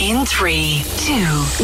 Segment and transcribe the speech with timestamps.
[0.00, 1.12] In three, two,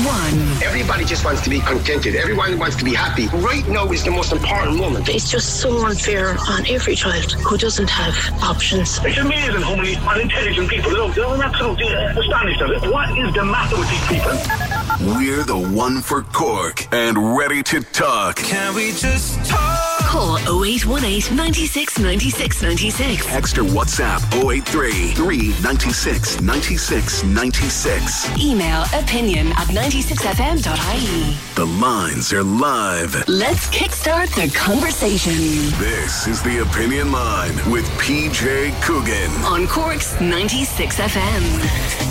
[0.04, 0.62] one.
[0.62, 2.16] Everybody just wants to be contented.
[2.16, 3.28] Everyone wants to be happy.
[3.28, 5.08] Right now is the most important moment.
[5.08, 9.00] It's just so unfair on every child who doesn't have options.
[9.02, 11.34] It's amazing how many unintelligent people there are.
[11.34, 12.82] I'm absolutely astonished at it.
[12.82, 15.16] What is the matter with these people?
[15.16, 18.36] We're the one for Cork and ready to talk.
[18.36, 20.00] Can we just talk?
[20.00, 23.28] Call 0818 96 96 96.
[23.32, 28.25] Extra WhatsApp 083 396 96 96.
[28.38, 31.36] Email opinion at 96fm.ie.
[31.54, 33.26] The lines are live.
[33.28, 35.32] Let's kickstart the conversation
[35.78, 39.30] This is the Opinion Line with PJ Coogan.
[39.44, 41.42] on Cork's 96FM.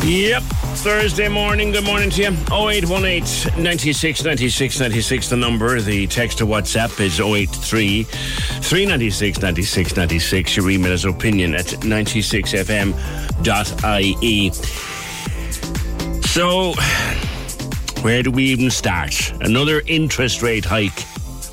[0.04, 0.42] Yep.
[0.82, 1.72] Thursday morning.
[1.72, 2.32] Good morning to you.
[2.52, 5.30] 0818 96 96 96.
[5.30, 5.80] The number.
[5.80, 10.58] The text to WhatsApp is 083 396 96 96.
[10.58, 14.52] Your email is opinion at 96fm.ie.
[16.36, 16.74] So,
[18.02, 19.32] where do we even start?
[19.40, 21.06] Another interest rate hike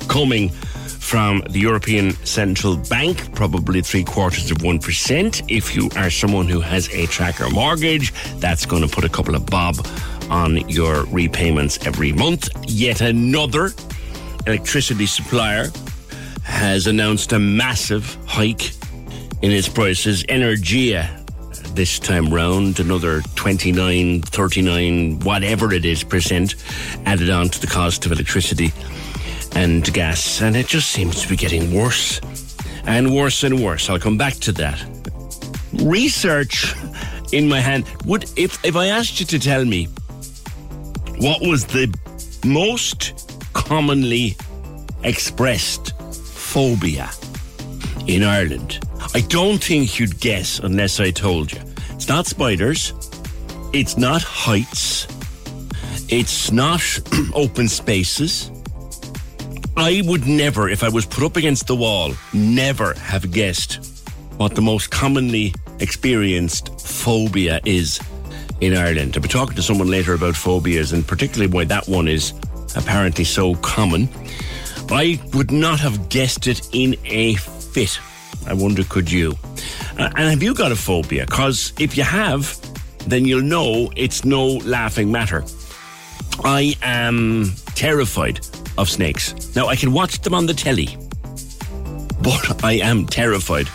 [0.09, 5.41] coming from the European Central Bank, probably three quarters of 1%.
[5.47, 9.35] If you are someone who has a tracker mortgage, that's going to put a couple
[9.35, 9.87] of bob
[10.29, 12.49] on your repayments every month.
[12.67, 13.71] Yet another
[14.47, 15.67] electricity supplier
[16.43, 18.73] has announced a massive hike
[19.41, 20.25] in its prices.
[20.25, 21.22] Energia
[21.75, 26.55] this time round, another 29, 39, whatever it is percent
[27.05, 28.71] added on to the cost of electricity
[29.55, 30.41] and gas.
[30.41, 32.21] And it just seems to be getting worse
[32.85, 33.89] and worse and worse.
[33.89, 34.83] I'll come back to that.
[35.73, 36.75] Research
[37.31, 37.85] in my hand.
[38.05, 39.87] Would if if I asked you to tell me
[41.17, 41.93] what was the
[42.45, 44.35] most commonly
[45.03, 47.09] expressed phobia
[48.07, 48.79] in Ireland,
[49.13, 51.59] I don't think you'd guess unless I told you.
[51.91, 52.93] It's not spiders.
[53.73, 55.07] It's not heights.
[56.09, 56.81] It's not
[57.33, 58.51] open spaces.
[59.75, 64.03] I would never, if I was put up against the wall, never have guessed
[64.37, 67.99] what the most commonly experienced phobia is
[68.61, 69.15] in Ireland.
[69.15, 72.33] I'll be talking to someone later about phobias and particularly why that one is
[72.75, 74.09] apparently so common.
[74.89, 77.99] I would not have guessed it in a fit.
[78.47, 79.35] I wonder, could you?
[79.97, 81.25] Uh, and have you got a phobia?
[81.25, 82.57] Because if you have,
[83.07, 85.43] then you'll know it's no laughing matter.
[86.43, 88.39] I am terrified
[88.77, 89.55] of snakes.
[89.55, 90.97] Now, I can watch them on the telly,
[92.21, 93.67] but I am terrified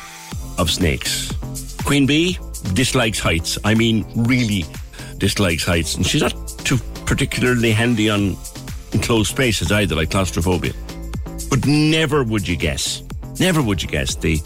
[0.59, 1.33] of snakes.
[1.85, 2.39] Queen Bee
[2.75, 3.59] dislikes heights.
[3.65, 4.65] I mean, really
[5.19, 5.95] dislikes heights.
[5.95, 6.35] And she's not
[6.65, 8.37] too particularly handy on
[8.93, 10.73] enclosed spaces either, like claustrophobia.
[11.51, 13.03] But never would you guess,
[13.39, 14.41] never would you guess the,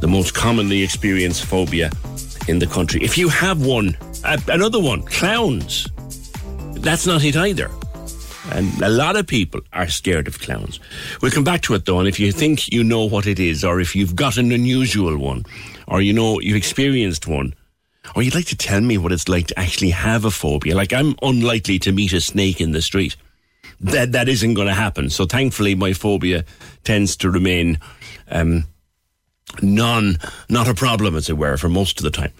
[0.00, 1.90] the most commonly experienced phobia
[2.48, 3.02] in the country.
[3.02, 3.96] If you have one,
[4.48, 5.88] another one, clowns.
[6.74, 7.70] That's not it either.
[8.52, 10.78] And a lot of people are scared of clowns.
[11.20, 13.64] We'll come back to it though, and if you think you know what it is,
[13.64, 15.44] or if you've got an unusual one,
[15.88, 17.54] or you know you've experienced one,
[18.14, 20.92] or you'd like to tell me what it's like to actually have a phobia, like
[20.92, 23.16] I'm unlikely to meet a snake in the street.
[23.80, 25.10] That that isn't going to happen.
[25.10, 26.44] So thankfully, my phobia
[26.84, 27.78] tends to remain
[28.30, 28.64] um,
[29.62, 32.32] non, not a problem, as it were, for most of the time.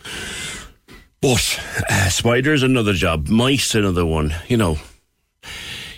[1.20, 3.29] But uh, spiders, another job.
[3.29, 4.35] Mice, another one.
[4.49, 4.79] You know,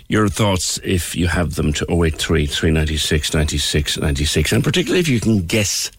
[0.07, 5.19] your thoughts if you have them to 083 396 96 96 and particularly if you
[5.19, 5.91] can guess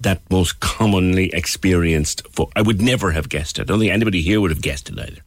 [0.00, 3.62] that most commonly experienced fo- I would never have guessed it.
[3.62, 5.20] I don't think anybody here would have guessed it either.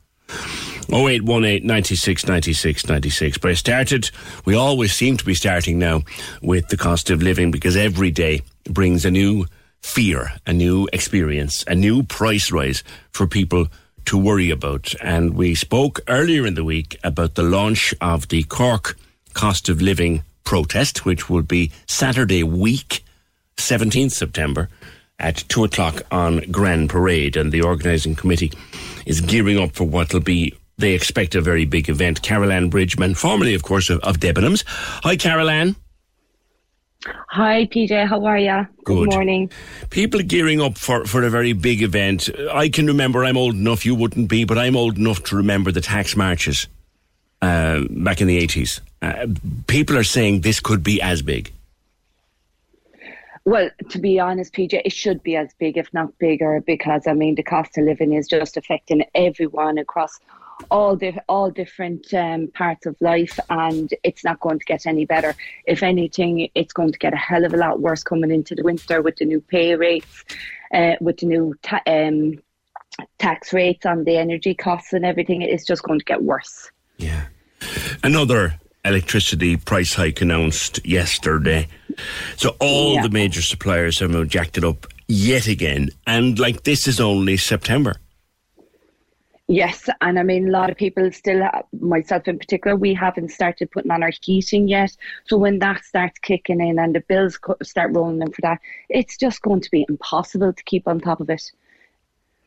[0.89, 3.37] 0818 96 96 96.
[3.37, 4.11] But I started,
[4.45, 6.01] we always seem to be starting now
[6.41, 8.41] with the cost of living because every day
[8.73, 9.45] brings a new
[9.81, 13.67] fear, a new experience, a new price rise for people
[14.05, 14.93] to worry about.
[15.01, 18.97] And we spoke earlier in the week about the launch of the Cork
[19.33, 23.03] cost of living protest, which will be Saturday week,
[23.57, 24.69] 17th September
[25.19, 27.35] at two o'clock on Grand Parade.
[27.35, 28.53] And the organising committee
[29.05, 32.21] is gearing up for what will be they expect a very big event.
[32.21, 34.63] Carol Ann Bridgman, formerly, of course, of, of Debenhams.
[35.03, 35.75] Hi, Carol Ann.
[37.29, 38.07] Hi, PJ.
[38.07, 38.67] How are you?
[38.83, 39.09] Good.
[39.09, 39.51] Good morning.
[39.89, 42.29] People gearing up for, for a very big event.
[42.51, 45.71] I can remember, I'm old enough, you wouldn't be, but I'm old enough to remember
[45.71, 46.67] the tax marches
[47.41, 48.79] uh, back in the 80s.
[49.01, 49.27] Uh,
[49.67, 51.51] people are saying this could be as big.
[53.45, 57.13] Well, to be honest, PJ, it should be as big, if not bigger, because I
[57.13, 60.19] mean, the cost of living is just affecting everyone across
[60.71, 65.05] all the all different um, parts of life, and it's not going to get any
[65.05, 65.35] better.
[65.65, 68.63] If anything, it's going to get a hell of a lot worse coming into the
[68.63, 70.25] winter with the new pay rates,
[70.73, 72.39] uh, with the new ta- um,
[73.19, 75.41] tax rates on the energy costs and everything.
[75.41, 76.71] It's just going to get worse.
[76.97, 77.25] Yeah.
[78.03, 78.55] Another
[78.85, 81.67] electricity price hike announced yesterday.
[82.37, 83.03] So all Yeah.
[83.03, 85.89] the major suppliers have now jacked it up yet again.
[86.05, 87.95] And like this is only September.
[89.49, 91.41] Yes, and I mean, a lot of people still,
[91.79, 94.95] myself in particular, we haven't started putting on our heating yet.
[95.25, 98.59] So when that starts kicking in and the bills co- start rolling in for that,
[98.89, 101.49] it's just going to be impossible to keep on top of it.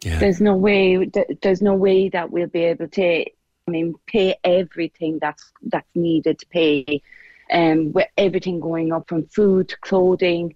[0.02, 0.19] Yeah.
[0.19, 1.06] There's no way.
[1.06, 3.25] th- There's no way that we'll be able to.
[3.25, 7.00] I mean, pay everything that's that's needed to pay,
[7.50, 10.55] um, with everything going up from food to clothing,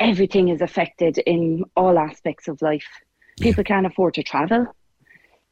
[0.00, 2.88] everything is affected in all aspects of life.
[3.40, 4.74] People can't afford to travel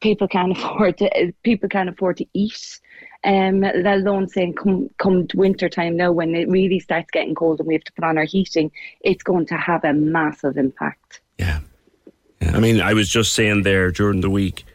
[0.03, 2.79] people can't afford to people can't afford to eat.
[3.25, 7.59] Um, let alone saying come come winter time now when it really starts getting cold
[7.59, 8.69] and we have to put on our heating,
[8.99, 11.21] it's going to have a massive impact.
[11.39, 11.61] Yeah.
[12.41, 14.65] I mean, I was just saying there during the week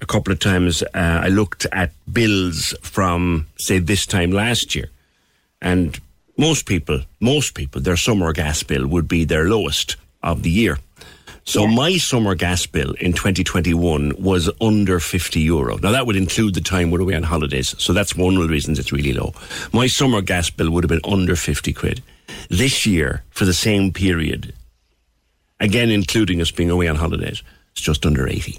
[0.00, 4.90] a couple of times, uh, I looked at bills from, say, this time last year.
[5.62, 5.98] And
[6.36, 10.78] most people, most people, their summer gas bill would be their lowest of the year.
[11.46, 15.76] So my summer gas bill in 2021 was under 50 euro.
[15.76, 17.74] Now that would include the time we're away on holidays.
[17.78, 19.34] So that's one of the reasons it's really low.
[19.72, 22.02] My summer gas bill would have been under 50 quid.
[22.48, 24.54] This year, for the same period,
[25.60, 27.42] again including us being away on holidays,
[27.72, 28.58] it's just under 80.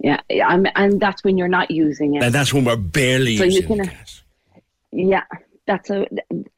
[0.00, 2.22] Yeah, I'm, and that's when you're not using it.
[2.22, 4.22] And that's when we're barely So you using can- gas.
[4.92, 5.24] Yeah,
[5.66, 6.06] that's a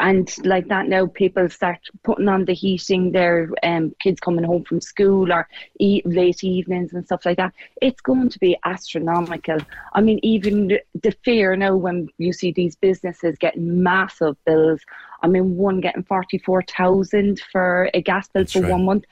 [0.03, 1.07] and like that now.
[1.07, 3.13] People start putting on the heating.
[3.13, 7.55] Their um, kids coming home from school or eat late evenings and stuff like that.
[7.81, 9.59] It's going to be astronomical.
[9.95, 14.81] I mean, even the- fear now when you see these businesses getting massive bills.
[15.23, 18.73] I mean, one getting forty four thousand for a gas bill for right.
[18.73, 19.05] one month.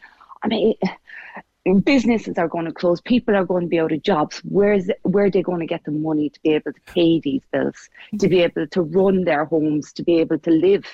[0.42, 0.74] I mean.
[1.84, 3.00] Businesses are going to close.
[3.02, 4.40] People are going to be out of jobs.
[4.44, 7.42] Where's where are they going to get the money to be able to pay these
[7.52, 10.86] bills, to be able to run their homes, to be able to live?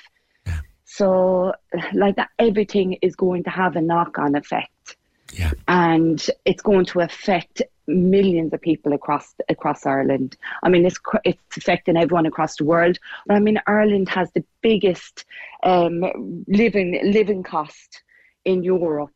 [0.83, 1.53] So,
[1.93, 4.97] like that, everything is going to have a knock-on effect,
[5.33, 5.51] Yeah.
[5.67, 10.37] and it's going to affect millions of people across across Ireland.
[10.63, 12.99] I mean, it's it's affecting everyone across the world.
[13.25, 15.25] But I mean, Ireland has the biggest
[15.63, 18.03] um, living living cost
[18.45, 19.11] in Europe,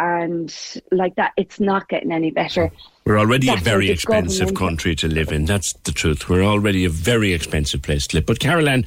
[0.00, 0.54] and
[0.90, 2.70] like that, it's not getting any better.
[3.04, 5.44] We're already That's a very expensive country to live in.
[5.44, 6.28] That's the truth.
[6.28, 8.26] We're already a very expensive place to live.
[8.26, 8.86] But Carol Ann,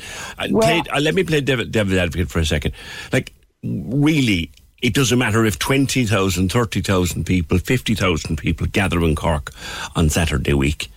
[0.50, 2.74] Well- played, uh, let me play devil, devil advocate for a second.
[3.12, 3.32] Like,
[3.63, 4.50] really,
[4.82, 9.51] it doesn't matter if 20,000, 30,000 people, 50,000 people gather in Cork
[9.96, 10.89] on Saturday week.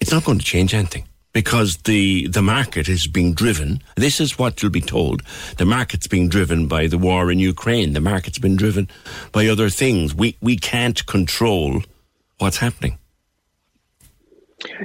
[0.00, 1.06] It's not going to change anything
[1.36, 3.82] because the, the market is being driven.
[3.94, 5.20] This is what you'll be told.
[5.58, 7.92] The market's being driven by the war in Ukraine.
[7.92, 8.88] The market's been driven
[9.32, 10.14] by other things.
[10.14, 11.82] We, we can't control
[12.38, 12.98] what's happening.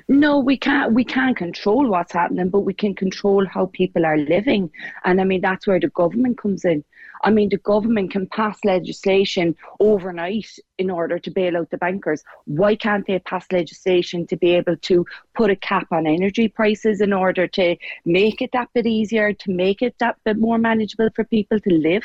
[0.09, 0.91] No, we can't.
[0.91, 4.71] We can't control what's happening, but we can control how people are living.
[5.05, 6.83] And I mean, that's where the government comes in.
[7.23, 12.23] I mean, the government can pass legislation overnight in order to bail out the bankers.
[12.45, 17.01] Why can't they pass legislation to be able to put a cap on energy prices
[17.01, 17.75] in order to
[18.05, 21.69] make it that bit easier, to make it that bit more manageable for people to
[21.69, 22.03] live?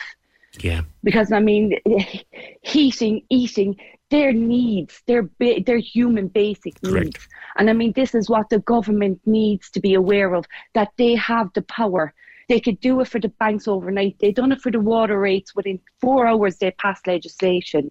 [0.60, 0.82] Yeah.
[1.04, 1.78] because I mean,
[2.62, 3.76] heating, eating,
[4.10, 7.04] their needs, their ba- their human basic Correct.
[7.04, 10.92] needs, and I mean, this is what the government needs to be aware of that
[10.96, 12.14] they have the power.
[12.48, 14.16] They could do it for the banks overnight.
[14.20, 16.56] They've done it for the water rates within four hours.
[16.56, 17.90] They passed legislation.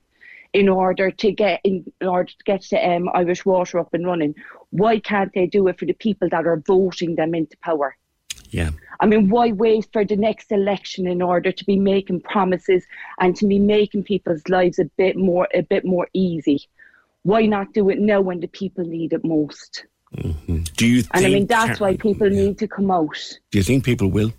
[0.54, 4.06] in order to get in, in order to get the um, Irish Water up and
[4.08, 4.34] running.
[4.70, 7.98] Why can't they do it for the people that are voting them into power?
[8.52, 8.70] Yeah.
[9.02, 12.86] I mean, why wait for the next election in order to be making promises
[13.20, 16.62] and to be making people's lives a bit more a bit more easy?
[17.24, 19.86] Why not do it now when the people need it most?
[20.16, 20.62] Mm-hmm.
[20.78, 21.04] Do you?
[21.12, 22.44] and I mean, that's why people yeah.
[22.44, 23.18] need to come out.
[23.52, 24.32] Do you think people will?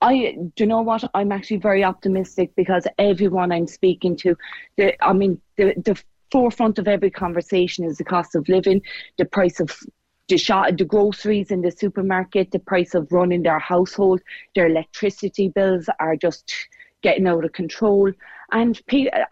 [0.00, 4.36] I do you know what I'm actually very optimistic because everyone I'm speaking to,
[4.76, 8.82] the I mean the the forefront of every conversation is the cost of living,
[9.18, 9.70] the price of
[10.28, 14.20] the shot, the groceries in the supermarket, the price of running their household,
[14.54, 16.54] their electricity bills are just
[17.02, 18.12] getting out of control.
[18.52, 18.80] And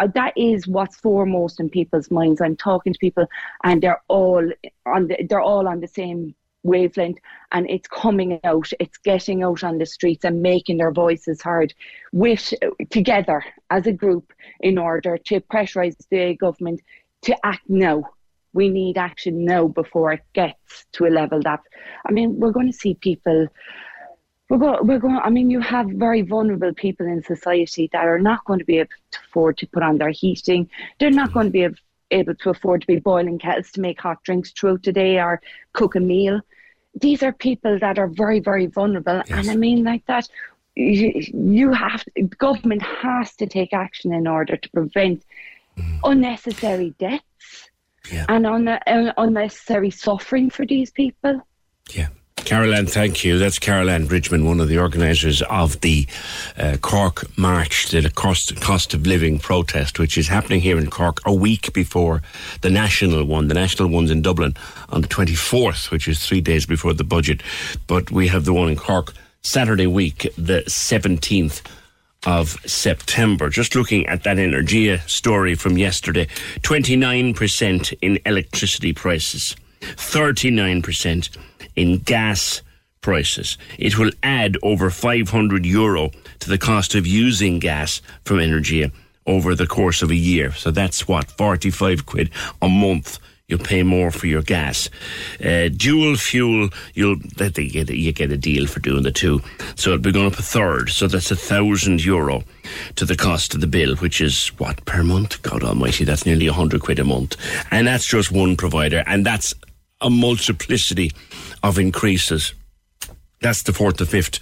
[0.00, 2.40] uh, that is what's foremost in people's minds.
[2.40, 3.26] I'm talking to people,
[3.64, 4.44] and they're all
[4.86, 7.18] on the, they're all on the same wavelength
[7.52, 11.72] and it's coming out it's getting out on the streets and making their voices heard
[12.12, 12.52] with
[12.90, 16.80] together as a group in order to pressurize the government
[17.22, 18.02] to act now.
[18.52, 21.60] We need action now before it gets to a level that
[22.06, 23.46] i mean we're going to see people
[24.48, 28.18] we're going, we're going i mean you have very vulnerable people in society that are
[28.18, 30.68] not going to be able to afford to put on their heating.
[30.98, 31.76] They're not going to be able
[32.10, 35.40] able to afford to be boiling kettles to make hot drinks throughout the day or
[35.72, 36.40] cook a meal.
[37.00, 39.22] These are people that are very, very vulnerable.
[39.26, 39.30] Yes.
[39.30, 40.28] And I mean, like that,
[40.74, 42.04] you, you have,
[42.38, 45.24] government has to take action in order to prevent
[45.76, 46.00] mm.
[46.04, 47.70] unnecessary deaths
[48.10, 48.26] yeah.
[48.28, 51.40] and un, un, unnecessary suffering for these people.
[51.90, 52.08] Yeah.
[52.48, 53.38] Carol thank you.
[53.38, 56.06] That's Carol Bridgman, one of the organisers of the
[56.56, 61.20] uh, Cork March, the cost, cost of living protest, which is happening here in Cork
[61.26, 62.22] a week before
[62.62, 63.48] the national one.
[63.48, 64.56] The national one's in Dublin
[64.88, 67.42] on the 24th, which is three days before the budget.
[67.86, 69.12] But we have the one in Cork
[69.42, 71.60] Saturday week, the 17th
[72.24, 73.50] of September.
[73.50, 76.26] Just looking at that Energia story from yesterday
[76.62, 81.36] 29% in electricity prices, 39%
[81.78, 82.62] in gas
[83.00, 83.56] prices.
[83.78, 88.92] It will add over 500 euro to the cost of using gas from Energia
[89.26, 90.52] over the course of a year.
[90.52, 92.30] So that's what, 45 quid
[92.60, 93.18] a month
[93.48, 94.90] you'll pay more for your gas.
[95.42, 99.40] Uh, dual fuel, you'll you get, you get a deal for doing the two,
[99.74, 100.90] so it'll be going up a third.
[100.90, 102.44] So that's a thousand euro
[102.96, 105.42] to the cost of the bill, which is what per month?
[105.42, 107.36] God Almighty, that's nearly a hundred quid a month,
[107.70, 109.54] and that's just one provider, and that's
[110.00, 111.12] a multiplicity
[111.62, 112.54] of increases.
[113.40, 114.40] That's the fourth or fifth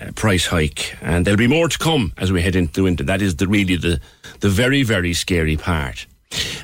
[0.00, 3.04] uh, price hike, and there'll be more to come as we head into winter.
[3.04, 4.00] That is the really the
[4.40, 6.06] the very very scary part.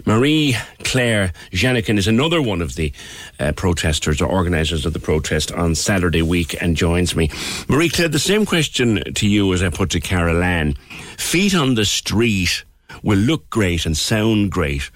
[0.04, 2.92] Marie Claire Janikin is another one of the
[3.38, 7.30] uh, protesters or organisers of the protest on Saturday week and joins me.
[7.68, 10.74] Marie Claire, the same question to you as I put to Carol Ann.
[11.18, 12.64] Feet on the street
[13.04, 14.90] will look great and sound great,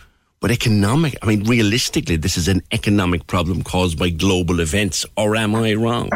[0.45, 5.37] but economic, I mean, realistically, this is an economic problem caused by global events, or
[5.37, 6.11] am I wrong?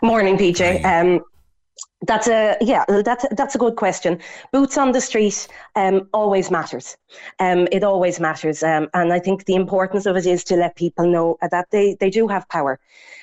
[0.00, 0.82] Morning, PJ.
[0.82, 1.22] Um,
[2.06, 2.86] that's a yeah.
[2.88, 4.18] That's that's a good question.
[4.50, 6.96] Boots on the street um, always matters.
[7.38, 10.74] Um, it always matters, um, and I think the importance of it is to let
[10.74, 12.80] people know that they they do have power.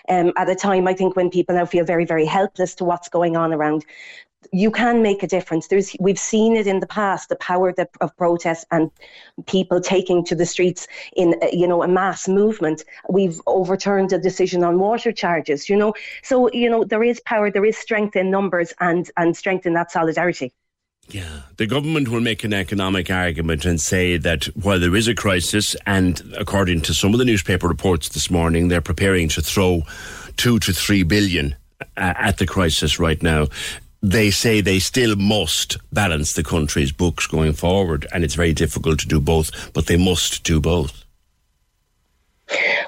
[0.08, 3.10] Um, at a time, I think when people now feel very very helpless to what's
[3.10, 3.86] going on around
[4.52, 5.68] you can make a difference.
[5.68, 8.92] There's we've seen it in the past, the power that, of protest and
[9.46, 12.84] people taking to the streets in you know a mass movement.
[13.10, 15.70] We've overturned a decision on water charges.
[15.70, 15.94] You know,
[16.24, 19.74] so you know there is power, there is strength in numbers and and strength in
[19.74, 20.54] that solidarity.
[21.10, 25.16] Yeah, the government will make an economic argument and say that while there is a
[25.16, 29.82] crisis, and according to some of the newspaper reports this morning, they're preparing to throw
[30.38, 31.56] two to three billion
[31.98, 33.48] uh, at the crisis right now
[34.02, 39.00] they say they still must balance the country's books going forward, and it's very difficult
[39.00, 41.01] to do both, but they must do both.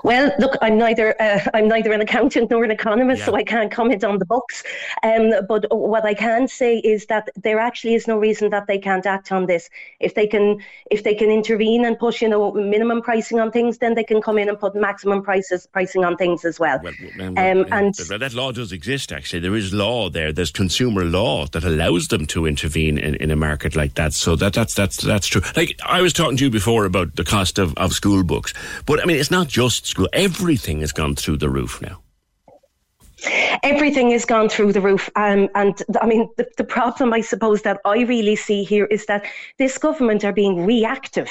[0.04, 3.26] Well, look, I'm neither uh, I'm neither an accountant nor an economist, yeah.
[3.26, 4.64] so I can't comment on the books.
[5.04, 8.78] Um, but what I can say is that there actually is no reason that they
[8.78, 9.70] can't act on this.
[10.00, 10.60] If they can,
[10.92, 14.22] if they can intervene and push, you know, minimum pricing on things, then they can
[14.22, 16.80] come in and put maximum prices pricing on things as well.
[16.84, 19.12] well, um, um, and that law does exist.
[19.12, 20.34] Actually, there is law there.
[20.34, 24.14] There's consumer law that allows them to intervene in, in a market like that.
[24.14, 25.42] So that that's that's that's true.
[25.56, 28.54] Like I was talking to you before about the cost of, of school books,
[28.86, 30.10] but I mean it's not just school.
[30.14, 32.02] Everything has gone through the roof now.
[33.62, 35.12] Everything has gone through the roof.
[35.16, 39.06] Um, and I mean, the, the problem I suppose that I really see here is
[39.06, 39.26] that
[39.60, 41.30] this government are being reactive.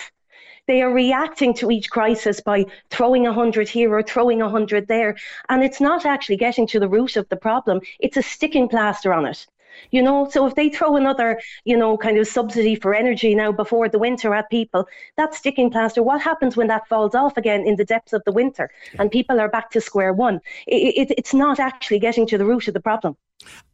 [0.69, 4.87] They are reacting to each crisis by throwing a hundred here or throwing a hundred
[4.87, 5.17] there.
[5.49, 7.81] And it's not actually getting to the root of the problem.
[7.99, 9.47] It's a sticking plaster on it.
[9.91, 13.53] You know, so if they throw another, you know, kind of subsidy for energy now
[13.53, 14.87] before the winter at people,
[15.17, 16.03] that's sticking plaster.
[16.03, 19.41] What happens when that falls off again in the depths of the winter and people
[19.41, 20.41] are back to square one?
[20.67, 23.17] It, it, it's not actually getting to the root of the problem.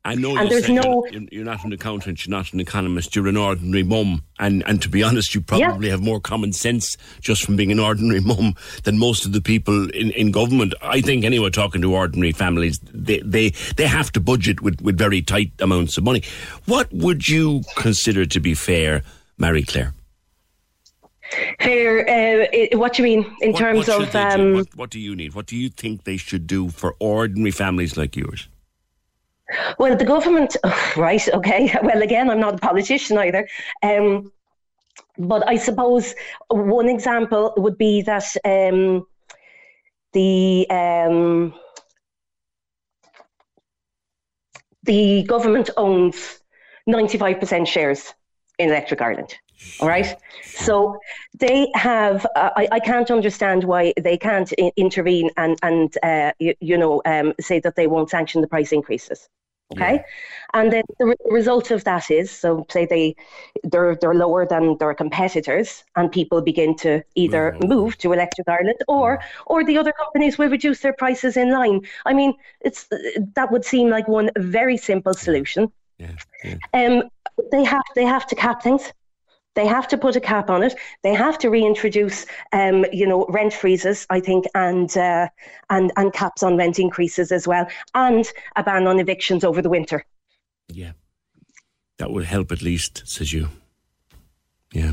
[0.05, 1.07] I know and there's no.
[1.11, 4.23] You're, you're, not an accountant, you're not an economist, you're an ordinary mum.
[4.39, 5.93] And, and to be honest, you probably yeah.
[5.93, 9.91] have more common sense just from being an ordinary mum than most of the people
[9.91, 10.73] in, in government.
[10.81, 14.97] I think, anyway, talking to ordinary families, they, they, they have to budget with, with
[14.97, 16.23] very tight amounts of money.
[16.65, 19.03] What would you consider to be fair,
[19.37, 19.93] Marie Claire?
[21.61, 24.15] Fair, uh, what do you mean in what, terms what of.
[24.17, 25.35] Um, what, what do you need?
[25.35, 28.49] What do you think they should do for ordinary families like yours?
[29.78, 31.75] Well, the government, oh, right, okay.
[31.83, 33.49] Well, again, I'm not a politician either.
[33.83, 34.33] Um,
[35.17, 36.14] but I suppose
[36.49, 39.07] one example would be that um,
[40.12, 41.55] the um,
[44.85, 46.40] the government owns
[46.88, 48.14] 95% shares
[48.59, 49.35] in Electric Ireland.
[49.81, 50.17] All right.
[50.45, 50.99] So
[51.38, 56.33] they have, uh, I, I, can't understand why they can't I- intervene and, and uh,
[56.38, 59.29] you, you, know, um, say that they won't sanction the price increases.
[59.75, 59.95] Okay.
[59.95, 60.03] Yeah.
[60.55, 63.17] And then the re- result of that is, so say they,
[63.65, 67.69] they're, they're lower than their competitors and people begin to either mm-hmm.
[67.69, 71.83] move to Electric Ireland or, or the other companies will reduce their prices in line.
[72.07, 72.88] I mean, it's,
[73.35, 75.71] that would seem like one very simple solution.
[75.99, 76.12] Yeah.
[76.45, 76.57] yeah.
[76.73, 77.11] Um,
[77.50, 78.93] they have, they have to cap things.
[79.55, 80.75] They have to put a cap on it.
[81.02, 85.28] They have to reintroduce, um, you know, rent freezes, I think, and uh,
[85.69, 89.71] and and caps on rent increases as well, and a ban on evictions over the
[89.71, 90.05] winter.
[90.69, 90.93] Yeah,
[91.99, 93.49] that would help at least, says you.
[94.73, 94.93] Yeah.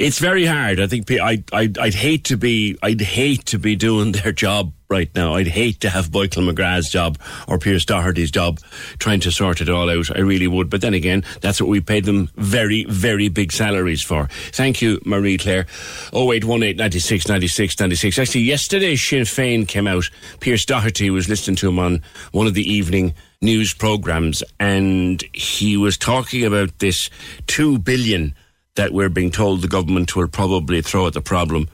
[0.00, 0.80] It's very hard.
[0.80, 4.72] I think I, I, I'd hate to be, I'd hate to be doing their job
[4.88, 5.34] right now.
[5.34, 8.60] I'd hate to have Michael McGrath's job or Pearse Doherty's job
[8.98, 10.10] trying to sort it all out.
[10.16, 10.70] I really would.
[10.70, 14.28] But then again, that's what we paid them very, very big salaries for.
[14.52, 15.66] Thank you, Marie Claire.
[16.14, 18.18] 0818 96 96 96.
[18.18, 20.08] Actually, yesterday Sinn Féin came out.
[20.40, 22.02] Pearse Doherty was listening to him on
[22.32, 27.08] one of the evening news programs and he was talking about this
[27.46, 28.34] two billion
[28.76, 31.68] that we're being told the government will probably throw at the problem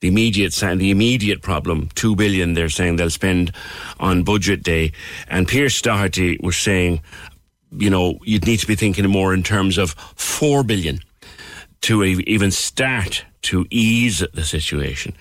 [0.00, 3.52] the immediate the immediate problem, two billion they're saying they'll spend
[3.98, 4.92] on budget day.
[5.28, 7.00] And Pearse Doherty was saying,
[7.70, 11.00] you know, you'd need to be thinking more in terms of four billion
[11.82, 15.14] to even start to ease the situation.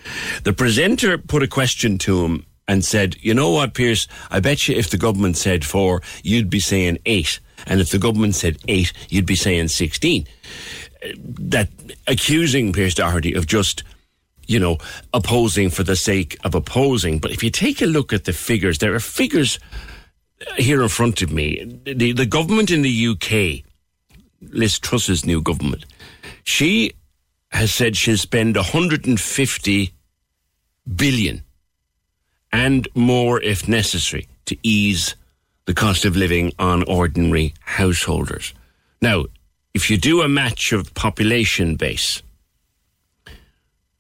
[0.44, 4.08] The presenter put a question to him and said, you know what, Pearse?
[4.30, 7.40] I bet you if the government said four, you'd be saying eight.
[7.66, 10.26] And if the government said eight, you'd be saying 16.
[11.24, 11.70] That
[12.08, 13.84] accusing Pearse Doherty of just
[14.50, 14.80] you know,
[15.14, 17.20] opposing for the sake of opposing.
[17.20, 19.60] But if you take a look at the figures, there are figures
[20.58, 21.80] here in front of me.
[21.86, 23.64] The, the government in the UK,
[24.42, 25.86] Liz Truss's new government,
[26.44, 26.94] she
[27.52, 29.94] has said she'll spend 150
[30.96, 31.44] billion
[32.52, 35.16] and more if necessary to ease
[35.66, 38.56] the cost of living on ordinary householders.
[39.00, 39.26] Now,
[39.74, 42.22] if you do a match of population base,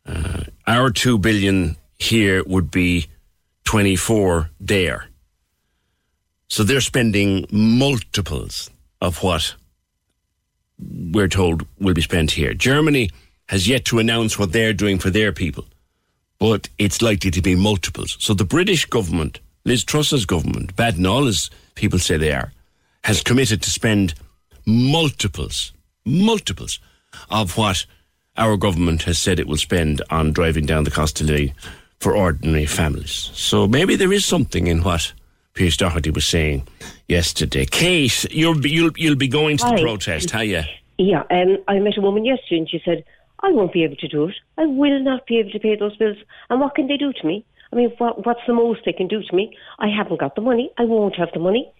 [0.05, 3.07] uh, our 2 billion here would be
[3.65, 5.05] 24 there.
[6.47, 9.55] So they're spending multiples of what
[10.79, 12.53] we're told will be spent here.
[12.53, 13.09] Germany
[13.49, 15.65] has yet to announce what they're doing for their people,
[16.39, 18.17] but it's likely to be multiples.
[18.19, 22.51] So the British government, Liz Truss's government, bad and all as people say they are,
[23.03, 24.13] has committed to spend
[24.69, 25.73] multiples,
[26.05, 26.79] multiples
[27.29, 27.85] of what
[28.37, 31.53] our government has said it will spend on driving down the cost of living
[31.99, 33.31] for ordinary families.
[33.33, 35.13] So maybe there is something in what
[35.53, 36.67] Pearse Doherty was saying
[37.07, 37.65] yesterday.
[37.65, 39.75] Kate, you'll be, you'll, you'll be going to Hi.
[39.75, 40.61] the protest, how you?
[40.97, 43.03] Yeah, um, I met a woman yesterday and she said,
[43.41, 44.35] I won't be able to do it.
[44.57, 46.17] I will not be able to pay those bills.
[46.49, 47.45] And what can they do to me?
[47.71, 49.55] I mean, what, what's the most they can do to me?
[49.77, 50.71] I haven't got the money.
[50.77, 51.71] I won't have the money.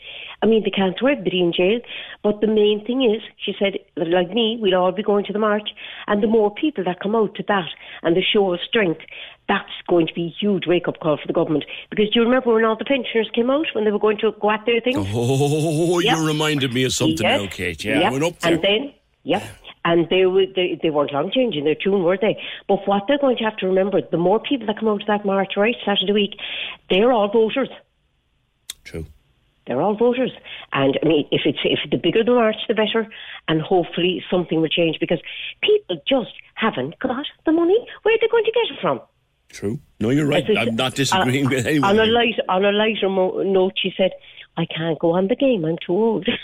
[0.41, 1.79] I mean, they can't throw everybody in jail.
[2.23, 5.39] But the main thing is, she said, like me, we'll all be going to the
[5.39, 5.69] march.
[6.07, 7.67] And the more people that come out to that
[8.03, 9.01] and the show of strength,
[9.47, 11.65] that's going to be a huge wake up call for the government.
[11.89, 14.31] Because do you remember when all the pensioners came out when they were going to
[14.39, 14.95] go at their thing?
[14.97, 16.17] Oh, yep.
[16.17, 17.41] you reminded me of something yes.
[17.41, 17.83] now, Kate.
[17.83, 18.09] Yeah, yep.
[18.09, 18.53] I went up there.
[18.53, 19.47] And then, yeah.
[19.85, 22.39] And they, were, they, they weren't long changing their tune, were they?
[22.67, 25.05] But what they're going to have to remember, the more people that come out to
[25.07, 26.35] that march, right, Saturday week,
[26.89, 27.69] they're all voters.
[28.83, 29.05] True.
[29.69, 30.31] They're all voters.
[30.73, 33.07] And I mean, if it's if the bigger the march, the better.
[33.47, 35.19] And hopefully something will change because
[35.61, 37.77] people just haven't got the money.
[38.01, 38.99] Where are they going to get it from?
[39.49, 39.79] True.
[39.99, 40.43] No, you're right.
[40.57, 41.91] I'm not disagreeing uh, with anyone.
[41.91, 44.11] On a light, on a lighter mo- note, she said,
[44.57, 45.63] I can't go on the game.
[45.65, 46.27] I'm too old.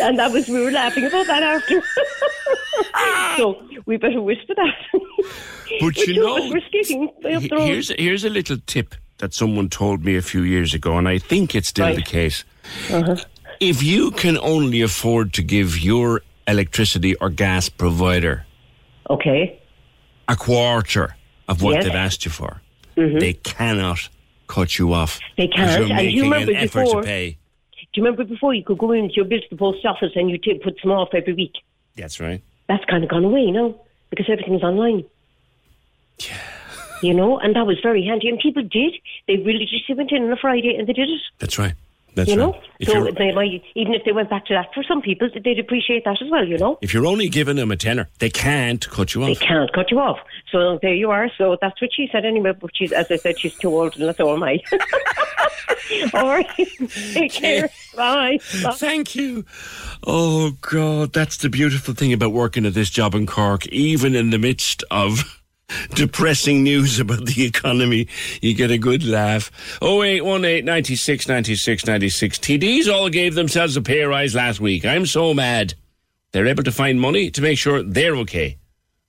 [0.00, 1.82] and that was we were laughing about that after.
[3.36, 5.00] so we better whisper that.
[5.80, 7.66] But you know, were skating up the road.
[7.66, 11.18] Here's here's a little tip that someone told me a few years ago, and I
[11.18, 11.96] think it's still Right.
[11.96, 12.44] the case.
[12.90, 13.16] Uh-huh.
[13.60, 18.44] If you can only afford to give your electricity or gas provider
[19.08, 19.58] okay
[20.28, 21.16] a quarter
[21.48, 21.84] of what Yes.
[21.84, 22.60] they've asked you for,
[22.96, 23.20] Mhm.
[23.20, 24.08] they cannot
[24.46, 25.20] cut you off.
[25.36, 27.36] They can't, and you remember before- to pay.
[27.92, 30.30] Do you remember before you could go into your bill to the post office and
[30.30, 31.54] you t- put some off every week?
[31.96, 32.40] That's right.
[32.68, 33.74] That's kind of gone away now
[34.10, 35.04] because everything's online.
[36.20, 36.36] Yeah.
[37.02, 38.28] You know, and that was very handy.
[38.28, 38.94] And people did.
[39.26, 41.20] They religiously went in on a Friday and they did it.
[41.38, 41.74] That's right.
[42.16, 42.46] That's you right.
[42.52, 45.28] know, If so they might, even if they went back to that, for some people,
[45.44, 46.44] they'd appreciate that as well.
[46.44, 49.28] You know, If you're only giving them a tenner, they can't cut you off.
[49.28, 50.18] they can't cut you off.
[50.50, 51.30] So there you are.
[51.38, 52.52] So that's what she said anyway.
[52.60, 54.58] But she's, as I said, she's too old, and so am I.
[56.14, 56.48] All right,
[57.12, 57.70] take care.
[57.96, 58.38] Bye.
[58.62, 58.72] Bye.
[58.72, 59.44] Thank you.
[60.04, 63.66] Oh God, that's the beautiful thing about working at this job in Cork.
[63.68, 65.39] Even in the midst of
[65.94, 68.08] depressing news about the economy,
[68.40, 69.50] you get a good laugh.
[69.80, 72.38] Oh eight one eight ninety six ninety six ninety six.
[72.38, 74.84] TDs all gave themselves a pay rise last week.
[74.84, 75.74] I'm so mad.
[76.32, 78.56] They're able to find money to make sure they're okay.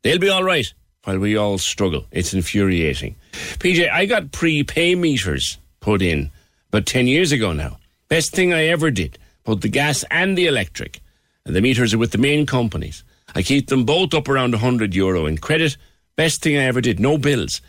[0.04, 0.72] They'll be all right
[1.04, 2.06] while we all struggle.
[2.12, 3.16] It's infuriating.
[3.32, 6.32] PJ, I got prepay meters put in
[6.70, 7.78] about 10 years ago now.
[8.08, 9.18] Best thing I ever did.
[9.44, 11.02] Both the gas and the electric.
[11.46, 13.04] And the meters are with the main companies.
[13.34, 15.78] I keep them both up around 100 euro in credit.
[16.16, 17.00] Best thing I ever did.
[17.00, 17.62] No bills.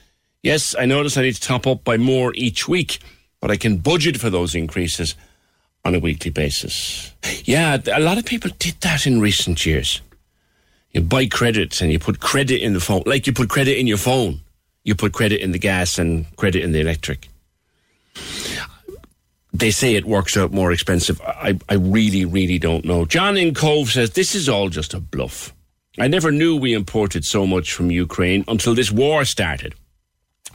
[0.42, 2.98] Yes, I notice I need to top up by more each week,
[3.40, 5.14] but I can budget for those increases
[5.84, 7.12] on a weekly basis.
[7.44, 10.00] Yeah, a lot of people did that in recent years.
[10.90, 13.86] You buy credits and you put credit in the phone, like you put credit in
[13.86, 14.40] your phone.
[14.84, 17.28] You put credit in the gas and credit in the electric.
[19.54, 21.20] They say it works out more expensive.
[21.20, 23.04] I, I really, really don't know.
[23.04, 25.54] John in Cobh says this is all just a bluff.
[25.98, 29.74] I never knew we imported so much from Ukraine until this war started.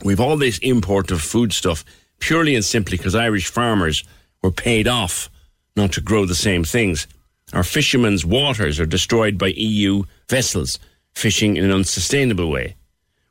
[0.02, 1.84] We've all this import of food stuff
[2.18, 4.02] purely and simply because Irish farmers
[4.42, 5.30] were paid off
[5.76, 7.06] not to grow the same things.
[7.52, 10.80] Our fishermen's waters are destroyed by EU vessels
[11.14, 12.74] fishing in an unsustainable way.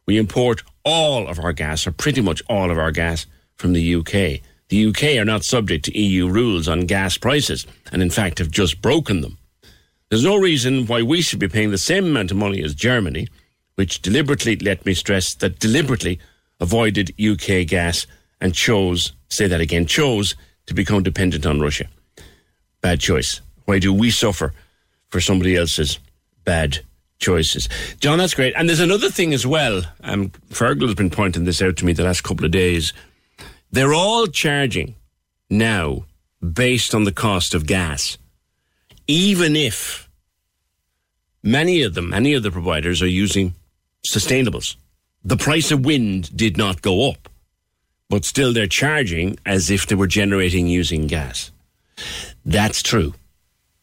[0.06, 3.26] We import all of our gas, or pretty much all of our gas,
[3.58, 4.42] from the UK.
[4.70, 8.50] The UK are not subject to EU rules on gas prices, and in fact have
[8.50, 9.38] just broken them.
[10.10, 13.28] There's no reason why we should be paying the same amount of money as Germany,
[13.76, 16.20] which deliberately, let me stress, that deliberately
[16.60, 18.08] avoided UK gas
[18.40, 20.36] and chose, say that again, chose
[20.68, 21.88] to become dependent on Russia.
[22.82, 23.42] Bad choice.
[23.66, 24.54] Why do we suffer
[25.10, 26.00] for somebody else's
[26.46, 26.80] bad
[27.20, 27.68] choices?
[28.00, 28.54] John, that's great.
[28.56, 29.82] And there's another thing as well.
[30.04, 32.94] Um, Fergal has been pointing this out to me the last couple of days.
[33.72, 34.96] They're all charging
[35.50, 36.06] now
[36.42, 38.18] based on the cost of gas,
[39.08, 40.10] even if
[41.42, 43.56] many of them, many of the providers are using
[44.08, 44.76] sustainables.
[45.24, 47.30] The price of wind did not go up,
[48.10, 51.52] but still they're charging as if they were generating using gas.
[52.46, 53.14] That's true.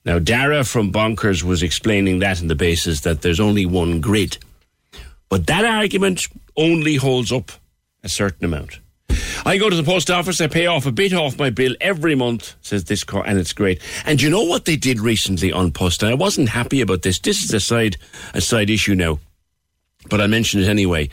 [0.05, 4.39] Now, Dara from Bonkers was explaining that on the basis that there's only one grid.
[5.31, 6.23] But that argument
[6.57, 7.51] only holds up
[8.03, 8.81] a certain amount.
[9.47, 12.15] I go to the post office, I pay off a bit off my bill every
[12.15, 13.81] month, says this car, and it's great.
[14.07, 16.03] And you know what they did recently An Post?
[16.03, 17.19] And I wasn't happy about this.
[17.19, 17.97] This is a side,
[18.33, 19.19] a side issue now.
[20.11, 21.09] But I mention it anyway.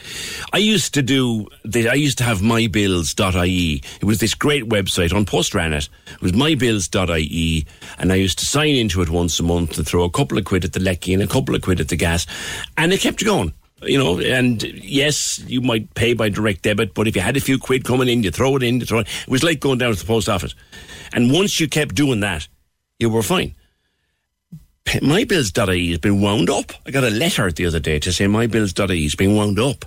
[0.52, 3.82] I used to do, the, I used to have mybills.ie.
[4.02, 5.88] It was this great website An Post ran it.
[6.14, 7.66] It was mybills.ie.
[7.98, 10.46] And I used to sign into it once a month and throw a couple of
[10.46, 12.28] quid at the lecky and a couple of quid at the gas.
[12.78, 13.54] And it kept going.
[13.84, 17.42] You know, and yes, you might pay by direct debit, but if you had a
[17.42, 19.08] few quid coming in, you throw it in, you throw it.
[19.24, 20.54] It was like going down to the post office.
[21.14, 22.48] And once you kept doing that,
[23.00, 23.56] you were fine.
[24.86, 26.74] Mybills.ie has been wound up.
[26.86, 29.86] I got a letter the other day to say mybills.ie has been wound up.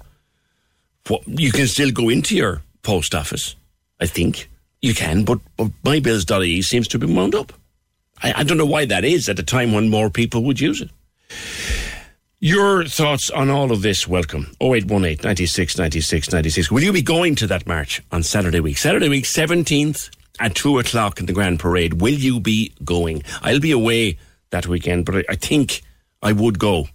[1.09, 3.55] What, you can still go into your post office,
[4.01, 4.49] I think.
[4.81, 7.53] You can, but, but mybills.ie seems to have been wound up.
[8.23, 10.81] I, I don't know why that is at a time when more people would use
[10.81, 10.91] it.
[12.45, 14.55] Your thoughts on all of this, welcome.
[14.61, 16.71] 0818 96 96 96.
[16.71, 18.77] Will you be going to that march on Saturday week?
[18.77, 22.03] Saturday week, 17th at 2 o'clock in the Grand Parade.
[22.03, 23.23] Will you be going?
[23.41, 24.19] I'll be away
[24.51, 25.81] that weekend, but I, think
[26.23, 26.89] I would go.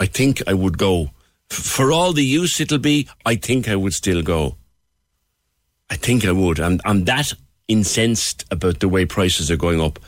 [0.00, 1.12] I think I would go.
[1.48, 4.58] For all the use it'll be, I think I would still go.
[5.88, 6.60] I think I would.
[6.60, 7.32] I'm, I'm that
[7.68, 9.98] incensed about the way prices are going up.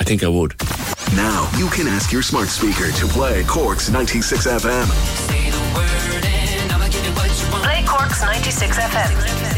[0.00, 0.54] I think I would.
[1.14, 4.86] Now you can ask your smart speaker to play Cork's 96 FM.
[7.62, 9.53] Play Cork's 96 FM.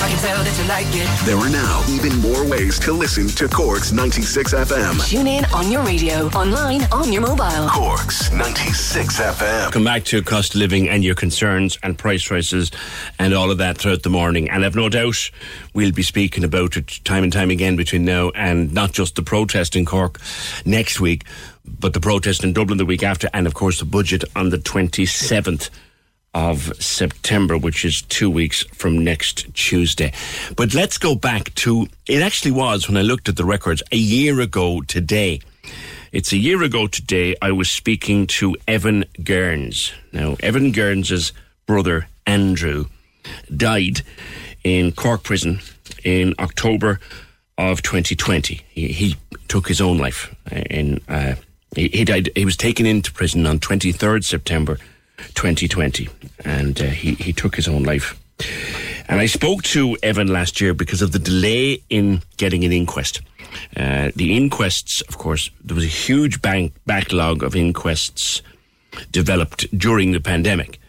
[0.00, 1.26] I can tell that you like it.
[1.26, 5.08] There are now even more ways to listen to Cork's 96 FM.
[5.08, 7.68] Tune in on your radio, online, on your mobile.
[7.68, 9.72] Cork's 96 FM.
[9.72, 12.70] Come back to cost of living and your concerns and price rises
[13.18, 14.50] and all of that throughout the morning.
[14.50, 15.30] And I've no doubt
[15.74, 19.22] we'll be speaking about it time and time again between now and not just the
[19.22, 20.20] protest in Cork
[20.64, 21.24] next week,
[21.64, 24.58] but the protest in Dublin the week after, and of course the budget on the
[24.58, 25.70] 27th
[26.36, 30.12] of September, which is two weeks from next Tuesday.
[30.54, 33.96] But let's go back to it actually was when I looked at the records a
[33.96, 35.40] year ago today.
[36.12, 39.92] It's a year ago today I was speaking to Evan Gerns.
[40.12, 41.32] Now, Evan Gerns'
[41.64, 42.84] brother Andrew
[43.56, 44.02] died
[44.62, 45.60] in Cork prison
[46.04, 47.00] in October
[47.56, 48.60] of 2020.
[48.68, 49.16] He, he
[49.48, 51.36] took his own life in uh,
[51.74, 54.78] he, he died he was taken into prison on 23rd September
[55.34, 56.08] 2020,
[56.44, 58.18] and uh, he, he took his own life.
[59.08, 63.20] And I spoke to Evan last year because of the delay in getting an inquest.
[63.76, 68.42] Uh, the inquests, of course, there was a huge bank backlog of inquests
[69.12, 70.80] developed during the pandemic.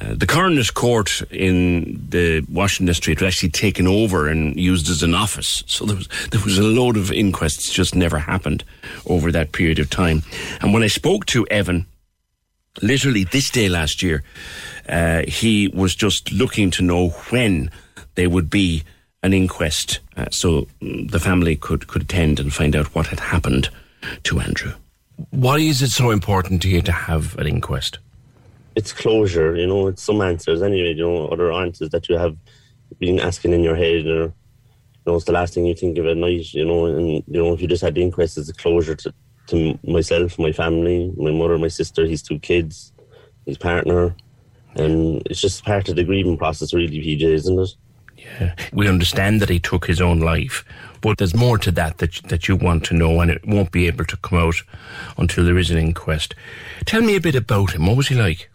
[0.00, 5.02] Uh, the coroner's court in the Washington Street was actually taken over and used as
[5.02, 5.64] an office.
[5.66, 8.62] So there was there was a load of inquests just never happened
[9.06, 10.22] over that period of time.
[10.60, 11.86] And when I spoke to Evan
[12.82, 14.22] literally this day last year,
[14.88, 17.70] uh, he was just looking to know when
[18.14, 18.82] there would be
[19.22, 23.68] an inquest uh, so the family could, could attend and find out what had happened
[24.22, 24.72] to Andrew.
[25.30, 27.98] Why is it so important to you to have an inquest?
[28.76, 32.36] It's closure, you know, it's some answers anyway, you know, other answers that you have
[32.98, 34.32] been asking in your head or you
[35.06, 37.52] know, it's the last thing you think of at night, you know, and you know,
[37.52, 39.12] if you just had the inquest it's a closure to
[39.50, 42.92] to myself, my family, my mother, my sister, his two kids,
[43.46, 44.14] his partner,
[44.74, 47.74] and it's just part of the grieving process, really, PJ, isn't it?
[48.16, 50.64] Yeah, we understand that he took his own life,
[51.00, 53.86] but there's more to that that that you want to know, and it won't be
[53.86, 54.56] able to come out
[55.16, 56.34] until there is an inquest.
[56.84, 57.86] Tell me a bit about him.
[57.86, 58.50] What was he like?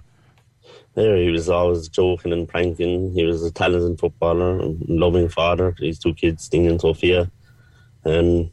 [0.93, 3.12] There, he was always joking and pranking.
[3.13, 7.29] He was a talented footballer, and loving father to his two kids, Sting and Sophia,
[8.03, 8.51] and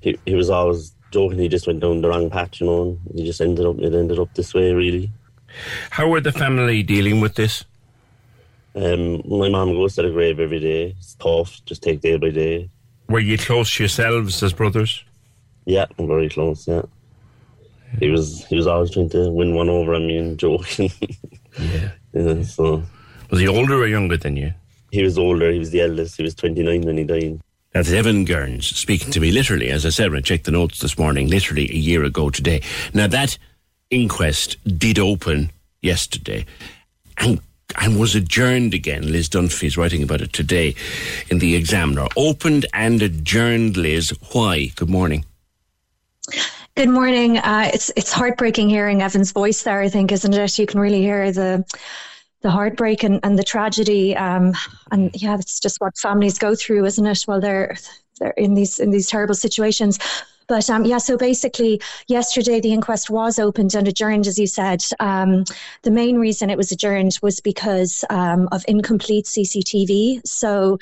[0.00, 3.18] he he was always joking he just went down the wrong path, you know, and
[3.18, 5.10] he just ended up it ended up this way really.
[5.90, 7.64] How are the family dealing with this?
[8.74, 10.94] Um, my mom goes to the grave every day.
[10.98, 12.68] It's tough, just take day by day.
[13.08, 15.02] Were you close yourselves as brothers?
[15.64, 16.82] Yeah, I'm very close, yeah.
[17.98, 20.90] He was he was always trying to win one over on me and joking.
[21.58, 21.92] yeah.
[22.12, 22.42] yeah.
[22.42, 22.82] So
[23.30, 24.52] Was he older or younger than you?
[24.90, 27.40] He was older, he was the eldest, he was twenty nine when he died.
[27.76, 30.78] That's Evan Gerns speaking to me literally, as I said when I checked the notes
[30.78, 32.62] this morning, literally a year ago today.
[32.94, 33.36] Now that
[33.90, 35.50] inquest did open
[35.82, 36.46] yesterday
[37.18, 37.38] and
[37.78, 39.12] and was adjourned again.
[39.12, 40.74] Liz Dunphy's writing about it today
[41.28, 42.06] in the Examiner.
[42.16, 44.08] Opened and adjourned, Liz.
[44.32, 44.72] Why?
[44.74, 45.26] Good morning.
[46.76, 47.36] Good morning.
[47.36, 49.82] Uh, it's it's heartbreaking hearing Evan's voice there.
[49.82, 50.58] I think, isn't it?
[50.58, 51.62] You can really hear the
[52.46, 54.16] the heartbreak and, and the tragedy.
[54.16, 54.54] Um,
[54.92, 57.22] and yeah, it's just what families go through, isn't it?
[57.26, 57.76] While they're
[58.20, 59.98] they're in these in these terrible situations.
[60.46, 64.80] But um, yeah, so basically, yesterday the inquest was opened and adjourned, as you said.
[65.00, 65.44] Um,
[65.82, 70.24] the main reason it was adjourned was because um, of incomplete CCTV.
[70.24, 70.78] So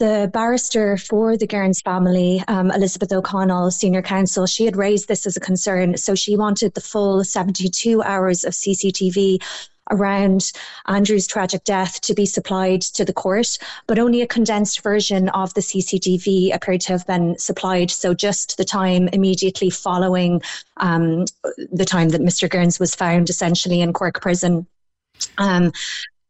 [0.00, 5.26] the barrister for the Gerns family, um, Elizabeth O'Connell, senior counsel, she had raised this
[5.26, 5.96] as a concern.
[5.96, 9.40] So she wanted the full 72 hours of CCTV
[9.90, 10.52] around
[10.86, 15.54] Andrew's tragic death to be supplied to the court, but only a condensed version of
[15.54, 17.90] the CCTV appeared to have been supplied.
[17.90, 20.42] So just the time immediately following
[20.78, 21.24] um,
[21.72, 22.48] the time that Mr.
[22.48, 24.66] Gerns was found essentially in Cork prison.
[25.38, 25.72] Um,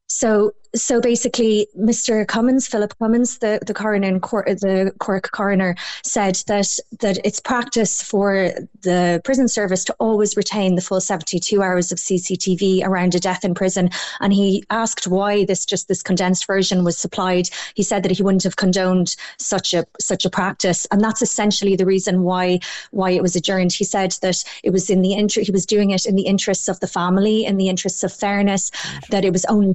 [0.07, 2.27] so so basically, Mr.
[2.27, 7.41] Comyn, Philip Comyn, the the coroner in Cork, the Cork coroner, said that that it's
[7.41, 8.51] practice for
[8.83, 13.45] the prison service to always retain the full 72 hours of CCTV around a death
[13.45, 13.91] in prison.
[14.21, 17.49] And he asked why this just this condensed version was supplied.
[17.75, 21.77] He said that he wouldn't have condoned such a such a practice, and that's essentially
[21.77, 23.73] the reason why why it was adjourned.
[23.73, 26.69] He said that it was in the inter- he was doing it in the interests
[26.69, 28.71] of the family, in the interests of fairness,
[29.11, 29.75] that it was only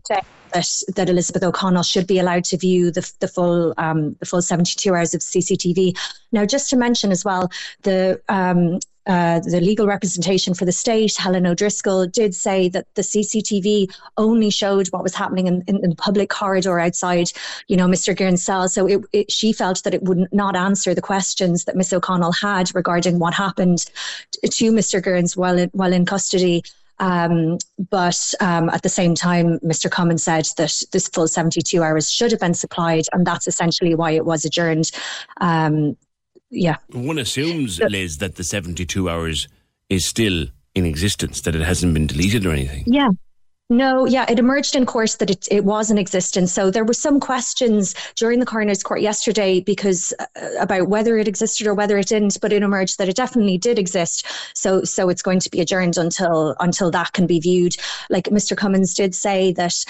[0.53, 4.41] that that Elizabeth O'Connell should be allowed to view the, the full um, the full
[4.41, 5.97] 72 hours of CCTV.
[6.31, 7.51] Now, just to mention as well,
[7.83, 13.01] the um, uh, the legal representation for the state, Helen O'Driscoll, did say that the
[13.01, 17.29] CCTV only showed what was happening in, in, the public corridor outside,
[17.67, 18.15] you know, Mr.
[18.15, 18.69] Guerin's cell.
[18.69, 22.31] So it, it, she felt that it would not answer the questions that Miss O'Connell
[22.31, 23.79] had regarding what happened
[24.41, 25.03] to Mr.
[25.03, 26.63] Guerin's while in, while in custody.
[26.99, 27.57] Um,
[27.89, 29.89] but um, at the same time, Mr.
[29.89, 34.11] Comyn said that this full 72 hours should have been supplied, and that's essentially why
[34.11, 34.91] it was adjourned.
[35.41, 35.97] Um,
[36.49, 36.77] yeah.
[36.91, 39.47] One assumes, Liz, that the 72 hours
[39.89, 42.83] is still in existence, that it hasn't been deleted or anything.
[42.87, 43.09] Yeah.
[43.69, 46.51] No, yeah, it emerged in court that it, it was in existence.
[46.51, 50.25] So there were some questions during the coroner's court yesterday because uh,
[50.59, 53.79] about whether it existed or whether it didn't, but it emerged that it definitely did
[53.79, 54.27] exist.
[54.53, 57.75] So so it's going to be adjourned until until that can be viewed.
[58.09, 58.55] Like Mr.
[58.55, 59.85] Comyn did say that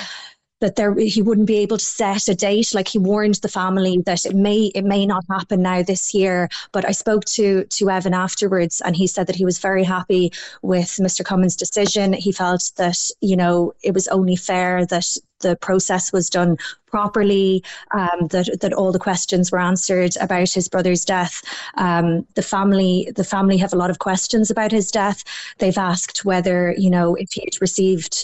[0.63, 2.73] that there he wouldn't be able to set a date.
[2.73, 6.47] Like he warned the family that it may it may not happen now this year.
[6.71, 10.31] But I spoke to to Evan afterwards, and he said that he was very happy
[10.61, 11.21] with Mr.
[11.21, 12.13] Comyn's decision.
[12.13, 15.05] He felt that you know it was only fair that
[15.41, 16.55] the process was done
[16.87, 21.41] properly, um, that that all the questions were answered about his brother's death.
[21.75, 25.25] Um, the family the family have a lot of questions about his death.
[25.57, 28.23] They've asked whether you know if he'd received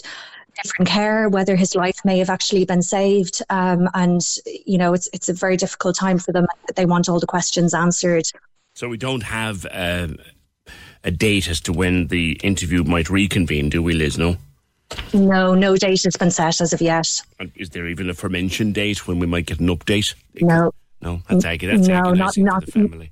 [0.62, 3.42] different care, whether his life may have actually been saved.
[3.50, 4.22] Um, and,
[4.66, 6.46] you know, it's, it's a very difficult time for them.
[6.74, 8.26] They want all the questions answered.
[8.74, 10.08] So we don't have uh,
[11.04, 14.18] a date as to when the interview might reconvene, do we, Liz?
[14.18, 14.36] No?
[15.14, 17.22] No, no date has been set as of yet.
[17.38, 20.14] And is there even a fermentation date when we might get an update?
[20.40, 20.72] No.
[21.02, 23.10] No, that's, ag- that's no, not, not, the family.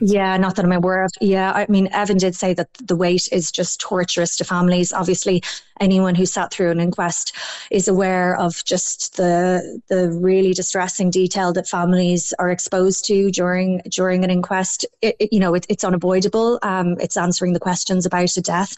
[0.00, 1.12] Yeah, not that I'm aware of.
[1.20, 4.92] Yeah, I mean, Evan did say that the wait is just torturous to families.
[4.92, 5.42] Obviously,
[5.80, 7.34] anyone who sat through an inquest
[7.70, 13.80] is aware of just the the really distressing detail that families are exposed to during
[13.88, 14.86] during an inquest.
[15.02, 16.58] It, it- you know, it, it's unavoidable.
[16.62, 18.74] Um, it's answering the questions about a death.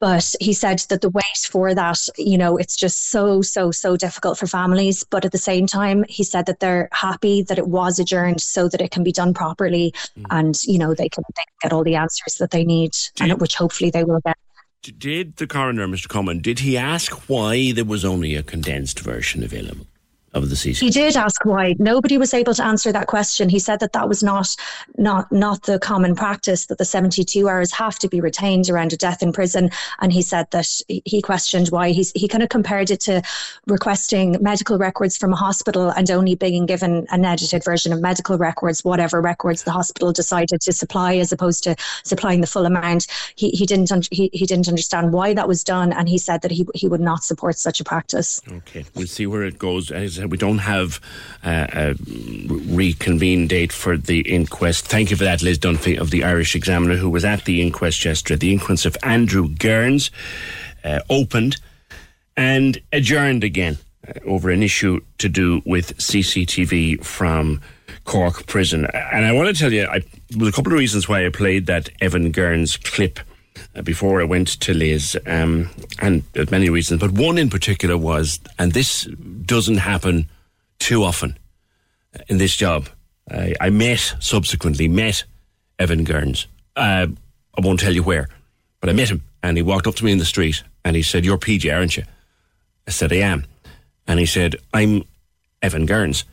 [0.00, 3.96] But he said that the wait for that, you know, it's just so, so, so
[3.96, 5.04] difficult for families.
[5.04, 8.68] But at the same time, he said that they're happy that it was adjourned so
[8.68, 10.24] that it can be done properly mm.
[10.30, 13.38] and, you know, they can, they can get all the answers that they need, and
[13.40, 14.36] which hopefully they will get.
[14.98, 16.08] Did the coroner, Mr.
[16.08, 19.86] Comyn, did he ask why there was only a condensed version available
[20.32, 20.78] of the CC?
[20.78, 21.74] He did ask why.
[21.78, 23.48] Nobody was able to answer that question.
[23.48, 24.54] He said that that was not
[24.96, 28.96] not not the common practice that the 72 hours have to be retained around a
[28.96, 29.70] death in prison.
[30.00, 31.90] And he said that he he questioned why.
[31.90, 33.22] He's, he kind of compared it to
[33.66, 38.38] requesting medical records from a hospital and only being given an edited version of medical
[38.38, 43.06] records, whatever records the hospital decided to supply, as opposed to supplying the full amount.
[43.34, 46.42] He he didn't un- he, he didn't understand why that was done, and he said
[46.42, 48.40] that he he would not support such a practice.
[48.48, 49.90] Okay, we'll see where it goes.
[49.90, 51.00] As I said, we don't have
[51.44, 51.94] uh, a
[52.48, 54.86] reconvene date for the inquest.
[54.86, 58.04] Thank you for that, Liz Dunphy of the Irish Examiner, who was at the inquest
[58.04, 58.38] yesterday.
[58.38, 60.10] The inquest of Andrew Gerns
[60.84, 61.56] uh, opened
[62.36, 67.60] and adjourned again uh, over an issue to do with CCTV from
[68.04, 68.86] Cork Prison.
[68.94, 71.28] And I want to tell you, I, there was a couple of reasons why I
[71.30, 73.22] played that Evan Gerns clip uh,
[73.84, 78.72] before I went to Liz, um, and many reasons, but one in particular was, and
[78.72, 79.04] this
[79.44, 80.28] doesn't happen
[80.78, 81.38] too often
[82.28, 82.88] in this job.
[83.30, 85.24] I, I met subsequently met
[85.78, 86.46] Evan Gerns.
[86.76, 87.06] Uh,
[87.56, 88.28] I won't tell you where,
[88.80, 91.02] but I met him, and he walked up to me in the street, and he
[91.02, 92.04] said, "You're PJ, aren't you?"
[92.86, 93.44] I said, "I am,"
[94.06, 95.04] and he said, "I'm
[95.62, 96.24] Evan Gerns."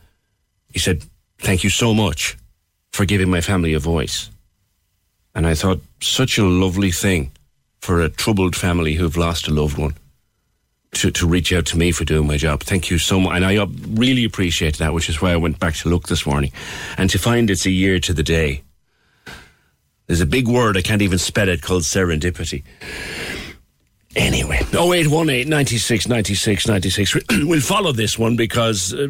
[0.72, 1.04] He said,
[1.38, 2.36] "Thank you so much
[2.92, 4.30] for giving my family a voice."
[5.34, 7.30] And I thought, such a lovely thing
[7.80, 9.94] for a troubled family who've lost a loved one
[10.92, 12.62] to, to reach out to me for doing my job.
[12.62, 13.36] Thank you so much.
[13.36, 16.52] And I really appreciate that, which is why I went back to look this morning.
[16.96, 18.62] And to find it's a year to the day.
[20.06, 22.64] There's a big word, I can't even spell it, called serendipity.
[24.16, 27.16] Anyway, 0818 96 96 96.
[27.46, 29.08] We'll follow this one because uh,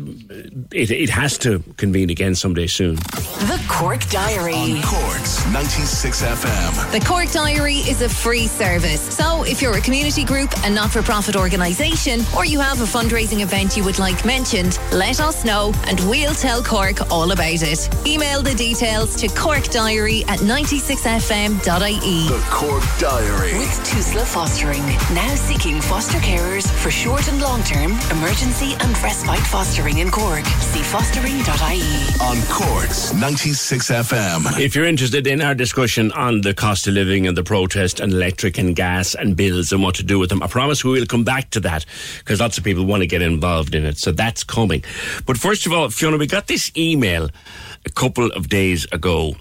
[0.73, 2.97] it, it has to convene again someday soon.
[2.97, 4.55] The Cork Diary.
[4.55, 6.91] On Cork's 96 FM.
[6.91, 9.01] The Cork Diary is a free service.
[9.01, 12.85] So if you're a community group, a not for profit organisation, or you have a
[12.87, 17.63] fundraising event you would like mentioned, let us know and we'll tell Cork all about
[17.63, 17.89] it.
[18.05, 22.29] Email the details to corkdiary at 96fm.ie.
[22.29, 23.57] The Cork Diary.
[23.59, 24.83] With Tusla Fostering,
[25.15, 30.45] now seeking foster carers for short and long term, emergency and respite fostering in Cork.
[30.47, 32.27] See fostering.ie.
[32.27, 34.59] On Cork's 96 FM.
[34.59, 38.13] If you're interested in our discussion on the cost of living and the protest and
[38.13, 41.07] electric and gas and bills and what to do with them, I promise we will
[41.07, 41.85] come back to that
[42.19, 43.99] because lots of people want to get involved in it.
[43.99, 44.83] So that's coming.
[45.27, 47.29] But first of all, Fiona, we got this email
[47.85, 49.37] a couple of days ago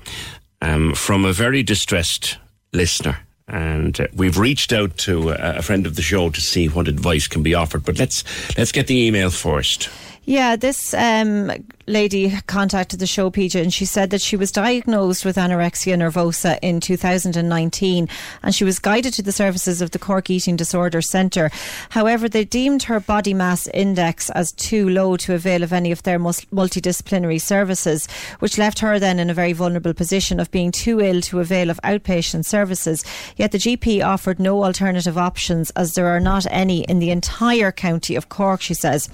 [0.61, 2.38] um, from a very distressed
[2.73, 3.19] listener.
[3.47, 7.28] And uh, we've reached out to a friend of the show to see what advice
[7.28, 7.86] can be offered.
[7.86, 8.25] But let's
[8.57, 9.89] let's get the email first.
[10.30, 11.49] Yeah, this um,
[11.88, 16.59] lady contacted the show, PJ, and she said that she was diagnosed with anorexia nervosa
[16.61, 18.09] in 2019
[18.43, 21.49] and she was guided to the services of the Cork Eating Disorder Centre.
[21.91, 26.03] However, they deemed her body mass index as too low to avail of any of
[26.03, 28.05] their multidisciplinary services,
[28.39, 31.69] which left her then in a very vulnerable position of being too ill to avail
[31.69, 33.05] of outpatient services.
[33.38, 37.71] Yet the GP offered no alternative options as there are not any in the entire
[37.71, 39.07] county of Cork, she says.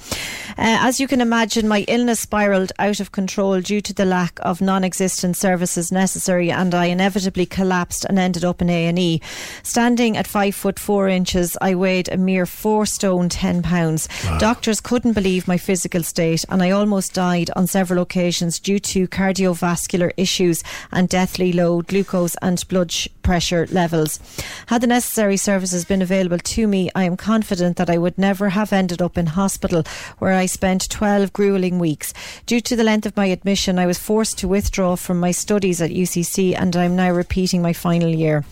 [0.57, 4.39] Uh, as you can imagine, my illness spiralled out of control due to the lack
[4.41, 9.21] of non-existent services necessary, and I inevitably collapsed and ended up in A and E.
[9.63, 14.07] Standing at five foot four inches, I weighed a mere four stone ten pounds.
[14.25, 14.37] Wow.
[14.37, 19.07] Doctors couldn't believe my physical state, and I almost died on several occasions due to
[19.07, 24.19] cardiovascular issues and deathly low glucose and blood pressure levels.
[24.67, 28.49] Had the necessary services been available to me, I am confident that I would never
[28.49, 29.83] have ended up in hospital,
[30.19, 32.13] where I spent 12 grueling weeks.
[32.45, 35.81] Due to the length of my admission, I was forced to withdraw from my studies
[35.81, 38.45] at UCC and I'm now repeating my final year.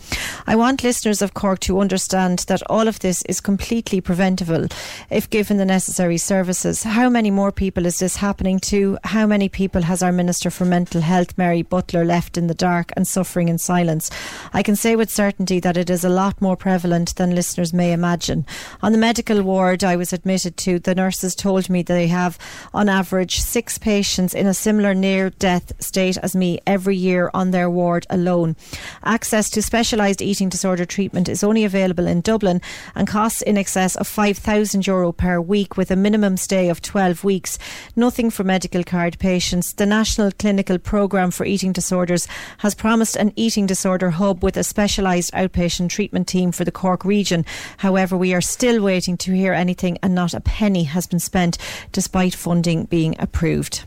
[0.44, 4.66] I want listeners of Cork to understand that all of this is completely preventable
[5.08, 6.82] if given the necessary services.
[6.82, 8.98] How many more people is this happening to?
[9.04, 12.90] How many people has our Minister for Mental Health, Mary Butler, left in the dark
[12.96, 14.10] and suffering in silence?
[14.52, 17.92] I can say with certainty that it is a lot more prevalent than listeners may
[17.92, 18.46] imagine.
[18.82, 22.70] On the medical ward I was admitted to, the nurses told me they have have,
[22.74, 27.50] on average, six patients in a similar near death state as me every year on
[27.50, 28.56] their ward alone.
[29.04, 32.60] Access to specialised eating disorder treatment is only available in Dublin
[32.94, 37.24] and costs in excess of €5,000 Euro per week with a minimum stay of 12
[37.24, 37.58] weeks.
[37.96, 39.74] Nothing for medical card patients.
[39.74, 42.26] The National Clinical Programme for Eating Disorders
[42.58, 47.04] has promised an eating disorder hub with a specialised outpatient treatment team for the Cork
[47.04, 47.44] region.
[47.78, 51.58] However, we are still waiting to hear anything and not a penny has been spent
[51.92, 53.84] despite despite funding being approved.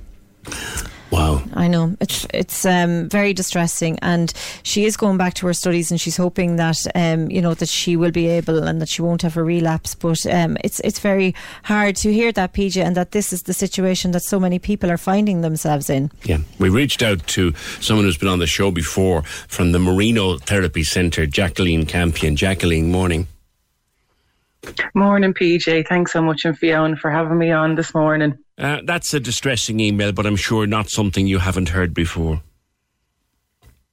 [1.11, 1.43] Wow.
[1.53, 1.95] I know.
[2.01, 6.17] It's it's um, very distressing and she is going back to her studies and she's
[6.17, 9.37] hoping that um, you know that she will be able and that she won't have
[9.37, 13.31] a relapse but um, it's it's very hard to hear that PJ and that this
[13.31, 16.09] is the situation that so many people are finding themselves in.
[16.23, 16.39] Yeah.
[16.57, 20.83] We reached out to someone who's been on the show before from the Marino Therapy
[20.83, 22.35] Centre, Jacqueline Campion.
[22.35, 23.27] Jacqueline, morning.
[24.93, 25.87] Morning, PJ.
[25.87, 28.37] Thanks so much, and Fiona, for having me on this morning.
[28.57, 32.41] Uh, that's a distressing email, but I'm sure not something you haven't heard before.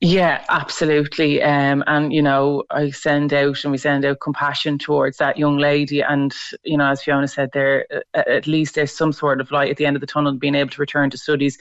[0.05, 1.41] Yeah, absolutely.
[1.45, 5.59] Um, and, you know, I send out and we send out compassion towards that young
[5.59, 6.01] lady.
[6.01, 9.77] And, you know, as Fiona said there, at least there's some sort of light at
[9.77, 11.57] the end of the tunnel being able to return to studies.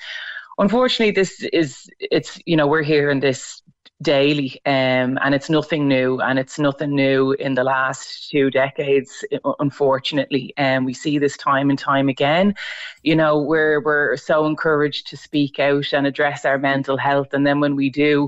[0.57, 3.61] Unfortunately, this is, it's, you know, we're here in this
[4.02, 9.24] daily um, and it's nothing new and it's nothing new in the last two decades
[9.60, 10.54] unfortunately.
[10.58, 12.56] And um, we see this time and time again.
[13.04, 17.45] You know we're we're so encouraged to speak out and address our mental health and
[17.45, 18.28] then when we do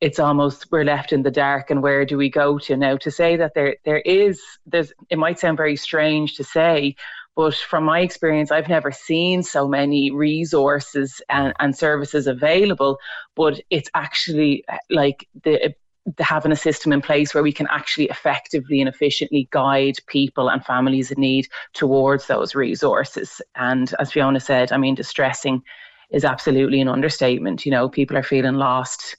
[0.00, 2.76] it's almost we're left in the dark and where do we go to?
[2.76, 6.94] Now to say that there there is there's it might sound very strange to say
[7.38, 12.98] but from my experience, I've never seen so many resources and, and services available.
[13.36, 15.72] But it's actually uh, like the
[16.18, 20.64] having a system in place where we can actually effectively and efficiently guide people and
[20.64, 23.40] families in need towards those resources.
[23.54, 25.62] And as Fiona said, I mean, distressing
[26.10, 27.64] is absolutely an understatement.
[27.64, 29.14] You know, people are feeling lost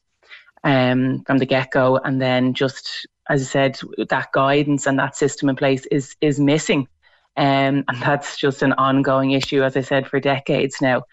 [0.65, 5.15] um, from the get go, and then just as I said, that guidance and that
[5.15, 6.89] system in place is is missing.
[7.37, 11.03] Um, and that's just an ongoing issue, as I said, for decades now.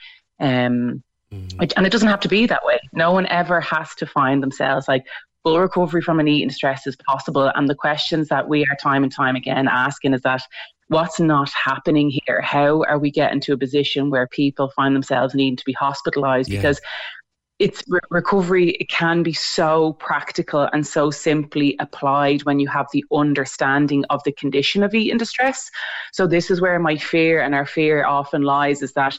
[0.41, 1.03] Um,
[1.33, 1.73] mm.
[1.77, 2.79] And it doesn't have to be that way.
[2.93, 5.05] No one ever has to find themselves like
[5.45, 7.53] full recovery from an eating stress is possible.
[7.55, 10.43] And the questions that we are time and time again asking is that
[10.89, 12.41] what's not happening here?
[12.41, 16.51] How are we getting to a position where people find themselves needing to be hospitalized?
[16.51, 16.59] Yeah.
[16.59, 16.81] Because
[17.59, 22.87] it's re- recovery it can be so practical and so simply applied when you have
[22.93, 25.71] the understanding of the condition of eating distress.
[26.13, 29.19] So this is where my fear and our fear often lies is that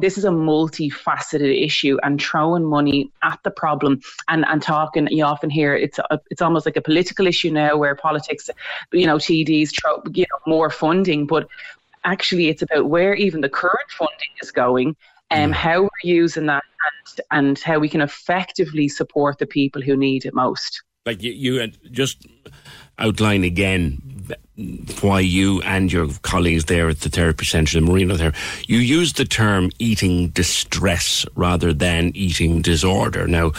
[0.00, 5.22] this is a multifaceted issue and throwing money at the problem and and talking you
[5.22, 8.48] often hear it's a, it's almost like a political issue now where politics
[8.90, 11.46] you know TDs throw you know more funding but
[12.04, 14.96] actually it's about where even the current funding is going
[15.30, 16.64] um, how we're using that
[17.06, 20.82] and, and how we can effectively support the people who need it most.
[21.06, 22.26] Like you, you just
[22.98, 23.98] outline again
[25.00, 28.34] why you and your colleagues there at the therapy centre, the Marino there,
[28.66, 33.26] you use the term eating distress rather than eating disorder.
[33.26, 33.52] Now,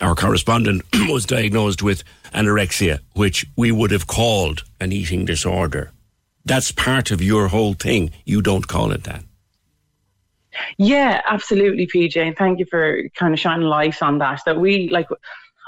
[0.00, 5.90] our correspondent was diagnosed with anorexia, which we would have called an eating disorder.
[6.44, 8.10] That's part of your whole thing.
[8.24, 9.24] You don't call it that.
[10.78, 12.16] Yeah, absolutely, PJ.
[12.16, 14.40] And thank you for kind of shining light on that.
[14.46, 15.08] That we like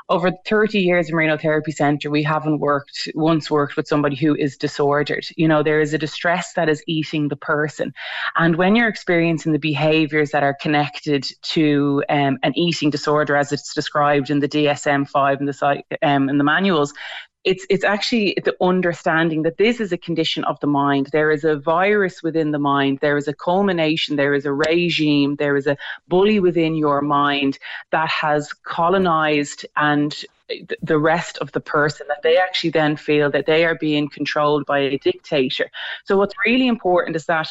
[0.09, 4.37] over 30 years in Marino Therapy Centre, we haven't worked once worked with somebody who
[4.37, 5.26] is disordered.
[5.37, 7.93] You know, there is a distress that is eating the person.
[8.37, 13.53] And when you're experiencing the behaviours that are connected to um, an eating disorder, as
[13.53, 16.95] it's described in the DSM 5 and the, um, in the manuals,
[17.47, 21.07] it's it's actually the understanding that this is a condition of the mind.
[21.12, 22.99] There is a virus within the mind.
[23.01, 24.16] There is a culmination.
[24.16, 25.36] There is a regime.
[25.36, 25.76] There is a
[26.09, 27.59] bully within your mind
[27.92, 30.12] that has colonized and
[30.82, 34.66] the rest of the person that they actually then feel that they are being controlled
[34.66, 35.70] by a dictator.
[36.05, 37.49] So what's really important is that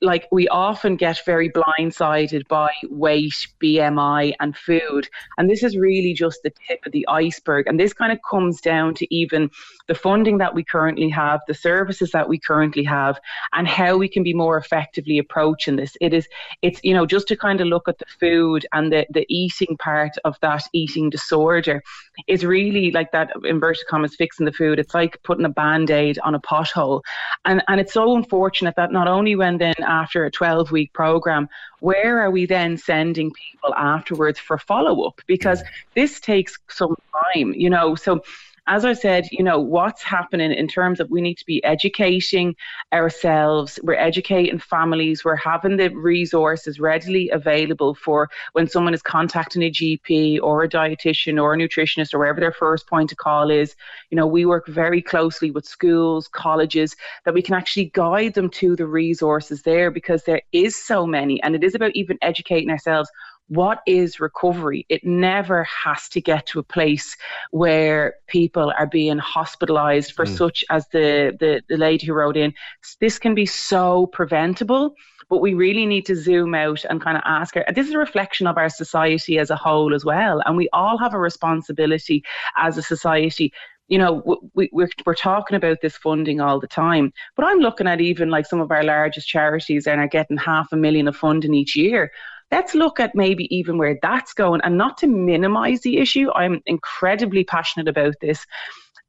[0.00, 5.08] like we often get very blindsided by weight, BMI, and food.
[5.38, 7.66] And this is really just the tip of the iceberg.
[7.66, 9.50] And this kind of comes down to even
[9.86, 13.18] the funding that we currently have, the services that we currently have,
[13.52, 15.96] and how we can be more effectively approaching this.
[16.00, 16.26] It is,
[16.62, 19.76] it's, you know, just to kind of look at the food and the, the eating
[19.78, 21.82] part of that eating disorder
[22.26, 24.78] is really like that inverted commas fixing the food.
[24.78, 27.02] It's like putting a band aid on a pothole.
[27.44, 31.48] And, and it's so unfortunate that not only when then after a 12 week program,
[31.80, 35.20] where are we then sending people afterwards for follow up?
[35.26, 35.62] Because
[35.94, 36.96] this takes some
[37.34, 37.94] time, you know.
[37.94, 38.22] So
[38.66, 42.56] as I said, you know, what's happening in terms of we need to be educating
[42.92, 49.62] ourselves, we're educating families, we're having the resources readily available for when someone is contacting
[49.62, 53.50] a GP or a dietitian or a nutritionist or wherever their first point of call
[53.50, 53.76] is.
[54.10, 56.96] You know, we work very closely with schools, colleges,
[57.26, 61.42] that we can actually guide them to the resources there because there is so many.
[61.42, 63.10] And it is about even educating ourselves
[63.48, 64.86] what is recovery?
[64.88, 67.16] It never has to get to a place
[67.50, 70.36] where people are being hospitalized for mm.
[70.36, 72.54] such as the, the, the lady who wrote in.
[73.00, 74.94] This can be so preventable
[75.30, 77.64] but we really need to zoom out and kind of ask her.
[77.74, 80.98] This is a reflection of our society as a whole as well, and we all
[80.98, 82.22] have a responsibility
[82.56, 83.52] as a society.
[83.88, 87.86] You know, we, we're, we're talking about this funding all the time, but I'm looking
[87.86, 91.16] at even like some of our largest charities and are getting half a million of
[91.16, 92.10] funding each year
[92.54, 96.30] let's look at maybe even where that's going and not to minimize the issue.
[96.36, 98.46] I'm incredibly passionate about this.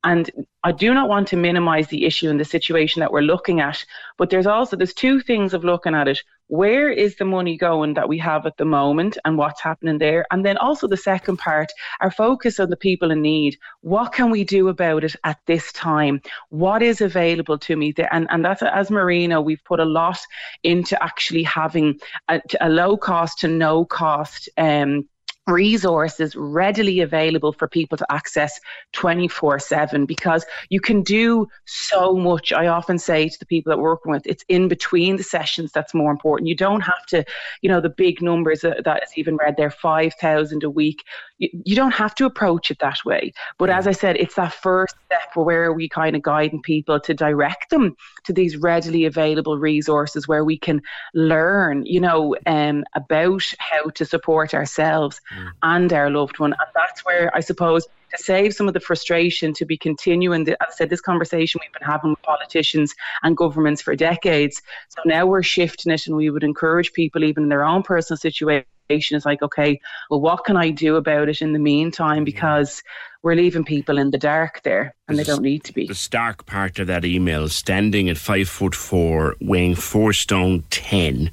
[0.06, 0.30] And
[0.64, 3.84] I do not want to minimize the issue and the situation that we're looking at.
[4.20, 6.20] But there's also there's two things of looking at it.
[6.47, 10.28] Where is the money going that we have at the moment and what's happening there?
[10.30, 13.58] And then also the second part, our focus on the people in need.
[13.82, 16.22] What can we do about it at this time?
[16.49, 18.14] What is available to me there?
[18.14, 20.20] And, and that's as Marino, we've put a lot
[20.62, 25.10] into actually having a, a low cost to no cost um,
[25.48, 28.60] resources readily available for people to access
[28.93, 32.52] 24 7 because you can do so much.
[32.52, 35.72] I often say to the people that we're working with, it's in between the sessions
[35.72, 36.48] that's more important.
[36.48, 37.24] You don't have to,
[37.62, 41.04] you know, the big numbers that is even read there 5,000 a week.
[41.38, 43.34] You, you don't have to approach it that way.
[43.58, 47.14] But as I said, it's that first step where we kind of guiding people to
[47.14, 50.82] direct them to these readily available resources where we can
[51.14, 55.52] learn, you know, um, about how to support ourselves mm.
[55.64, 56.54] and our loved one.
[56.54, 60.54] And that's where I suppose to save some of the frustration to be continuing, the,
[60.64, 64.62] as I said, this conversation we've been having with politicians and governments for decades.
[64.90, 68.18] So now we're shifting it and we would encourage people, even in their own personal
[68.18, 69.80] situation, is like, okay,
[70.10, 72.24] well, what can I do about it in the meantime?
[72.24, 72.84] Because
[73.24, 75.88] we're leaving people in the dark there and they don't need to be.
[75.88, 81.32] The stark part of that email, standing at five foot four, weighing four stone ten,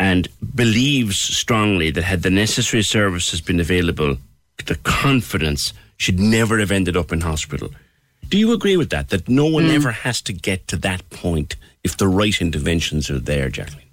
[0.00, 4.16] and believes strongly that had the necessary services been available,
[4.64, 7.68] the confidence should never have ended up in hospital.
[8.26, 9.10] Do you agree with that?
[9.10, 9.74] That no one mm.
[9.74, 13.89] ever has to get to that point if the right interventions are there, Jacqueline?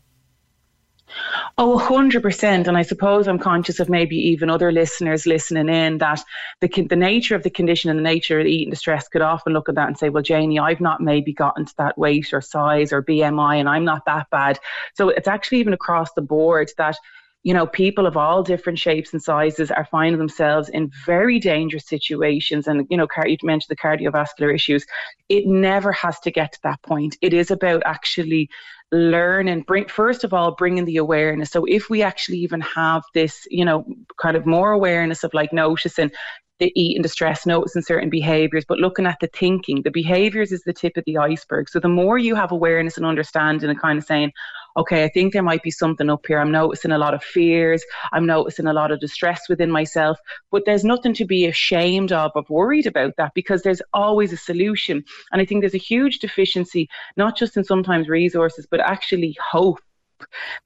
[1.58, 2.68] Oh, 100%.
[2.68, 6.24] And I suppose I'm conscious of maybe even other listeners listening in that
[6.62, 9.54] the, the nature of the condition and the nature of the eating distress could often
[9.54, 12.42] look at that and say, well, Janie, I've not maybe gotten to that weight or
[12.42, 14.60] size or BMI and I'm not that bad.
[14.94, 16.98] So it's actually even across the board that
[17.44, 21.88] you know, people of all different shapes and sizes are finding themselves in very dangerous
[21.88, 22.68] situations.
[22.68, 24.86] And, you know, you mentioned the cardiovascular issues.
[25.30, 27.18] It never has to get to that point.
[27.22, 28.50] It is about actually
[28.92, 33.04] learn and bring first of all bringing the awareness so if we actually even have
[33.14, 33.86] this you know
[34.18, 36.10] kind of more awareness of like noticing
[36.60, 39.82] the eating distress, noticing certain behaviors, but looking at the thinking.
[39.84, 41.70] The behaviors is the tip of the iceberg.
[41.70, 44.32] So the more you have awareness and understanding and kind of saying,
[44.78, 46.40] okay, I think there might be something up here.
[46.40, 47.84] I'm noticing a lot of fears.
[48.14, 50.20] I'm noticing a lot of distress within myself.
[50.52, 54.38] But there's nothing to be ashamed of, or worried about that because there's always a
[54.38, 55.04] solution.
[55.32, 59.80] And I think there's a huge deficiency, not just in sometimes resources, but actually hope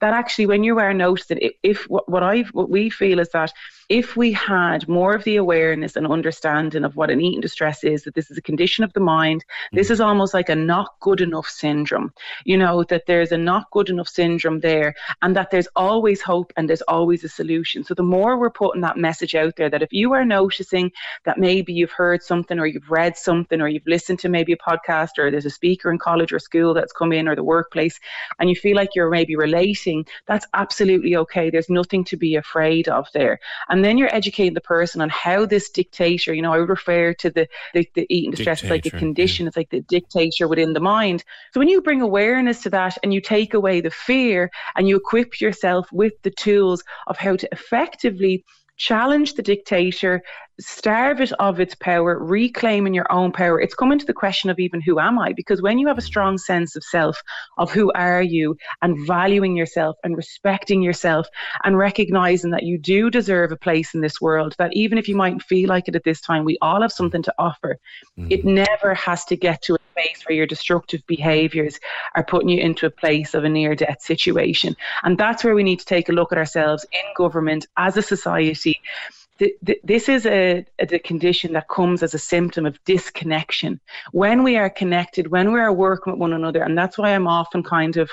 [0.00, 3.28] that actually when you are noticing if, if what, what I what we feel is
[3.30, 3.52] that
[3.88, 8.04] if we had more of the awareness and understanding of what an eating distress is,
[8.04, 9.92] that this is a condition of the mind, this mm.
[9.92, 12.12] is almost like a not good enough syndrome,
[12.44, 16.52] you know, that there's a not good enough syndrome there and that there's always hope
[16.56, 17.84] and there's always a solution.
[17.84, 20.92] So the more we're putting that message out there that if you are noticing
[21.24, 24.56] that maybe you've heard something or you've read something or you've listened to maybe a
[24.56, 27.98] podcast or there's a speaker in college or school that's come in or the workplace
[28.38, 31.50] and you feel like you're maybe relating, that's absolutely okay.
[31.50, 33.38] There's nothing to be afraid of there.
[33.68, 37.14] And then you're educating the person on how this dictator, you know, I would refer
[37.14, 40.72] to the, the, the eating distress as like a condition, it's like the dictator within
[40.72, 41.24] the mind.
[41.52, 44.96] So when you bring awareness to that and you take away the fear and you
[44.96, 48.44] equip yourself with the tools of how to effectively
[48.76, 50.22] challenge the dictator,
[50.60, 53.60] starve it of its power, reclaiming your own power.
[53.60, 55.32] It's coming to the question of even who am I?
[55.32, 57.20] Because when you have a strong sense of self,
[57.58, 61.26] of who are you, and valuing yourself and respecting yourself
[61.64, 65.16] and recognizing that you do deserve a place in this world, that even if you
[65.16, 67.78] might feel like it at this time, we all have something to offer.
[68.18, 68.28] Mm-hmm.
[68.30, 71.78] It never has to get to a place where your destructive behaviors
[72.14, 74.76] are putting you into a place of a near death situation.
[75.02, 78.02] And that's where we need to take a look at ourselves in government as a
[78.02, 78.80] society
[79.82, 83.80] this is a, a, condition that comes as a symptom of disconnection.
[84.12, 87.26] When we are connected, when we are working with one another, and that's why I'm
[87.26, 88.10] often kind of,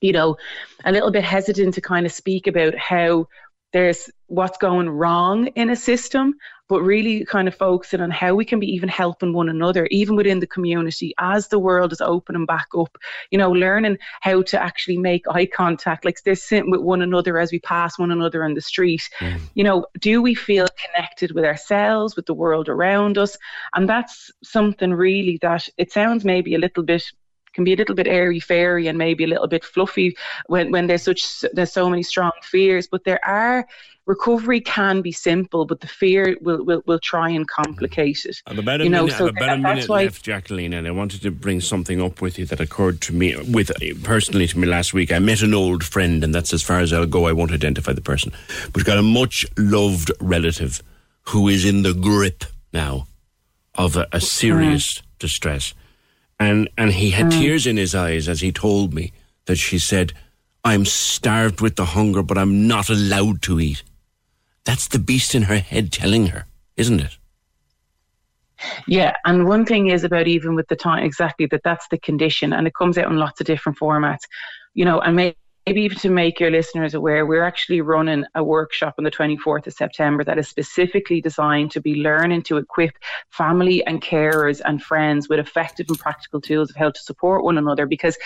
[0.00, 0.36] you know,
[0.84, 3.26] a little bit hesitant to kind of speak about how
[3.72, 6.34] there's what's going wrong in a system,
[6.68, 10.14] but really kind of focusing on how we can be even helping one another, even
[10.14, 12.96] within the community as the world is opening back up.
[13.32, 17.38] You know, learning how to actually make eye contact, like they're sitting with one another
[17.38, 19.08] as we pass one another on the street.
[19.18, 19.40] Mm.
[19.54, 23.36] You know, do we feel connected with ourselves, with the world around us?
[23.74, 27.02] And that's something really that it sounds maybe a little bit
[27.52, 30.86] can be a little bit airy fairy and maybe a little bit fluffy when, when
[30.86, 33.66] there's such there's so many strong fears but there are
[34.06, 38.42] recovery can be simple but the fear will will, will try and complicate it.
[38.46, 41.22] About a you know, minute, so about that, a minute left Jacqueline and I wanted
[41.22, 43.70] to bring something up with you that occurred to me with
[44.02, 45.12] personally to me last week.
[45.12, 47.26] I met an old friend and that's as far as I'll go.
[47.26, 48.32] I won't identify the person.
[48.72, 50.82] But got a much loved relative
[51.28, 53.06] who is in the grip now
[53.74, 55.02] of a, a serious mm.
[55.18, 55.74] distress
[56.40, 57.38] and and he had mm.
[57.38, 59.12] tears in his eyes as he told me
[59.44, 60.12] that she said,
[60.64, 63.84] "I'm starved with the hunger, but I'm not allowed to eat."
[64.64, 67.18] That's the beast in her head telling her, isn't it?
[68.86, 72.52] Yeah, and one thing is about even with the time exactly that that's the condition,
[72.52, 74.24] and it comes out in lots of different formats,
[74.74, 75.36] you know, and maybe
[75.70, 79.68] maybe even to make your listeners aware, we're actually running a workshop on the 24th
[79.68, 82.90] of September that is specifically designed to be learning to equip
[83.28, 87.56] family and carers and friends with effective and practical tools of how to support one
[87.56, 87.86] another.
[87.86, 88.18] Because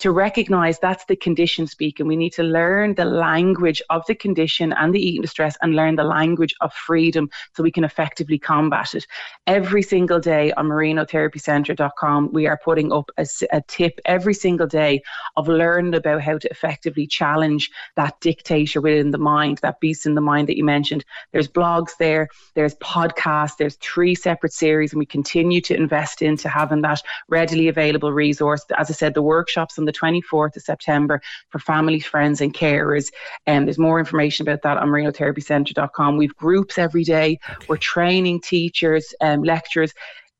[0.00, 4.74] to recognize that's the condition speaking, we need to learn the language of the condition
[4.74, 8.94] and the eating distress and learn the language of freedom so we can effectively combat
[8.94, 9.06] it.
[9.46, 15.00] Every single day on marinotherapycentre.com, we are putting up a, a tip every single day
[15.38, 20.06] of learning about how to effectively effectively challenge that dictator within the mind, that beast
[20.06, 21.04] in the mind that you mentioned.
[21.32, 26.48] There's blogs there, there's podcasts, there's three separate series, and we continue to invest into
[26.48, 28.64] having that readily available resource.
[28.76, 31.20] As I said, the workshops on the 24th of September
[31.50, 33.10] for families, friends, and carers.
[33.46, 36.16] And um, there's more information about that on marinotherapycentre.com.
[36.16, 37.38] We've groups every day.
[37.50, 37.66] Okay.
[37.68, 39.92] We're training teachers, um, lecturers.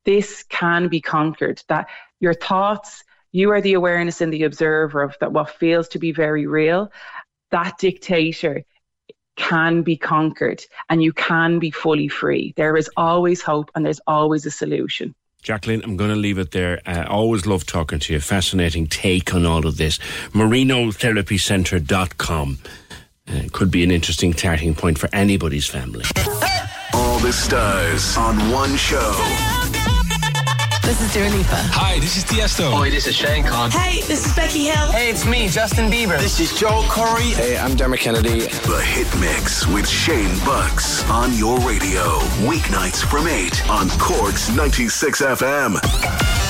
[0.04, 1.62] This can be conquered.
[1.68, 1.88] That
[2.20, 6.12] your thoughts, you are the awareness and the observer of that what feels to be
[6.12, 6.92] very real.
[7.50, 8.64] That dictator
[9.36, 12.54] can be conquered and you can be fully free.
[12.56, 15.14] There is always hope and there's always a solution.
[15.42, 16.82] Jacqueline, I'm going to leave it there.
[16.84, 18.20] I uh, always love talking to you.
[18.20, 19.98] Fascinating take on all of this.
[20.32, 22.58] MarinoTherapyCenter.com
[23.26, 26.04] uh, could be an interesting starting point for anybody's family.
[26.92, 29.59] All the stars on one show.
[30.90, 31.54] This is Dua Lipa.
[31.54, 32.72] Hi, this is Tiesto.
[32.72, 33.72] Hi, this is Shane Codd.
[33.72, 34.90] Hey, this is Becky Hill.
[34.90, 36.18] Hey, it's me, Justin Bieber.
[36.18, 37.32] This is Joel Corry.
[37.32, 38.40] Hey, I'm Dermot Kennedy.
[38.40, 42.18] The Hit Mix with Shane Bucks on your radio.
[42.42, 46.49] Weeknights from 8 on Cork's 96 FM.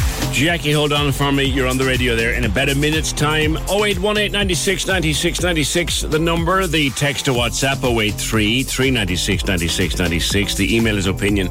[0.31, 1.43] Jackie, hold on for me.
[1.43, 3.57] You're on the radio there in about a minute's time.
[3.69, 6.65] 0818 96 96 96, the number.
[6.67, 10.55] The text to WhatsApp 083 396 96 96.
[10.55, 11.47] The email is opinion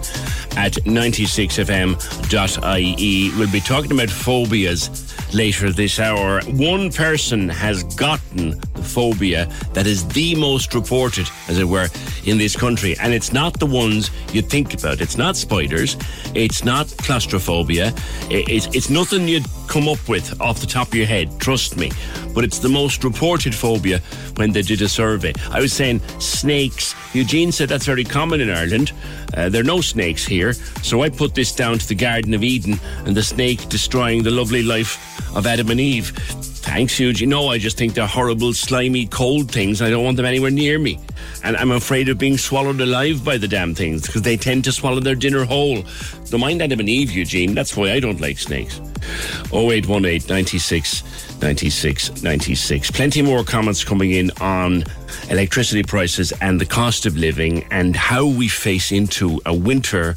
[0.57, 3.31] at 96fm.ie.
[3.39, 4.89] We'll be talking about phobias
[5.33, 6.41] later this hour.
[6.43, 11.89] One person has gotten the phobia that is the most reported, as it were,
[12.25, 12.97] in this country.
[13.01, 15.01] And it's not the ones you think about.
[15.01, 15.97] It's not spiders.
[16.35, 17.93] It's not claustrophobia.
[18.31, 21.91] It's, it's nothing you'd come up with off the top of your head, trust me.
[22.35, 24.01] But it's the most reported phobia
[24.37, 25.33] when they did a survey.
[25.51, 26.95] I was saying snakes.
[27.15, 28.93] Eugene said that's very common in Ireland.
[29.37, 30.53] Uh, there are no snakes here.
[30.83, 34.31] So I put this down to the Garden of Eden and the snake destroying the
[34.31, 36.11] lovely life of Adam and Eve.
[36.63, 37.31] Thanks, Eugene.
[37.31, 39.81] No, I just think they're horrible, slimy, cold things.
[39.81, 40.99] I don't want them anywhere near me.
[41.43, 44.73] And I'm afraid of being swallowed alive by the damn things because they tend to
[44.73, 45.83] swallow their dinner whole.
[46.29, 47.55] Don't mind Adam and Eve, Eugene.
[47.55, 48.79] That's why I don't like snakes.
[49.53, 52.91] 0818 96 96 96.
[52.91, 54.85] Plenty more comments coming in on
[55.31, 60.15] electricity prices and the cost of living and how we face into a winter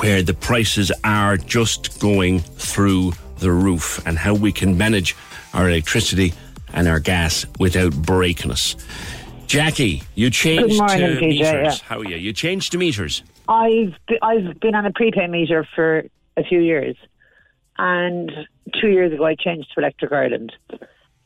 [0.00, 3.12] where the prices are just going through
[3.42, 5.14] the roof and how we can manage
[5.52, 6.32] our electricity
[6.72, 8.74] and our gas without breaking us.
[9.46, 11.42] Jackie, you changed Good morning, to PJ, meters.
[11.80, 11.86] yeah.
[11.86, 12.16] How are you?
[12.16, 13.22] You changed to meters.
[13.48, 16.04] I've I've been on a prepay meter for
[16.38, 16.96] a few years,
[17.76, 18.30] and
[18.80, 20.52] two years ago I changed to Electric Ireland,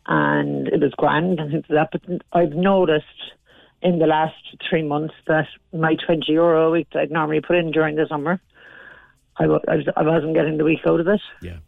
[0.06, 2.00] and it was grand and things like that.
[2.02, 3.04] But I've noticed
[3.82, 4.34] in the last
[4.68, 8.06] three months that my twenty euro a week that I'd normally put in during the
[8.08, 8.40] summer,
[9.36, 11.20] I, I, was, I wasn't getting the week out of it.
[11.42, 11.58] Yeah.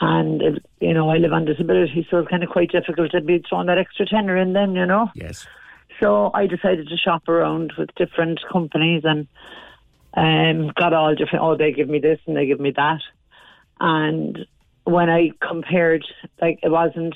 [0.00, 3.42] And you know I live on disability, so it's kind of quite difficult to be
[3.48, 4.52] throwing that extra tenner in.
[4.52, 5.10] Then you know.
[5.14, 5.46] Yes.
[6.00, 9.26] So I decided to shop around with different companies and
[10.14, 11.42] um, got all different.
[11.42, 13.00] Oh, they give me this and they give me that.
[13.80, 14.46] And
[14.84, 16.04] when I compared,
[16.40, 17.14] like it wasn't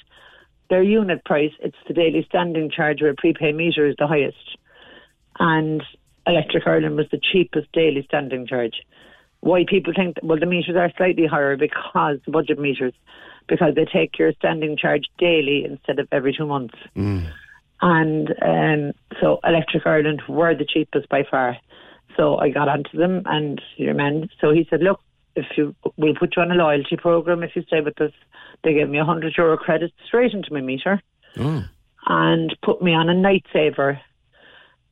[0.70, 4.56] their unit price; it's the daily standing charge where prepay meter is the highest,
[5.38, 5.82] and
[6.26, 8.82] Electric Ireland was the cheapest daily standing charge.
[9.40, 12.92] Why people think well the meters are slightly higher because the budget meters
[13.48, 16.74] because they take your standing charge daily instead of every two months.
[17.82, 21.56] And um, so Electric Ireland were the cheapest by far.
[22.16, 25.00] So I got onto them and your man, so he said, look,
[25.36, 28.12] if you, we'll put you on a loyalty program if you stay with us.
[28.62, 31.00] They gave me a hundred euro credit straight into my meter
[31.38, 31.64] Oh.
[32.08, 34.00] and put me on a night saver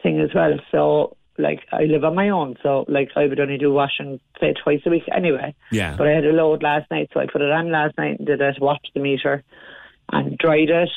[0.02, 0.58] thing as well.
[0.70, 4.54] So like I live on my own, so like I would only do washing say
[4.62, 5.54] twice a week anyway.
[5.70, 5.96] Yeah.
[5.96, 8.26] But I had a load last night, so I put it on last night and
[8.26, 9.42] did it, watched the meter
[10.12, 10.90] and dried it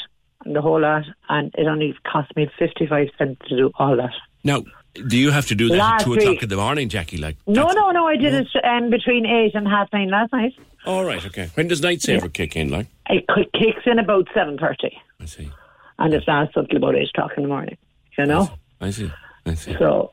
[0.45, 3.95] and the whole lot and it only cost me fifty five cents to do all
[3.97, 4.13] that.
[4.43, 4.63] Now,
[5.07, 6.43] do you have to do that Last at two o'clock week.
[6.43, 7.17] in the morning, Jackie?
[7.17, 10.53] Like, No, no, no, I did it um, between eight and half nine last night.
[10.85, 11.49] all right, okay.
[11.53, 12.69] When does night saver kick in?
[12.69, 14.97] Like, It kicks in about seven thirty.
[15.19, 15.51] I see.
[15.99, 17.77] And it lasts until about eight o'clock in the morning.
[18.17, 18.49] You know?
[18.81, 19.11] I see.
[19.45, 19.75] I see.
[19.77, 20.11] So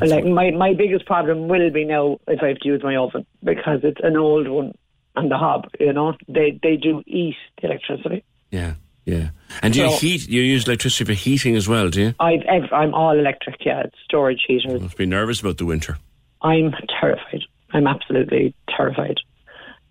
[0.00, 3.26] like my, my biggest problem will be now if I have to use my oven
[3.42, 4.72] because it's an old one
[5.16, 6.14] and the hob, you know.
[6.28, 8.24] They they do eat the electricity.
[8.50, 9.30] Yeah, yeah.
[9.62, 10.28] And do you heat?
[10.28, 12.14] You use electricity for heating as well, do you?
[12.20, 14.80] I've ev- I'm all electric, yeah, it's storage heaters.
[14.80, 15.98] Must be nervous about the winter.
[16.42, 17.42] I'm terrified.
[17.72, 19.18] I'm absolutely terrified.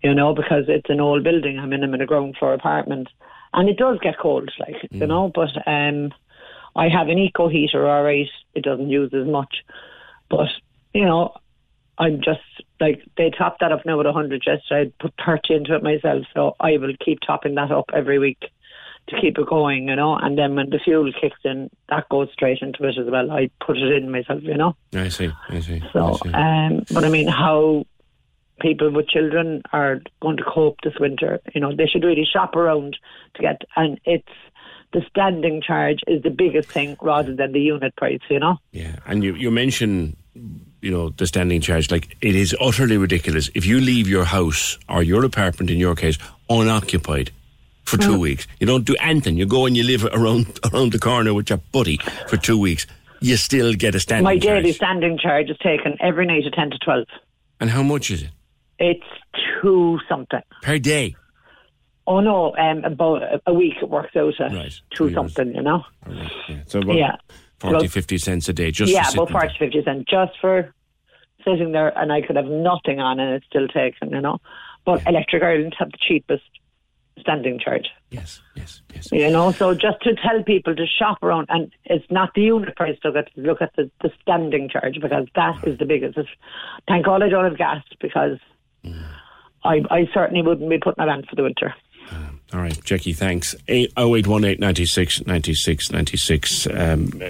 [0.02, 1.58] You know, because it's an old building.
[1.58, 3.08] I'm in, I'm in a ground floor apartment.
[3.54, 6.12] And it does get cold, like, you know, but um
[6.76, 8.28] I have an eco heater, all right.
[8.54, 9.64] It doesn't use as much.
[10.28, 10.48] But,
[10.92, 11.34] you know,
[11.98, 12.40] I'm just
[12.80, 14.90] like they topped that up now with hundred yesterday.
[14.90, 18.40] I put thirty into it myself, so I will keep topping that up every week
[19.08, 20.16] to keep it going, you know.
[20.16, 23.30] And then when the fuel kicks in, that goes straight into it as well.
[23.30, 24.74] I put it in myself, you know.
[24.94, 25.30] I see.
[25.48, 25.82] I see.
[25.92, 26.32] So, I see.
[26.32, 27.84] um, but I mean, how
[28.60, 32.56] people with children are going to cope this winter, you know, they should really shop
[32.56, 32.96] around
[33.34, 34.26] to get, and it's
[34.94, 38.56] the standing charge is the biggest thing rather than the unit price, you know.
[38.72, 40.16] Yeah, and you you mention
[40.80, 44.78] you know the standing charge like it is utterly ridiculous if you leave your house
[44.88, 46.18] or your apartment in your case
[46.50, 47.30] unoccupied
[47.84, 48.20] for two Mm.
[48.20, 51.48] weeks you don't do anything you go and you live around around the corner with
[51.50, 52.86] your buddy for two weeks
[53.20, 54.36] you still get a standing charge.
[54.42, 57.06] My charge daily standing charge is taken every night at 10 to 12.
[57.60, 58.30] and how much is it
[58.78, 59.10] It's
[59.62, 60.42] two something.
[60.62, 61.14] per day
[62.06, 65.84] Oh no, um, about a- week it works out at Right, two something, you know.
[66.08, 66.28] yeah,
[66.66, 67.16] so about Yeah.
[67.60, 70.32] 40 Well, 50 cents a day just yeah, for about sitting 40, 50 cents just
[70.40, 70.74] for
[71.44, 74.38] sitting there, and I could have nothing on and it's still taken, you know.
[74.84, 76.42] But Electric Ireland have the cheapest
[77.20, 77.86] standing charge.
[78.10, 79.08] Yes, yes, yes.
[79.12, 82.76] You know, so just to tell people to shop around, and it's not the unit
[82.76, 86.18] price, look at, look at the, the standing charge because that is the biggest.
[86.18, 86.28] It's,
[86.86, 88.38] thank God I don't have gas because
[89.64, 91.74] I, I certainly wouldn't be putting that on for the winter.
[92.52, 93.54] All right, Jackie, thanks.
[93.68, 96.66] 0818 96 96 96.
[96.68, 97.20] Um,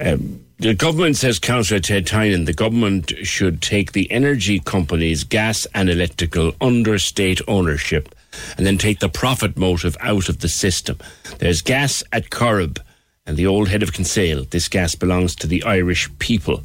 [0.00, 5.66] um, the government says, Councillor Ted Tynan, the government should take the energy companies, gas
[5.74, 8.14] and electrical, under state ownership
[8.56, 10.98] and then take the profit motive out of the system.
[11.38, 12.78] There's gas at Corrib
[13.26, 14.44] and the old head of Kinsale.
[14.44, 16.64] This gas belongs to the Irish people.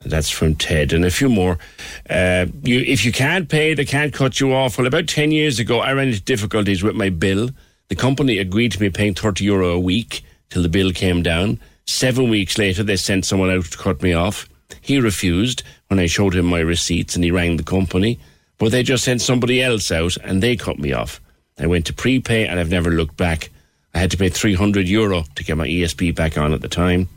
[0.00, 1.58] That's from Ted and a few more.
[2.08, 4.78] Uh, you, if you can't pay, they can't cut you off.
[4.78, 7.50] Well, about 10 years ago, I ran into difficulties with my bill.
[7.88, 11.58] The company agreed to me paying 30 euro a week till the bill came down.
[11.86, 14.48] Seven weeks later, they sent someone out to cut me off.
[14.80, 18.20] He refused when I showed him my receipts and he rang the company.
[18.58, 21.20] But they just sent somebody else out and they cut me off.
[21.58, 23.50] I went to prepay and I've never looked back.
[23.94, 27.08] I had to pay 300 euro to get my ESB back on at the time.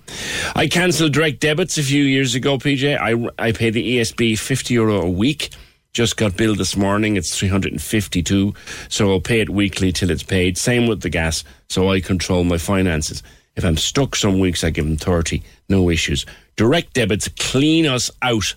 [0.55, 2.97] I cancelled direct debits a few years ago, PJ.
[2.97, 5.49] I, I pay the ESB 50 euro a week.
[5.93, 7.17] Just got billed this morning.
[7.17, 8.53] It's 352.
[8.87, 10.57] So I'll pay it weekly till it's paid.
[10.57, 11.43] Same with the gas.
[11.69, 13.21] So I control my finances.
[13.57, 15.43] If I'm stuck some weeks, I give them 30.
[15.67, 16.25] No issues.
[16.55, 18.55] Direct debits clean us out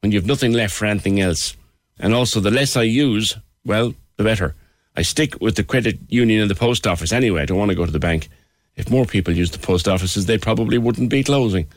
[0.00, 1.56] when you've nothing left for anything else.
[1.98, 4.54] And also, the less I use, well, the better.
[5.00, 7.40] I stick with the credit union and the post office anyway.
[7.40, 8.28] I don't want to go to the bank.
[8.76, 11.68] If more people used the post offices, they probably wouldn't be closing.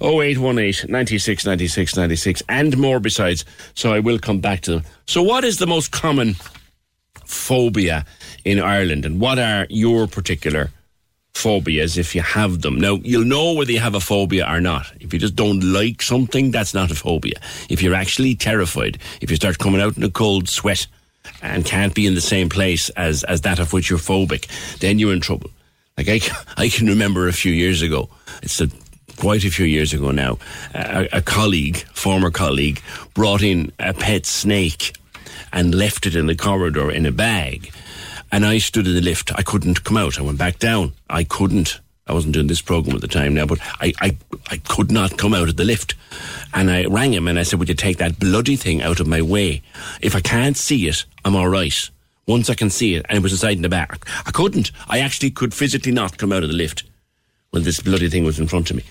[0.00, 3.44] 0818 96 96 96 and more besides.
[3.74, 4.82] So I will come back to them.
[5.06, 6.34] So, what is the most common
[7.24, 8.04] phobia
[8.44, 10.72] in Ireland, and what are your particular
[11.34, 12.80] phobias if you have them?
[12.80, 14.92] Now, you'll know whether you have a phobia or not.
[14.98, 17.38] If you just don't like something, that's not a phobia.
[17.68, 20.88] If you're actually terrified, if you start coming out in a cold sweat
[21.42, 24.46] and can't be in the same place as, as that of which you're phobic,
[24.78, 25.50] then you're in trouble.
[25.96, 26.20] Like I,
[26.56, 28.08] I can remember a few years ago,
[28.42, 28.68] it's a,
[29.16, 30.38] quite a few years ago now,
[30.74, 32.80] a, a colleague, former colleague,
[33.14, 34.94] brought in a pet snake
[35.52, 37.72] and left it in the corridor in a bag.
[38.30, 39.30] And I stood in the lift.
[39.34, 40.18] I couldn't come out.
[40.18, 40.94] I went back down.
[41.10, 41.80] I couldn't.
[42.06, 44.16] I wasn't doing this program at the time now, but I, I,
[44.50, 45.94] I could not come out of the lift.
[46.52, 49.06] And I rang him and I said, Would you take that bloody thing out of
[49.06, 49.62] my way?
[50.00, 51.90] If I can't see it, I'm all right.
[52.26, 54.06] Once I can see it, and it was inside in the back.
[54.26, 54.70] I couldn't.
[54.88, 56.84] I actually could physically not come out of the lift
[57.50, 58.84] when this bloody thing was in front of me.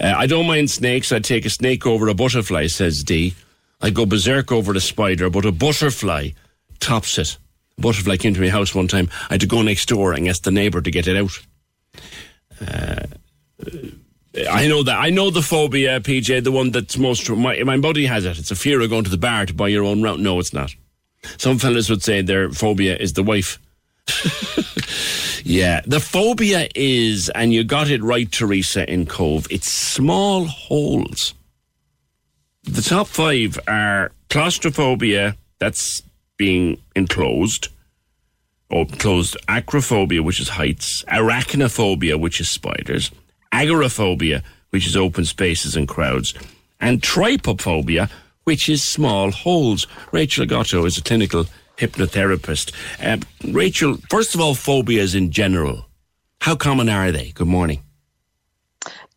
[0.00, 1.12] Uh, I don't mind snakes.
[1.12, 3.34] I'd take a snake over a butterfly, says D.
[3.80, 6.30] I'd go berserk over a spider, but a butterfly
[6.80, 7.36] tops it.
[7.76, 9.08] A butterfly came to my house one time.
[9.30, 11.38] I had to go next door and ask the neighbour to get it out.
[12.60, 13.06] Uh,
[14.50, 14.98] I know that.
[14.98, 17.28] I know the phobia, PJ, the one that's most.
[17.30, 18.38] My, my buddy has it.
[18.38, 20.22] It's a fear of going to the bar to buy your own round.
[20.22, 20.74] No, it's not.
[21.36, 23.58] Some fellas would say their phobia is the wife.
[25.44, 31.34] yeah, the phobia is, and you got it right, Teresa, in Cobh, it's small holes.
[32.64, 36.02] The top five are claustrophobia, that's
[36.36, 37.68] being enclosed,
[38.70, 43.10] or closed acrophobia, which is heights, arachnophobia, which is spiders,
[43.52, 46.34] agoraphobia, which is open spaces and crowds,
[46.80, 48.10] and trypophobia,
[48.44, 49.86] which is small holes.
[50.12, 51.46] Rachel Gatto is a clinical
[51.76, 52.72] hypnotherapist.
[53.02, 53.18] Uh,
[53.52, 55.86] Rachel, first of all, phobias in general.
[56.40, 57.30] How common are they?
[57.32, 57.82] Good morning.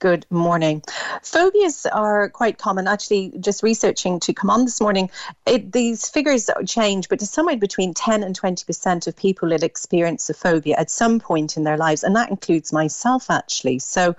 [0.02, 0.82] Good morning.
[1.22, 2.88] Phobias are quite common.
[2.88, 5.12] Actually, just researching to come on this morning,
[5.46, 10.34] it, these figures change, but somewhere between 10 and 20% of people will experience a
[10.34, 13.78] phobia at some point in their lives, and that includes myself, actually.
[13.78, 14.16] So,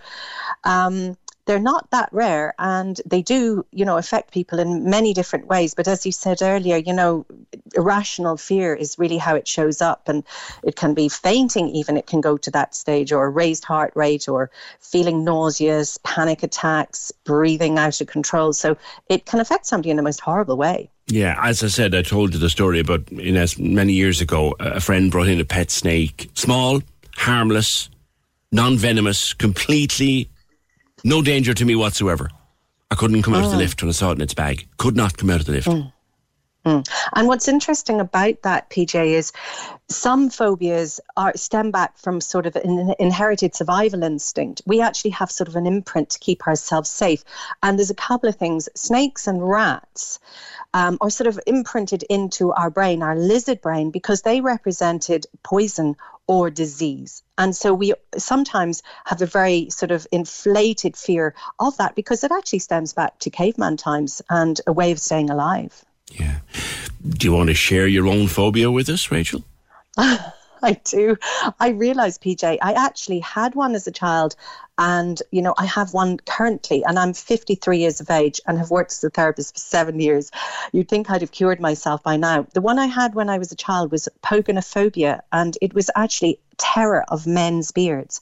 [0.62, 1.16] um,
[1.47, 5.74] they're not that rare and they do you know affect people in many different ways.
[5.74, 7.26] But as you said earlier you know
[7.74, 10.24] irrational fear is really how it shows up and
[10.62, 11.97] it can be fainting even.
[11.97, 17.12] It can go to that stage or raised heart rate or feeling nauseous panic attacks
[17.24, 18.53] breathing out of control.
[18.53, 18.76] So
[19.09, 20.90] it can affect somebody in the most horrible way.
[21.09, 24.55] Yeah, as I said, I told you the story about Ines many years ago.
[24.61, 26.80] A friend brought in a pet snake, small,
[27.16, 27.90] harmless,
[28.53, 30.28] non venomous, completely
[31.05, 32.30] no danger to me whatsoever.
[32.90, 34.68] I couldn't come out of the lift when I saw it in its bag.
[34.76, 35.68] Could not come out of the lift.
[35.68, 35.92] Mm.
[36.64, 36.86] Mm.
[37.14, 39.32] And what's interesting about that, PJ, is
[39.88, 44.62] some phobias are stem back from sort of an inherited survival instinct.
[44.64, 47.24] We actually have sort of an imprint to keep ourselves safe.
[47.62, 48.68] And there's a couple of things.
[48.76, 50.20] Snakes and rats
[50.72, 55.96] um, are sort of imprinted into our brain, our lizard brain, because they represented poison
[56.26, 57.22] or disease.
[57.38, 62.32] And so we sometimes have a very sort of inflated fear of that because it
[62.32, 65.84] actually stems back to caveman times and a way of staying alive.
[66.12, 66.38] Yeah.
[67.08, 69.44] Do you want to share your own phobia with us, Rachel?
[70.64, 71.16] I do.
[71.58, 74.36] I realize, PJ, I actually had one as a child.
[74.78, 78.70] And, you know, I have one currently, and I'm 53 years of age and have
[78.70, 80.30] worked as a therapist for seven years.
[80.72, 82.46] You'd think I'd have cured myself by now.
[82.54, 86.38] The one I had when I was a child was pogonophobia, and it was actually
[86.62, 88.20] terror of men's beards.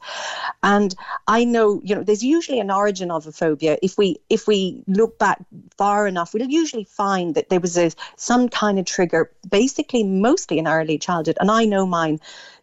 [0.62, 0.94] And
[1.28, 3.76] I know, you know, there's usually an origin of a phobia.
[3.82, 5.38] If we if we look back
[5.76, 10.58] far enough, we'll usually find that there was a some kind of trigger, basically mostly
[10.58, 11.36] in early childhood.
[11.40, 12.18] And I know mine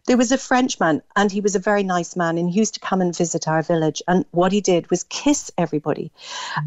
[0.08, 2.80] there was a Frenchman, and he was a very nice man, and he used to
[2.80, 4.02] come and visit our village.
[4.08, 6.10] And what he did was kiss everybody.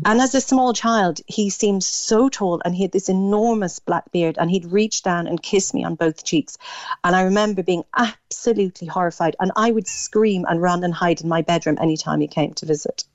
[0.06, 4.12] And as a small child, he seemed so tall, and he had this enormous black
[4.12, 6.60] beard, and he'd reach down and kiss me on both cheeks.
[7.04, 11.28] And I remember being absolutely horrified, and I would scream and run and hide in
[11.28, 13.06] my bedroom anytime he came to visit.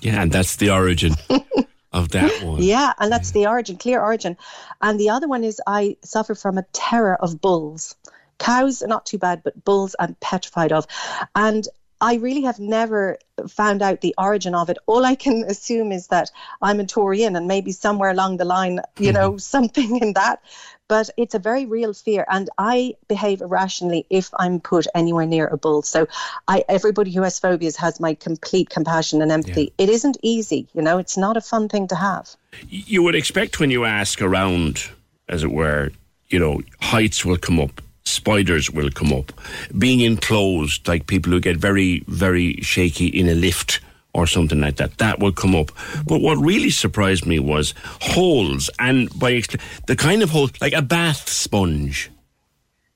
[0.00, 1.14] Yeah, and that's the origin.
[1.92, 2.62] of that one.
[2.62, 4.38] Yeah, and that's the origin, clear origin.
[4.80, 7.94] And the other one is I suffer from a terror of bulls.
[8.38, 10.86] Cows are not too bad, but bulls I'm petrified of.
[11.34, 11.66] And
[12.00, 13.18] I really have never
[13.48, 14.78] found out the origin of it.
[14.86, 16.30] All I can assume is that
[16.62, 19.38] I'm a Taurian and maybe somewhere along the line, you know, mm-hmm.
[19.56, 20.42] something in that.
[20.86, 25.46] But it's a very real fear, and I behave irrationally if I'm put anywhere near
[25.46, 25.82] a bull.
[25.82, 26.08] So,
[26.46, 29.74] I everybody who has phobias has my complete compassion and empathy.
[29.76, 29.84] Yeah.
[29.84, 30.96] It isn't easy, you know.
[30.96, 32.34] It's not a fun thing to have.
[32.70, 34.88] You would expect when you ask around,
[35.28, 35.90] as it were,
[36.28, 39.32] you know, heights will come up spiders will come up.
[39.76, 43.80] Being enclosed, like people who get very, very shaky in a lift
[44.14, 45.70] or something like that, that will come up.
[46.06, 49.42] But what really surprised me was holes, and by
[49.86, 52.10] the kind of hole, like a bath sponge,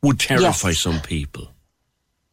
[0.02, 0.80] would terrify yes.
[0.80, 1.51] some people.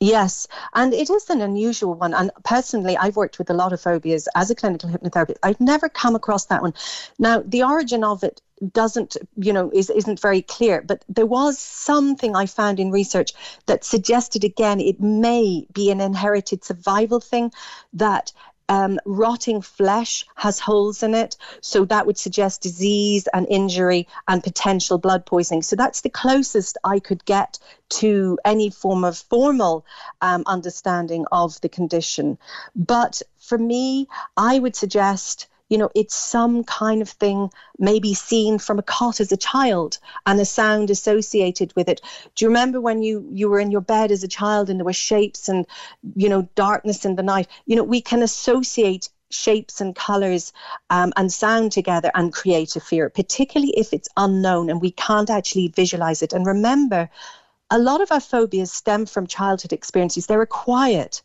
[0.01, 2.13] Yes, and it is an unusual one.
[2.13, 5.39] And personally, I've worked with a lot of phobias as a clinical hypnotherapist.
[5.43, 6.73] I've never come across that one.
[7.17, 8.41] Now, the origin of it
[8.71, 10.81] doesn't, you know, is, isn't very clear.
[10.81, 13.33] But there was something I found in research
[13.65, 17.51] that suggested again it may be an inherited survival thing
[17.91, 18.31] that
[18.69, 21.35] um, rotting flesh has holes in it.
[21.61, 25.63] So that would suggest disease and injury and potential blood poisoning.
[25.63, 27.59] So that's the closest I could get
[27.89, 29.85] to any form of formal
[30.21, 32.37] um, understanding of the condition.
[32.75, 34.07] But for me,
[34.37, 39.19] I would suggest you know, it's some kind of thing maybe seen from a cot
[39.19, 42.01] as a child and a sound associated with it.
[42.35, 44.85] Do you remember when you you were in your bed as a child and there
[44.85, 45.65] were shapes and
[46.15, 47.47] you know darkness in the night?
[47.65, 50.51] You know, we can associate shapes and colors
[50.89, 55.29] um, and sound together and create a fear, particularly if it's unknown and we can't
[55.29, 56.33] actually visualize it.
[56.33, 57.09] And remember,
[57.71, 60.25] a lot of our phobias stem from childhood experiences.
[60.25, 61.19] They're acquired.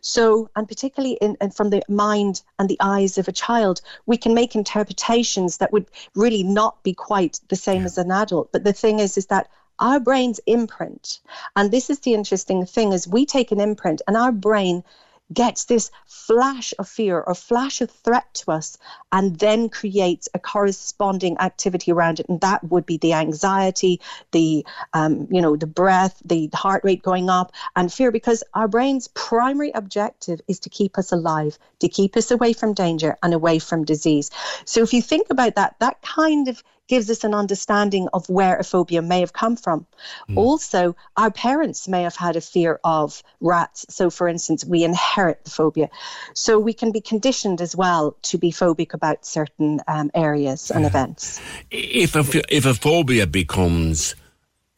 [0.00, 4.16] So, and particularly in, in, from the mind and the eyes of a child, we
[4.16, 7.86] can make interpretations that would really not be quite the same yeah.
[7.86, 8.52] as an adult.
[8.52, 11.20] But the thing is, is that our brain's imprint,
[11.54, 14.84] and this is the interesting thing, is we take an imprint and our brain
[15.32, 18.78] gets this flash of fear or flash of threat to us
[19.12, 22.28] and then creates a corresponding activity around it.
[22.28, 24.00] And that would be the anxiety
[24.32, 28.68] the um, you know the breath the heart rate going up and fear because our
[28.68, 33.34] brain's primary objective is to keep us alive to keep us away from danger and
[33.34, 34.30] away from disease.
[34.64, 38.56] So if you think about that that kind of gives us an understanding of where
[38.56, 39.86] a phobia may have come from.
[40.28, 40.36] Mm.
[40.36, 43.86] Also, our parents may have had a fear of rats.
[43.88, 45.88] So, for instance, we inherit the phobia.
[46.34, 50.84] So, we can be conditioned as well to be phobic about certain um, areas and
[50.86, 51.40] events.
[51.70, 54.14] If a, if a phobia becomes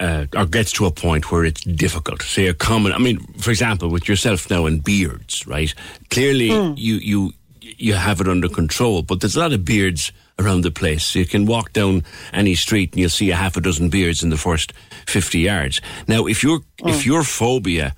[0.01, 2.23] uh, or gets to a point where it's difficult.
[2.23, 5.75] Say a common, I mean, for example, with yourself now and beards, right?
[6.11, 6.75] Clearly, mm.
[6.77, 10.71] you you you have it under control, but there's a lot of beards around the
[10.71, 11.05] place.
[11.05, 14.23] So you can walk down any street and you'll see a half a dozen beards
[14.23, 14.73] in the first
[15.07, 15.81] 50 yards.
[16.07, 16.89] Now, if your oh.
[16.89, 17.95] if your phobia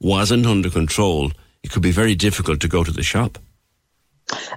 [0.00, 1.32] wasn't under control,
[1.62, 3.38] it could be very difficult to go to the shop.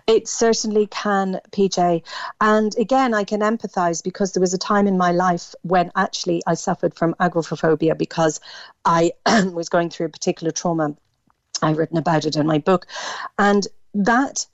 [0.08, 2.04] It certainly can, PJ.
[2.40, 6.42] And again, I can empathize because there was a time in my life when actually
[6.48, 8.40] I suffered from agoraphobia because
[8.86, 9.12] I
[9.52, 10.96] was going through a particular trauma.
[11.62, 12.88] I've written about it in my book.
[13.38, 14.46] And that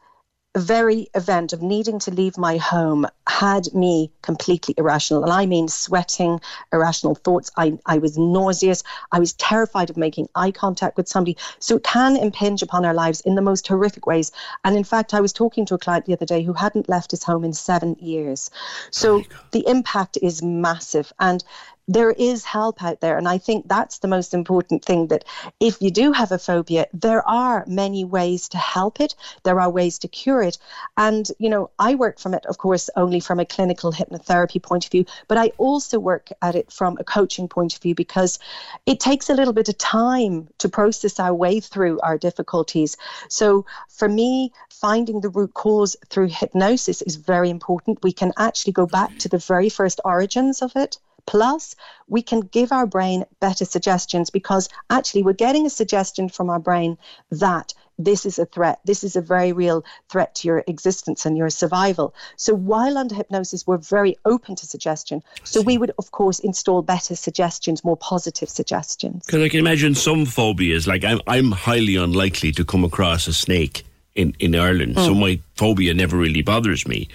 [0.59, 5.23] very event of needing to leave my home had me completely irrational.
[5.23, 6.39] And I mean sweating,
[6.71, 7.51] irrational thoughts.
[7.57, 8.83] I, I was nauseous.
[9.11, 11.37] I was terrified of making eye contact with somebody.
[11.59, 14.31] So it can impinge upon our lives in the most horrific ways.
[14.63, 17.11] And in fact, I was talking to a client the other day who hadn't left
[17.11, 18.51] his home in seven years.
[18.91, 21.11] So oh the impact is massive.
[21.19, 21.43] And
[21.88, 23.17] there is help out there.
[23.17, 25.25] And I think that's the most important thing that
[25.59, 29.69] if you do have a phobia, there are many ways to help it, there are
[29.69, 30.57] ways to cure it.
[30.97, 34.86] And, you know, I work from it, of course, only from a clinical hypnotherapy point
[34.86, 38.39] of view, but I also work at it from a coaching point of view because
[38.86, 42.97] it takes a little bit of time to process our way through our difficulties.
[43.27, 48.03] So for me, finding the root cause through hypnosis is very important.
[48.03, 50.97] We can actually go back to the very first origins of it.
[51.26, 51.76] Plus,
[52.07, 56.59] we can give our brain better suggestions because actually we're getting a suggestion from our
[56.59, 56.97] brain
[57.32, 58.80] that this is a threat.
[58.86, 62.13] This is a very real threat to your existence and your survival.
[62.38, 65.24] So while under hypnosis, we're very open to suggestion.
[65.43, 69.26] So we would, of course, install better suggestions, more positive suggestions.
[69.26, 73.34] Because I can imagine some phobias, like I'm, I'm highly unlikely to come across a
[73.34, 74.95] snake in, in Ireland.
[74.95, 75.05] Mm.
[75.05, 77.07] So my phobia never really bothers me.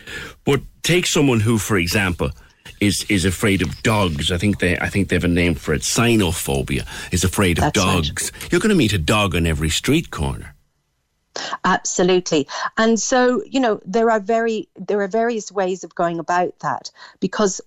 [0.45, 2.31] But take someone who, for example,
[2.81, 4.31] is is afraid of dogs.
[4.31, 5.83] I think they I think they have a name for it.
[5.83, 8.33] Cynophobia is afraid of That's dogs.
[8.33, 8.53] Right.
[8.53, 10.55] You're going to meet a dog on every street corner.
[11.65, 12.49] Absolutely.
[12.77, 16.91] And so, you know, there are very there are various ways of going about that
[17.21, 17.61] because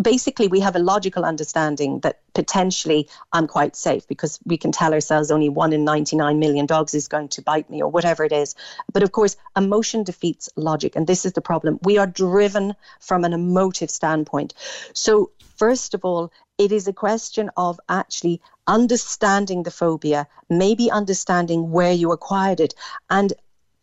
[0.00, 4.92] basically we have a logical understanding that potentially I'm quite safe because we can tell
[4.92, 8.32] ourselves only one in 99 million dogs is going to bite me or whatever it
[8.32, 8.54] is.
[8.92, 10.96] But of course, emotion defeats logic.
[10.96, 11.78] And this is the problem.
[11.82, 14.54] We are driven from an emotive standpoint.
[14.92, 21.70] So, first of all, it is a question of actually understanding the phobia, maybe understanding
[21.70, 22.74] where you acquired it,
[23.10, 23.32] and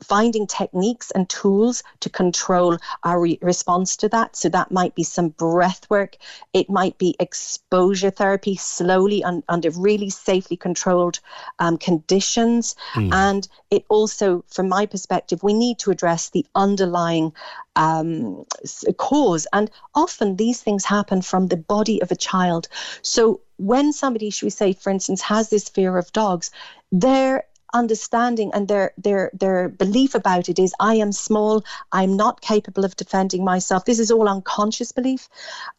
[0.03, 4.35] finding techniques and tools to control our re- response to that.
[4.35, 6.17] So that might be some breath work,
[6.53, 11.19] it might be exposure therapy slowly un- under really safely controlled
[11.59, 12.75] um, conditions.
[12.93, 13.13] Mm.
[13.13, 17.33] And it also, from my perspective, we need to address the underlying
[17.75, 18.45] um,
[18.97, 19.47] cause.
[19.53, 22.67] And often these things happen from the body of a child.
[23.01, 26.51] So when somebody, should we say, for instance, has this fear of dogs,
[26.91, 32.41] they're understanding and their their their belief about it is I am small, I'm not
[32.41, 33.85] capable of defending myself.
[33.85, 35.29] This is all unconscious belief,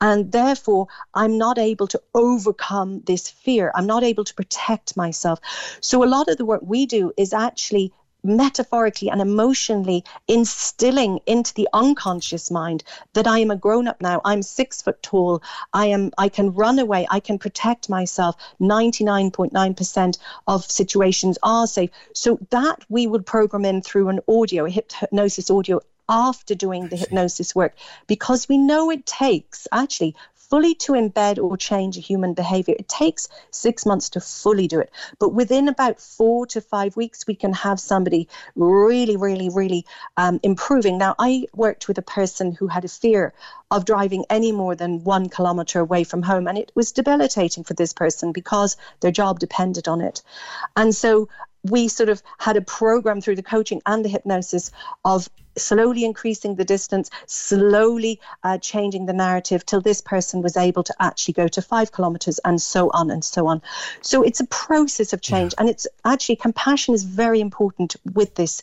[0.00, 3.72] and therefore I'm not able to overcome this fear.
[3.74, 5.40] I'm not able to protect myself.
[5.80, 7.92] So a lot of the work we do is actually
[8.24, 14.20] metaphorically and emotionally instilling into the unconscious mind that I am a grown up now.
[14.24, 15.42] I'm six foot tall.
[15.72, 16.10] I am.
[16.18, 17.06] I can run away.
[17.10, 18.36] I can protect myself.
[18.58, 21.90] Ninety nine point nine percent of situations are safe.
[22.14, 26.96] So that we would program in through an audio, a hypnosis audio after doing the
[26.96, 27.74] hypnosis work
[28.06, 30.14] because we know it takes actually
[30.52, 34.78] fully to embed or change a human behavior, it takes six months to fully do
[34.78, 34.90] it.
[35.18, 39.86] But within about four to five weeks, we can have somebody really, really, really
[40.18, 40.98] um, improving.
[40.98, 43.32] Now, I worked with a person who had a fear
[43.70, 47.72] of driving any more than one kilometer away from home, and it was debilitating for
[47.72, 50.20] this person because their job depended on it.
[50.76, 51.30] And so
[51.64, 54.70] we sort of had a program through the coaching and the hypnosis
[55.04, 60.82] of slowly increasing the distance, slowly uh, changing the narrative till this person was able
[60.82, 63.62] to actually go to five kilometers and so on and so on.
[64.00, 65.52] So it's a process of change.
[65.52, 65.60] Yeah.
[65.60, 68.62] And it's actually compassion is very important with this.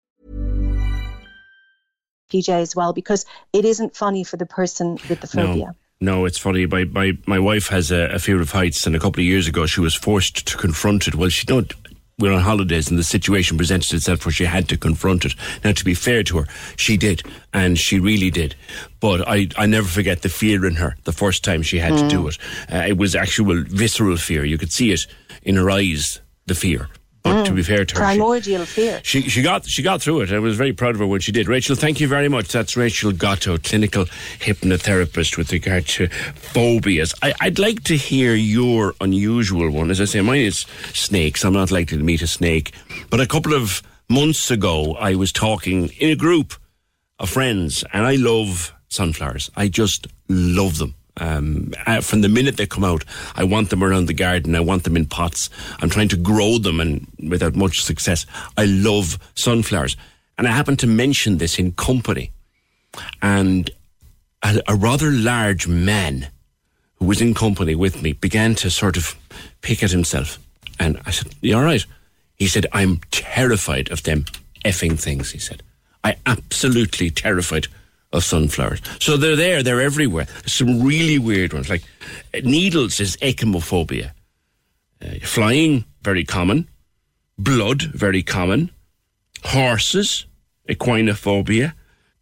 [2.31, 5.65] PJ as well, because it isn't funny for the person with the phobia.
[5.65, 5.75] No.
[6.03, 6.65] No, it's funny.
[6.65, 9.47] My, my, my wife has a, a fear of heights, and a couple of years
[9.47, 11.13] ago, she was forced to confront it.
[11.13, 11.71] Well, she don't
[12.17, 15.35] We're on holidays and the situation presented itself where she had to confront it.
[15.63, 17.21] Now, to be fair to her, she did,
[17.53, 18.55] and she really did.
[18.99, 21.99] But I, I never forget the fear in her the first time she had mm.
[22.01, 22.37] to do it.
[22.71, 24.43] Uh, it was actual visceral fear.
[24.43, 25.05] You could see it
[25.43, 26.89] in her eyes, the fear.
[27.23, 27.45] But mm.
[27.45, 29.01] to be fair to her, primordial she, fear.
[29.03, 30.31] She she got she got through it.
[30.31, 31.47] I was very proud of her when she did.
[31.47, 32.47] Rachel, thank you very much.
[32.47, 34.05] That's Rachel Gatto, clinical
[34.39, 37.13] hypnotherapist with regard to phobias.
[37.21, 39.91] I, would like to hear your unusual one.
[39.91, 41.45] As I say, mine is snakes.
[41.45, 42.73] I'm not likely to meet a snake,
[43.09, 46.53] but a couple of months ago, I was talking in a group
[47.19, 49.51] of friends, and I love sunflowers.
[49.55, 50.95] I just love them.
[51.21, 51.71] Um,
[52.01, 54.55] from the minute they come out, I want them around the garden.
[54.55, 55.51] I want them in pots.
[55.79, 58.25] I'm trying to grow them, and without much success,
[58.57, 59.95] I love sunflowers.
[60.37, 62.31] And I happened to mention this in company,
[63.21, 63.69] and
[64.41, 66.29] a, a rather large man
[66.95, 69.15] who was in company with me began to sort of
[69.61, 70.39] pick at himself.
[70.79, 71.85] And I said, "You all right?"
[72.35, 74.25] He said, "I'm terrified of them
[74.65, 75.61] effing things." He said,
[76.03, 77.67] "I absolutely terrified."
[78.13, 78.81] Of sunflowers.
[78.99, 80.27] So they're there, they're everywhere.
[80.45, 81.83] Some really weird ones, like
[82.43, 84.11] needles is aichmophobia.
[85.01, 86.67] Uh, flying, very common.
[87.37, 88.69] Blood, very common.
[89.45, 90.25] Horses,
[90.69, 91.73] equinophobia.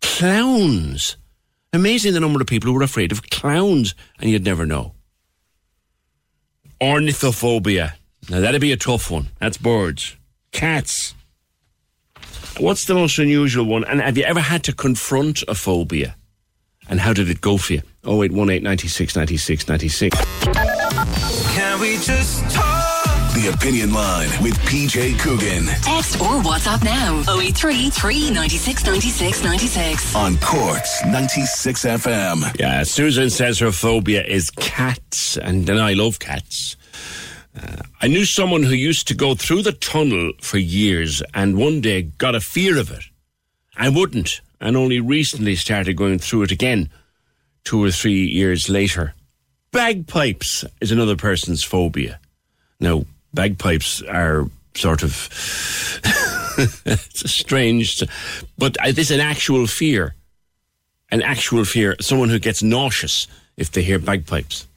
[0.02, 1.18] Clowns.
[1.74, 4.94] Amazing the number of people who are afraid of clowns, and you'd never know.
[6.80, 7.94] Ornithophobia.
[8.30, 9.30] Now that'd be a tough one.
[9.40, 10.16] That's birds.
[10.52, 11.16] Cats.
[12.60, 13.86] What's the most unusual one?
[13.86, 16.18] And have you ever had to confront a phobia?
[16.90, 17.82] And how did it go for you?
[18.06, 20.18] 0818 96 96 96.
[21.56, 22.86] Can we just talk?
[23.34, 25.68] The Opinion Line with PJ Coogan.
[25.82, 30.16] Text or WhatsApp now 083 396 96 96.
[30.16, 32.60] On Cork's 96 FM.
[32.60, 36.76] Yeah, Susan says her phobia is cats, and then I love cats.
[38.02, 42.04] I knew someone who used to go through the tunnel for years and one day
[42.04, 43.04] got a fear of it.
[43.76, 46.90] I wouldn't, and only recently started going through it again
[47.64, 49.14] two or three years later.
[49.72, 52.20] Bagpipes is another person's phobia.
[52.80, 55.12] Now, bagpipes are sort of
[57.14, 58.04] strange,
[58.58, 60.16] but it's an actual fear.
[61.12, 61.96] An actual fear.
[62.00, 63.28] Someone who gets nauseous
[63.58, 64.68] if they hear bagpipes.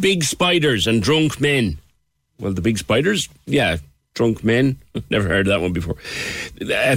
[0.00, 1.78] Big spiders and drunk men
[2.38, 3.78] well, the big spiders, yeah,
[4.14, 4.78] drunk men.
[5.10, 5.96] Never heard of that one before.
[6.60, 6.96] Uh,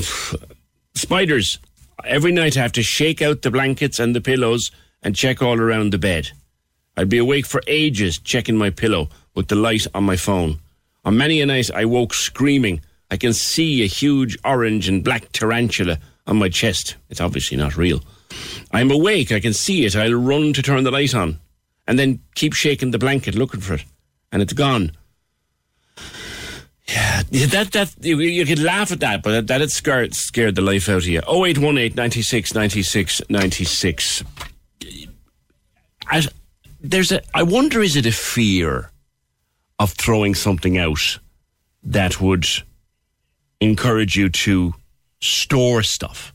[0.95, 1.59] spiders.
[2.05, 5.59] Every night I have to shake out the blankets and the pillows and check all
[5.59, 6.29] around the bed.
[6.95, 10.59] I'd be awake for ages checking my pillow with the light on my phone.
[11.05, 12.81] On many a night I woke screaming.
[13.09, 16.95] I can see a huge orange and black tarantula on my chest.
[17.09, 18.01] It's obviously not real.
[18.71, 19.95] I'm awake, I can see it.
[19.95, 21.39] I'll run to turn the light on
[21.87, 23.85] and then keep shaking the blanket looking for it.
[24.31, 24.91] And it's gone.
[26.89, 30.87] Yeah, that that you, could laugh at that, but that, had scared scared the life
[30.87, 31.21] out of you.
[31.27, 34.23] Oh eight one eight ninety six ninety six ninety six.
[36.79, 37.21] There's a.
[37.33, 38.91] I wonder, is it a fear
[39.79, 41.19] of throwing something out
[41.83, 42.45] that would
[43.59, 44.73] encourage you to
[45.19, 46.33] store stuff,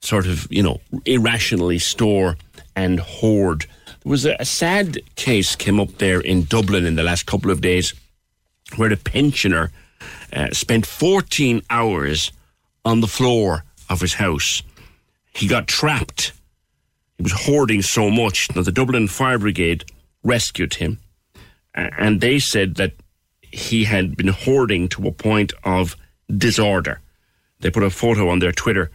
[0.00, 2.36] sort of, you know, irrationally store
[2.74, 3.66] and hoard?
[4.02, 7.52] There was a, a sad case came up there in Dublin in the last couple
[7.52, 7.94] of days,
[8.74, 9.70] where the pensioner
[10.34, 12.32] uh, spent 14 hours
[12.84, 14.62] on the floor of his house.
[15.32, 16.32] He got trapped.
[17.16, 18.54] He was hoarding so much.
[18.54, 19.84] Now, the Dublin Fire Brigade
[20.22, 21.00] rescued him,
[21.74, 22.92] and they said that
[23.42, 25.96] he had been hoarding to a point of
[26.36, 27.00] disorder.
[27.60, 28.90] They put a photo on their Twitter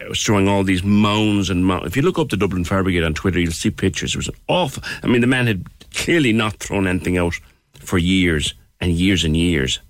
[0.00, 1.86] uh, showing all these mounds and mounds.
[1.86, 4.14] If you look up the Dublin Fire Brigade on Twitter, you'll see pictures.
[4.14, 4.82] It was awful.
[5.02, 7.34] I mean, the man had clearly not thrown anything out
[7.78, 9.80] for years and years and years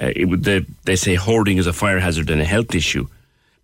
[0.00, 3.06] uh, it, the, they say hoarding is a fire hazard and a health issue,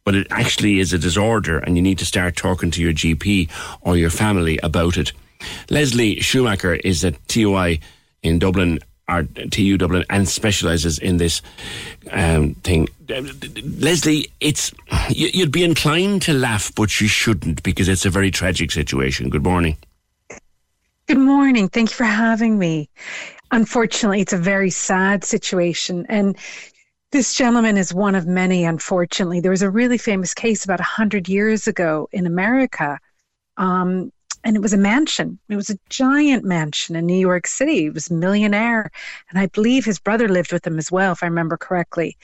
[0.05, 3.51] but it actually is a disorder, and you need to start talking to your GP
[3.83, 5.13] or your family about it.
[5.71, 7.81] Leslie Schumacher is at TUI
[8.23, 8.79] in Dublin,
[9.09, 11.43] or TU Dublin, and specialises in this
[12.11, 12.89] um, thing.
[13.79, 14.73] Leslie, it's
[15.11, 19.29] you'd be inclined to laugh, but you shouldn't because it's a very tragic situation.
[19.29, 19.77] Good morning.
[21.09, 21.69] Good morning.
[21.69, 22.89] Thank you for having me
[23.53, 26.07] unfortunately, it's a very sad situation.
[26.09, 26.37] And
[27.12, 29.41] this gentleman is one of many, unfortunately.
[29.41, 32.99] There was a really famous case about 100 years ago in America.
[33.59, 34.11] Um,
[34.45, 35.39] and it was a mansion.
[35.49, 37.83] It was a giant mansion in New York City.
[37.83, 38.91] He was a millionaire.
[39.31, 42.16] And I believe his brother lived with him as well, if I remember correctly.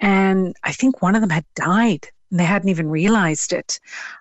[0.00, 3.78] And I think one of them had died and they hadn't even realized it.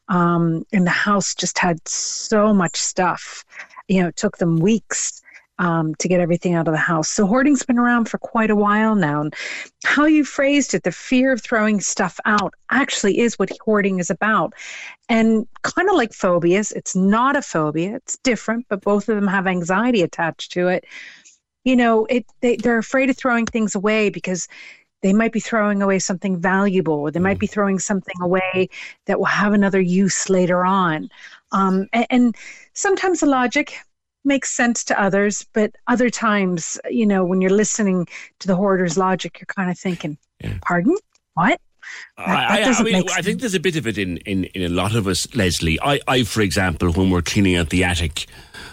[0.10, 3.46] Um, and the house just had so much stuff.
[3.88, 5.24] You know, it took them weeks
[5.60, 7.10] um, to get everything out of the house.
[7.10, 9.22] So hoarding's been around for quite a while now.
[9.22, 9.36] And
[9.84, 14.10] how you phrased it, the fear of throwing stuff out, actually is what hoarding is
[14.10, 14.54] about.
[15.10, 19.28] And kind of like phobias, it's not a phobia, it's different, but both of them
[19.28, 20.86] have anxiety attached to it.
[21.66, 24.48] You know, it they, they're afraid of throwing things away because
[25.02, 28.70] they might be throwing away something valuable or they might be throwing something away
[29.06, 31.10] that will have another use later on
[31.52, 32.36] um, and, and,
[32.74, 33.76] sometimes the logic
[34.30, 38.08] makes sense to others but other times you know when you're listening
[38.40, 40.54] to the hoarder's logic you're kind of thinking yeah.
[40.62, 40.96] pardon
[41.34, 41.60] what
[42.18, 44.62] that, that I, I, mean, I, think there's a bit of it in, in, in
[44.62, 45.80] a lot of us, Leslie.
[45.82, 48.28] I, I, for example, when we're cleaning out the attic,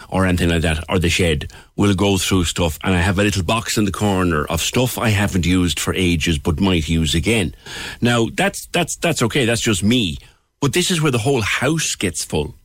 [0.09, 2.79] or anything like that, or the shed, we'll go through stuff.
[2.83, 5.93] And I have a little box in the corner of stuff I haven't used for
[5.93, 7.55] ages but might use again.
[8.01, 9.45] Now, that's, that's, that's okay.
[9.45, 10.17] That's just me.
[10.59, 12.55] But this is where the whole house gets full.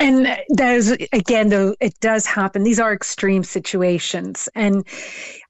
[0.00, 2.62] And there's again, though, it does happen.
[2.62, 4.48] These are extreme situations.
[4.54, 4.86] And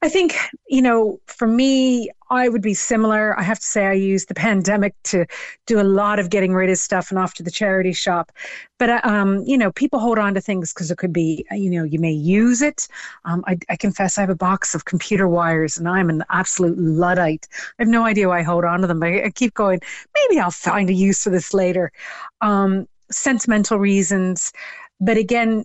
[0.02, 0.36] I think,
[0.68, 3.39] you know, for me, I would be similar.
[3.39, 5.24] I have to say, I used the pandemic to
[5.66, 8.32] do a lot of getting rid of stuff and off to the charity shop.
[8.78, 11.55] But, uh, um, you know, people hold on to things because it could be, uh,
[11.55, 12.89] you know, you may use it.
[13.24, 16.78] Um, I, I, confess I have a box of computer wires and I'm an absolute
[16.78, 17.47] Luddite.
[17.78, 19.02] I have no idea why I hold on to them.
[19.02, 19.81] I, I keep going,
[20.14, 21.93] maybe I'll find a use for this later.
[22.40, 24.52] Um, sentimental reasons.
[25.00, 25.64] But again,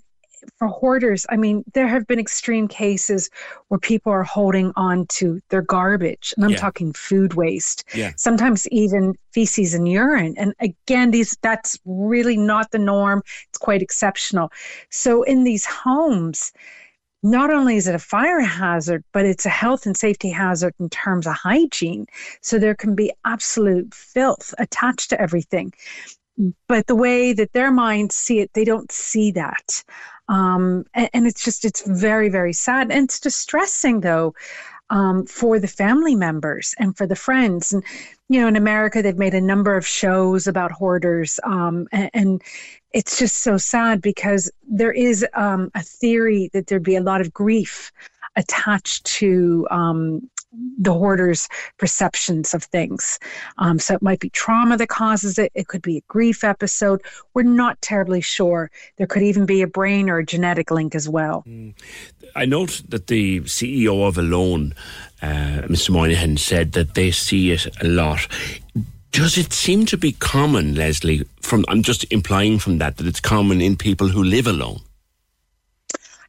[0.57, 3.30] for hoarders, I mean, there have been extreme cases
[3.67, 6.57] where people are holding on to their garbage, and I'm yeah.
[6.57, 7.84] talking food waste.
[7.93, 8.11] Yeah.
[8.15, 10.35] Sometimes even feces and urine.
[10.38, 13.23] And again, these that's really not the norm.
[13.49, 14.51] It's quite exceptional.
[14.89, 16.51] So in these homes,
[17.23, 20.89] not only is it a fire hazard, but it's a health and safety hazard in
[20.89, 22.05] terms of hygiene.
[22.41, 25.73] So there can be absolute filth attached to everything
[26.68, 29.84] but the way that their minds see it, they don't see that.
[30.28, 32.91] Um, and, and, it's just, it's very, very sad.
[32.91, 34.34] And it's distressing, though,
[34.90, 37.72] um, for the family members and for the friends.
[37.74, 37.84] And,
[38.30, 41.40] you know, in America, they've made a number of shows about hoarders.
[41.44, 42.44] Um, and, and,
[42.95, 47.20] it's just so sad because there is um, a theory that there'd be a lot
[47.20, 47.91] of grief
[48.36, 50.30] attached to um,
[50.78, 51.48] the hoarder's
[51.78, 53.20] perceptions of things.
[53.57, 55.52] Um, so it might be trauma that causes it.
[55.56, 57.02] It could be a grief episode.
[57.34, 58.72] We're not terribly sure.
[58.98, 61.44] There could even be a brain or a genetic link as well.
[61.48, 61.74] Mm.
[62.36, 64.74] I note that the CEO of Alone,
[65.22, 65.91] uh, Mr.
[65.91, 68.28] Moynihan, said that they see it a lot.
[69.12, 71.24] Does it seem to be common, Leslie?
[71.40, 74.82] From I'm just implying from that that it's common in people who live alone.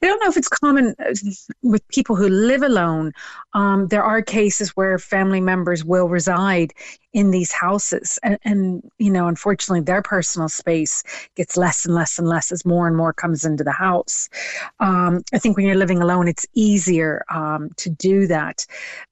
[0.03, 1.15] I don't know if it's common uh,
[1.63, 3.13] with people who live alone.
[3.55, 6.73] Um, there are cases where family members will reside
[7.13, 11.03] in these houses, and, and, you know, unfortunately, their personal space
[11.35, 14.29] gets less and less and less as more and more comes into the house.
[14.81, 18.67] Um, I think when you're living alone, it's easier um, to do that.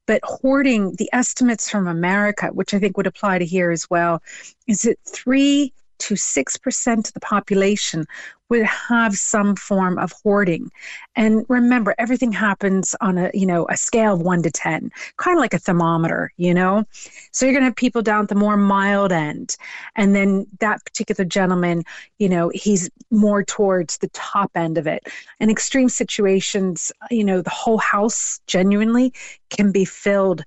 [0.07, 4.23] But hoarding, the estimates from America, which I think would apply to here as well,
[4.67, 8.07] is that three to 6% of the population
[8.51, 10.71] would have some form of hoarding.
[11.17, 15.37] And remember, everything happens on a, you know, a scale of 1 to 10, kind
[15.37, 16.85] of like a thermometer, you know?
[17.33, 19.57] So you're going to have people down at the more mild end.
[19.97, 21.85] And then that particular gentleman,
[22.19, 25.07] you know, he's more towards the top end of it.
[25.41, 29.13] In extreme situations, you know, the whole house genuinely
[29.49, 30.45] can be filled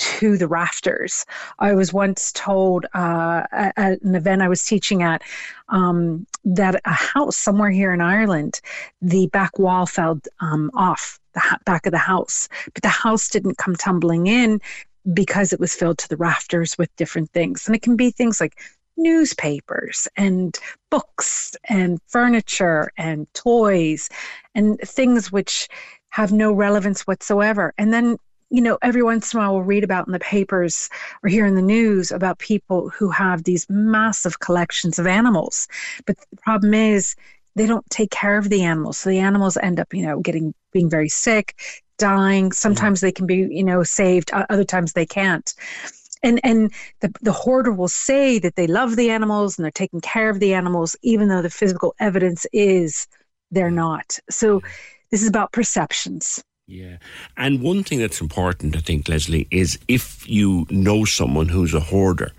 [0.00, 1.26] to the rafters.
[1.58, 5.22] I was once told uh, at an event I was teaching at
[5.68, 8.60] um, that a house somewhere here in Ireland,
[9.02, 13.58] the back wall fell um, off the back of the house, but the house didn't
[13.58, 14.60] come tumbling in
[15.12, 17.66] because it was filled to the rafters with different things.
[17.66, 18.58] And it can be things like
[18.96, 20.58] newspapers and
[20.90, 24.08] books and furniture and toys
[24.54, 25.68] and things which
[26.08, 27.74] have no relevance whatsoever.
[27.78, 28.16] And then
[28.50, 30.88] you know, every once in a while we'll read about in the papers
[31.22, 35.68] or hear in the news about people who have these massive collections of animals.
[36.04, 37.14] But the problem is
[37.54, 38.98] they don't take care of the animals.
[38.98, 41.56] So the animals end up, you know, getting being very sick,
[41.98, 42.52] dying.
[42.52, 45.52] Sometimes they can be, you know, saved, other times they can't.
[46.22, 50.00] And and the the hoarder will say that they love the animals and they're taking
[50.00, 53.06] care of the animals, even though the physical evidence is
[53.50, 54.18] they're not.
[54.28, 54.60] So
[55.10, 56.42] this is about perceptions.
[56.70, 56.98] Yeah.
[57.36, 61.80] And one thing that's important, I think, Leslie, is if you know someone who's a
[61.80, 62.30] hoarder,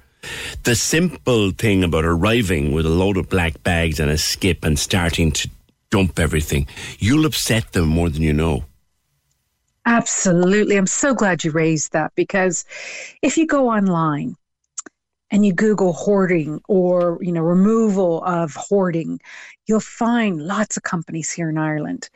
[0.64, 4.80] the simple thing about arriving with a load of black bags and a skip and
[4.80, 5.50] starting to
[5.90, 6.66] dump everything,
[6.98, 8.64] you'll upset them more than you know.
[9.86, 10.78] Absolutely.
[10.78, 12.64] I'm so glad you raised that because
[13.22, 14.38] if you go online
[15.32, 19.20] and you Google hoarding or, you know, removal of hoarding,
[19.66, 22.10] you'll find lots of companies here in Ireland.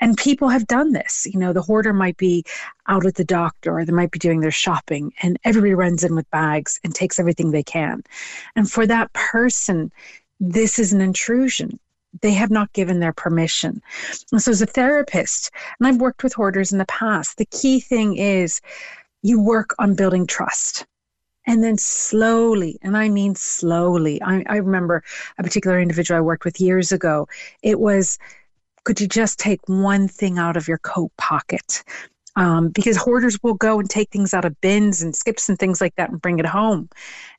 [0.00, 1.26] And people have done this.
[1.30, 2.44] You know, the hoarder might be
[2.88, 6.16] out at the doctor or they might be doing their shopping and everybody runs in
[6.16, 8.02] with bags and takes everything they can.
[8.56, 9.92] And for that person,
[10.40, 11.78] this is an intrusion
[12.20, 13.80] they have not given their permission.
[14.32, 17.80] And so, as a therapist, and I've worked with hoarders in the past, the key
[17.80, 18.60] thing is
[19.22, 20.84] you work on building trust.
[21.46, 25.02] And then slowly, and I mean slowly, I, I remember
[25.38, 27.26] a particular individual I worked with years ago.
[27.62, 28.18] It was,
[28.84, 31.82] could you just take one thing out of your coat pocket?
[32.34, 35.82] Um, because hoarders will go and take things out of bins and skips and things
[35.82, 36.88] like that and bring it home.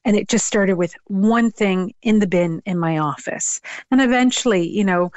[0.06, 3.60] And it just started with one thing in the bin in my office.
[3.90, 5.12] And eventually, you know,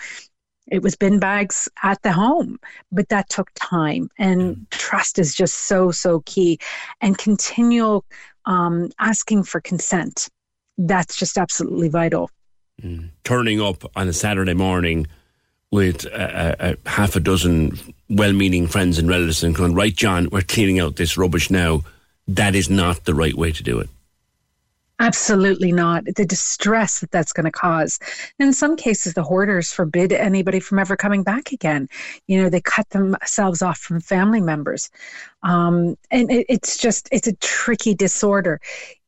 [0.68, 2.58] it was bin bags at the home,
[2.90, 4.10] but that took time.
[4.18, 4.70] And mm.
[4.70, 6.58] trust is just so, so key.
[7.00, 8.04] And continual
[8.46, 10.28] um, asking for consent.
[10.78, 12.30] That's just absolutely vital.
[12.82, 13.10] Mm.
[13.24, 15.06] Turning up on a Saturday morning
[15.70, 17.78] with a, a, a half a dozen
[18.08, 21.82] well-meaning friends and relatives and going, right, John, we're cleaning out this rubbish now.
[22.28, 23.88] That is not the right way to do it.
[24.98, 26.06] Absolutely not.
[26.06, 27.98] The distress that that's going to cause.
[28.38, 31.88] In some cases, the hoarders forbid anybody from ever coming back again.
[32.28, 34.88] You know, they cut themselves off from family members.
[35.42, 38.58] Um, and it, it's just, it's a tricky disorder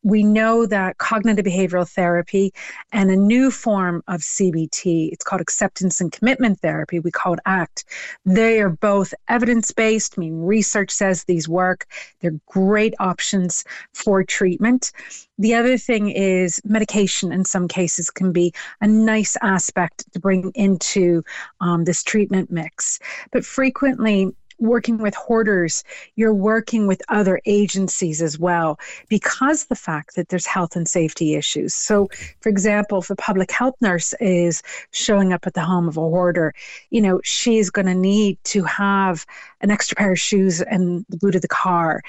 [0.08, 2.52] we know that cognitive behavioral therapy
[2.92, 7.40] and a new form of CBT, it's called acceptance and commitment therapy, we call it
[7.44, 7.84] ACT.
[8.24, 11.86] They are both evidence based, I mean, research says these work.
[12.20, 14.92] They're great options for treatment.
[15.38, 20.50] The other thing is medication in some cases can be a nice aspect to bring
[20.54, 21.22] into
[21.60, 22.98] um, this treatment mix.
[23.30, 25.84] But frequently, working with hoarders,
[26.16, 28.78] you're working with other agencies as well
[29.08, 31.74] because the fact that there's health and safety issues.
[31.74, 32.08] So,
[32.40, 36.00] for example, if a public health nurse is showing up at the home of a
[36.00, 36.54] hoarder,
[36.90, 39.24] you know, she's going to need to have
[39.60, 42.02] an extra pair of shoes and the boot of the car,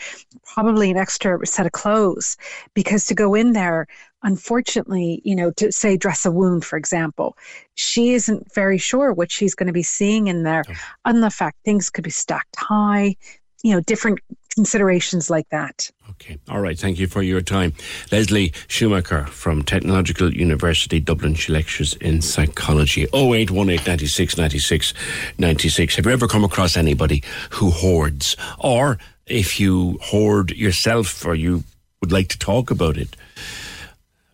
[0.44, 2.38] probably an extra set of clothes,
[2.74, 3.88] because to go in there,
[4.24, 7.38] unfortunately, you know, to say dress a wound, for example,
[7.76, 10.64] she isn't very sure what she's going to be seeing in there.
[10.70, 10.74] Oh.
[11.06, 13.16] And the fact things could be stacked high,
[13.64, 14.20] you know, different
[14.54, 15.90] considerations like that.
[16.10, 16.38] Okay.
[16.50, 16.78] All right.
[16.78, 17.74] Thank you for your time.
[18.12, 21.36] Leslie Schumacher from Technological University Dublin.
[21.36, 23.04] She lectures in psychology.
[23.14, 24.94] 0818 96 96
[25.38, 25.96] 96.
[25.96, 28.36] Have you ever come across anybody who hoards?
[28.58, 28.98] Or
[29.28, 31.64] if you hoard yourself or you
[32.02, 33.16] would like to talk about it,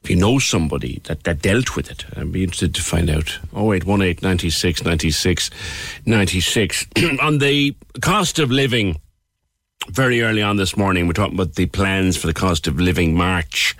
[0.06, 3.40] if you know somebody that, that dealt with it, I'd be interested to find out.
[3.56, 5.50] 0818 96 96
[6.06, 6.88] 96.
[7.24, 9.02] on the cost of living,
[9.90, 13.16] very early on this morning, we're talking about the plans for the cost of living
[13.16, 13.76] march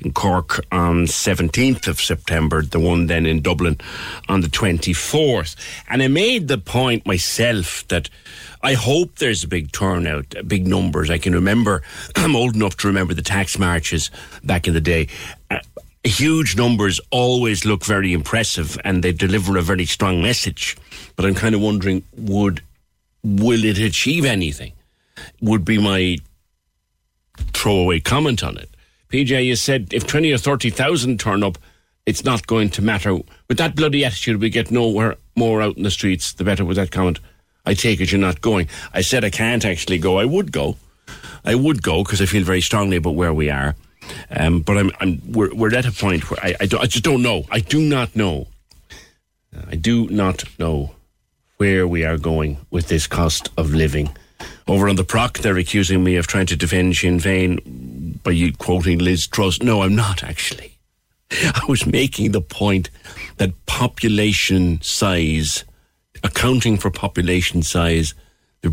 [0.00, 3.78] in Cork on 17th of September, the one then in Dublin
[4.28, 5.56] on the 24th.
[5.88, 8.08] And I made the point myself that
[8.62, 11.10] I hope there's a big turnout, big numbers.
[11.10, 11.82] I can remember,
[12.16, 14.10] I'm old enough to remember the tax marches
[14.42, 15.08] back in the day.
[15.50, 15.60] Uh,
[16.04, 20.76] huge numbers always look very impressive and they deliver a very strong message.
[21.16, 22.62] But I'm kind of wondering, would
[23.22, 24.72] will it achieve anything?
[25.40, 26.18] Would be my
[27.52, 28.70] throwaway comment on it.
[29.08, 31.58] PJ, you said if 20 or 30,000 turn up,
[32.06, 33.18] it's not going to matter.
[33.48, 36.76] With that bloody attitude, we get nowhere more out in the streets, the better with
[36.76, 37.18] that comment.
[37.66, 38.68] I take it you're not going.
[38.92, 40.18] I said I can't actually go.
[40.18, 40.76] I would go.
[41.44, 43.74] I would go because I feel very strongly about where we are.
[44.30, 47.22] Um, but I'm, I'm, we're, we're at a point where I, I, I just don't
[47.22, 47.44] know.
[47.50, 48.48] I do not know.
[49.68, 50.94] I do not know
[51.56, 54.10] where we are going with this cost of living.
[54.66, 58.52] Over on the Proc, they're accusing me of trying to defend Sinn Féin by you
[58.52, 59.62] quoting Liz Truss.
[59.62, 60.78] No, I'm not actually.
[61.30, 62.90] I was making the point
[63.36, 65.64] that population size
[66.22, 68.14] accounting for population size,
[68.62, 68.72] they're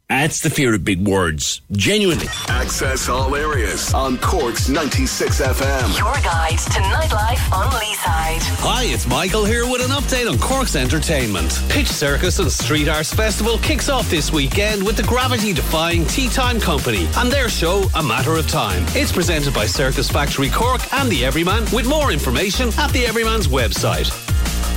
[0.09, 1.61] That's the fear of big words.
[1.71, 2.29] Genuinely.
[2.49, 5.99] Access all areas on Cork's 96 FM.
[5.99, 8.41] Your guide to nightlife on Leeside.
[8.65, 11.61] Hi, it's Michael here with an update on Cork's entertainment.
[11.69, 16.31] Pitch Circus and Street Arts Festival kicks off this weekend with the gravity defying Tea
[16.31, 18.85] Time Company and their show A Matter of Time.
[18.97, 23.47] It's presented by Circus Factory Cork and the Everyman with more information at the Everyman's
[23.47, 24.11] website.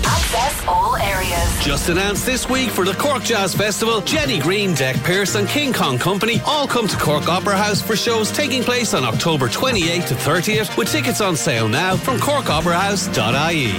[0.04, 1.64] Access all areas.
[1.64, 5.72] Just announced this week for the Cork Jazz Festival, Jenny Greene, Deck Pierce, and King
[5.72, 10.08] Kong Company all come to Cork Opera House for shows taking place on October 28th
[10.08, 13.70] to 30th, with tickets on sale now from corkoperahouse.ie.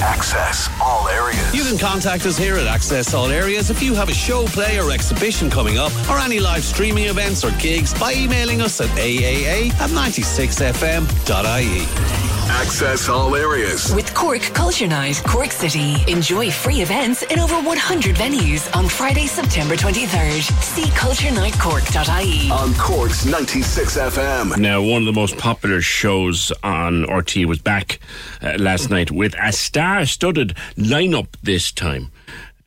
[0.00, 1.52] Access all areas.
[1.52, 4.78] You can contact us here at Access All Areas if you have a show, play,
[4.78, 8.90] or exhibition coming up, or any live streaming events or gigs by emailing us at
[8.90, 12.25] aaa at 96fm.ie.
[12.48, 13.94] Access all areas.
[13.94, 15.96] With Cork Culture Night, Cork City.
[16.10, 20.42] Enjoy free events in over 100 venues on Friday, September 23rd.
[20.62, 22.50] See culturenightcork.ie.
[22.50, 24.58] On Cork's 96 FM.
[24.58, 27.98] Now, one of the most popular shows on RTÉ was back
[28.42, 32.10] uh, last night with a star studded lineup this time.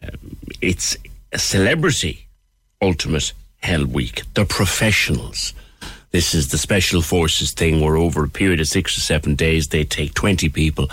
[0.04, 0.98] Um, it's
[1.32, 2.28] a celebrity
[2.82, 4.24] ultimate hell week.
[4.34, 5.54] The professionals.
[6.12, 9.68] This is the special forces thing where over a period of six or seven days
[9.68, 10.90] they take 20 people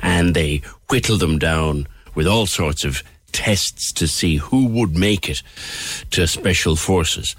[0.00, 3.02] and they whittle them down with all sorts of
[3.32, 5.42] tests to see who would make it
[6.10, 7.34] to special forces.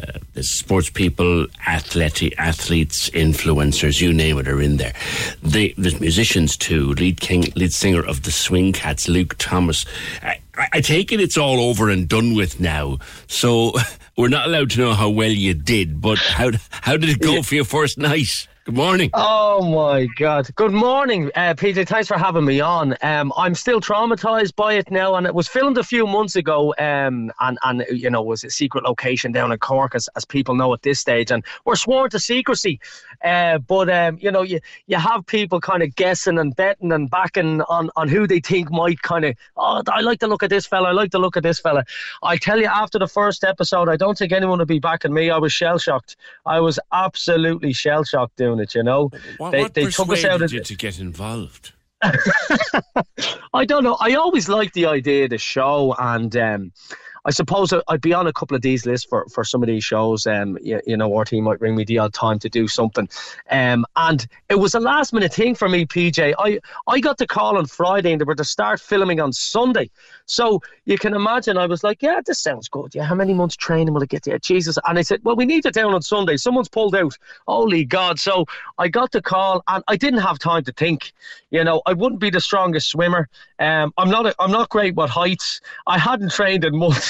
[0.00, 4.94] Uh, sports people, athletic, athletes, influencers, you name it, are in there.
[5.42, 6.92] They, there's musicians too.
[6.94, 9.84] Lead king, lead singer of the Swing Cats, Luke Thomas.
[10.22, 10.40] I,
[10.72, 12.98] I take it it's all over and done with now.
[13.26, 13.72] So
[14.16, 16.00] we're not allowed to know how well you did.
[16.00, 17.42] But how how did it go yeah.
[17.42, 18.48] for your first night?
[18.66, 19.08] Good morning.
[19.14, 20.54] Oh my God.
[20.54, 21.88] Good morning, uh, PJ.
[21.88, 22.94] Thanks for having me on.
[23.00, 26.74] Um, I'm still traumatized by it now, and it was filmed a few months ago.
[26.78, 30.54] Um, and and you know was a secret location down in Cork, as, as people
[30.54, 32.78] know at this stage, and we're sworn to secrecy.
[33.22, 37.10] Uh, but um, you know, you you have people kind of guessing and betting and
[37.10, 39.34] backing on on who they think might kind of.
[39.56, 40.88] Oh, I like to look at this fella.
[40.88, 41.84] I like to look at this fella.
[42.22, 45.30] I tell you, after the first episode, I don't think anyone would be backing me.
[45.30, 46.16] I was shell shocked.
[46.46, 48.74] I was absolutely shell shocked doing it.
[48.74, 51.72] You know, what, they, what they took us out of you to get involved.
[52.02, 53.96] I don't know.
[54.00, 56.72] I always liked the idea of the show, and um,
[57.24, 59.84] I suppose I'd be on a couple of these lists for, for some of these
[59.84, 60.26] shows.
[60.26, 63.08] Um, you, you know, our team might ring me the odd time to do something.
[63.50, 66.34] Um, and it was a last minute thing for me, PJ.
[66.38, 69.90] I, I got the call on Friday and they were to start filming on Sunday.
[70.26, 72.94] So you can imagine I was like, yeah, this sounds good.
[72.94, 74.38] Yeah, how many months training will it get there?
[74.38, 74.78] Jesus.
[74.86, 76.36] And I said, well, we need it down on Sunday.
[76.36, 77.16] Someone's pulled out.
[77.46, 78.18] Holy God.
[78.18, 78.46] So
[78.78, 81.12] I got the call and I didn't have time to think.
[81.50, 83.28] You know, I wouldn't be the strongest swimmer.
[83.58, 84.26] Um, I'm not.
[84.26, 85.60] A, I'm not great with heights.
[85.86, 87.09] I hadn't trained in months,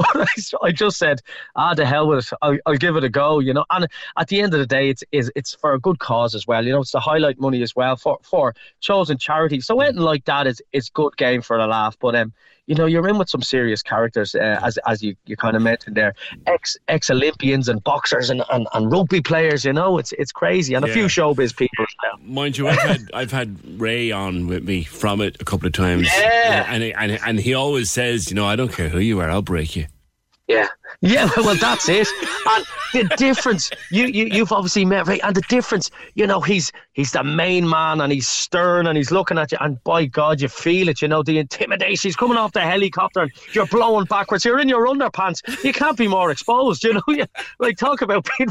[0.14, 1.20] but I, I just said,
[1.56, 2.38] ah, the hell with it.
[2.40, 3.38] I'll, I'll, give it a go.
[3.38, 3.86] You know, and
[4.16, 6.64] at the end of the day, it's is it's for a good cause as well.
[6.64, 9.60] You know, it's the highlight money as well for for chosen charity.
[9.60, 11.98] So anything like that is is good game for a laugh.
[12.00, 12.32] But um,
[12.70, 15.62] you know, you're in with some serious characters, uh, as as you, you kind of
[15.62, 16.14] mentioned there,
[16.46, 19.64] ex ex Olympians and boxers and, and, and rugby players.
[19.64, 20.92] You know, it's it's crazy, and yeah.
[20.92, 22.18] a few showbiz people as well.
[22.22, 25.72] Mind you, I've had I've had Ray on with me from it a couple of
[25.72, 29.18] times, yeah, and and and he always says, you know, I don't care who you
[29.18, 29.86] are, I'll break you.
[30.50, 30.66] Yeah,
[31.00, 32.08] yeah, well, that's it.
[32.44, 36.72] And the difference, you, you, you've obviously met Ray, and the difference, you know, he's
[36.92, 40.40] he's the main man, and he's stern, and he's looking at you, and by God,
[40.40, 41.00] you feel it.
[41.02, 42.08] You know, the intimidation.
[42.08, 44.44] He's coming off the helicopter, and you're blowing backwards.
[44.44, 45.62] You're in your underpants.
[45.62, 46.82] You can't be more exposed.
[46.82, 47.26] You know, you,
[47.60, 48.50] like talk about being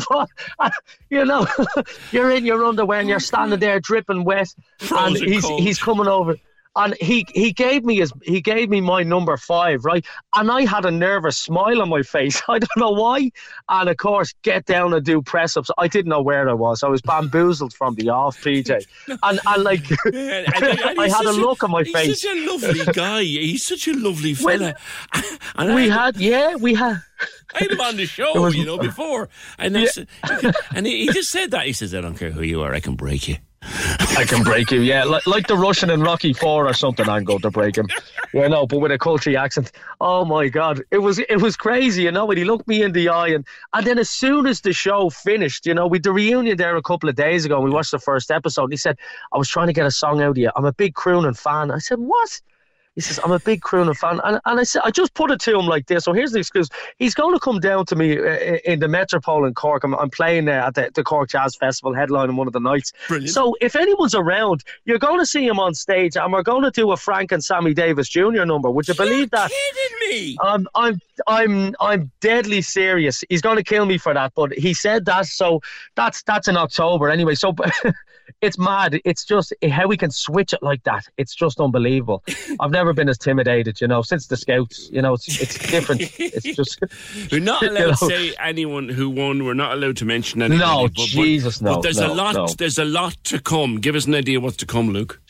[1.09, 1.47] You know,
[2.13, 4.47] you're in your underwear, and you're standing there dripping wet,
[4.77, 5.61] Frozen and he's cold.
[5.61, 6.37] he's coming over
[6.75, 10.05] and he he gave me his he gave me my number five right
[10.35, 13.29] and i had a nervous smile on my face i don't know why
[13.69, 16.83] and of course get down and do press ups i didn't know where i was
[16.83, 18.85] i was bamboozled from the off pj
[19.23, 22.05] and and like And- and i had a look on my face.
[22.05, 23.23] he's face such a lovely guy.
[23.23, 24.75] He's such a lovely fella.
[25.55, 27.01] And we I- had yeah we had
[27.55, 29.27] I had him on the show, was- you know, before,
[29.57, 29.97] and that's,
[30.75, 31.65] and he, he just said that.
[31.65, 34.71] He says, "I don't care who you are, I can break you." I can break
[34.71, 37.07] you, yeah, like, like the Russian in Rocky Four or something.
[37.07, 37.87] I'm going to break him,
[38.33, 39.71] you know, but with a culture accent.
[39.99, 42.25] Oh my God, it was it was crazy, you know.
[42.25, 45.09] When he looked me in the eye, and and then as soon as the show
[45.09, 47.55] finished, you know, we the reunion there a couple of days ago.
[47.55, 48.65] and We watched the first episode.
[48.65, 48.97] And he said,
[49.33, 50.51] "I was trying to get a song out of you.
[50.55, 52.41] I'm a big crooning fan." I said, "What?"
[52.99, 54.19] He says, I'm a big Crooner fan.
[54.25, 56.03] And, and I said, I just put it to him like this.
[56.03, 56.67] So here's the excuse.
[56.97, 59.85] He's going to come down to me uh, in the Metropole in Cork.
[59.85, 62.59] I'm, I'm playing uh, at the, the Cork Jazz Festival headline on one of the
[62.59, 62.91] nights.
[63.07, 63.29] Brilliant.
[63.29, 66.71] So if anyone's around, you're going to see him on stage and we're going to
[66.71, 68.43] do a Frank and Sammy Davis Jr.
[68.43, 68.69] number.
[68.69, 69.49] Would you believe that?
[69.49, 70.37] kidding me?
[70.41, 73.23] I'm, I'm, I'm, I'm deadly serious.
[73.29, 75.25] He's going to kill me for that, but he said that.
[75.27, 75.61] So
[75.95, 77.35] that's, that's in October anyway.
[77.35, 77.55] So
[78.41, 78.99] it's mad.
[79.05, 81.05] It's just how we can switch it like that.
[81.17, 82.23] It's just unbelievable.
[82.59, 84.89] I've never been as intimidated, you know, since the Scouts.
[84.91, 86.01] You know, it's it's different.
[86.19, 86.83] It's just
[87.31, 89.43] We're not you allowed to say anyone who won.
[89.45, 90.65] We're not allowed to mention anybody.
[90.65, 92.35] No, but, Jesus, no, But there's a lot.
[92.35, 92.47] no.
[92.47, 93.77] There's a lot to come.
[93.79, 95.21] Give us an idea what's to come, Luke.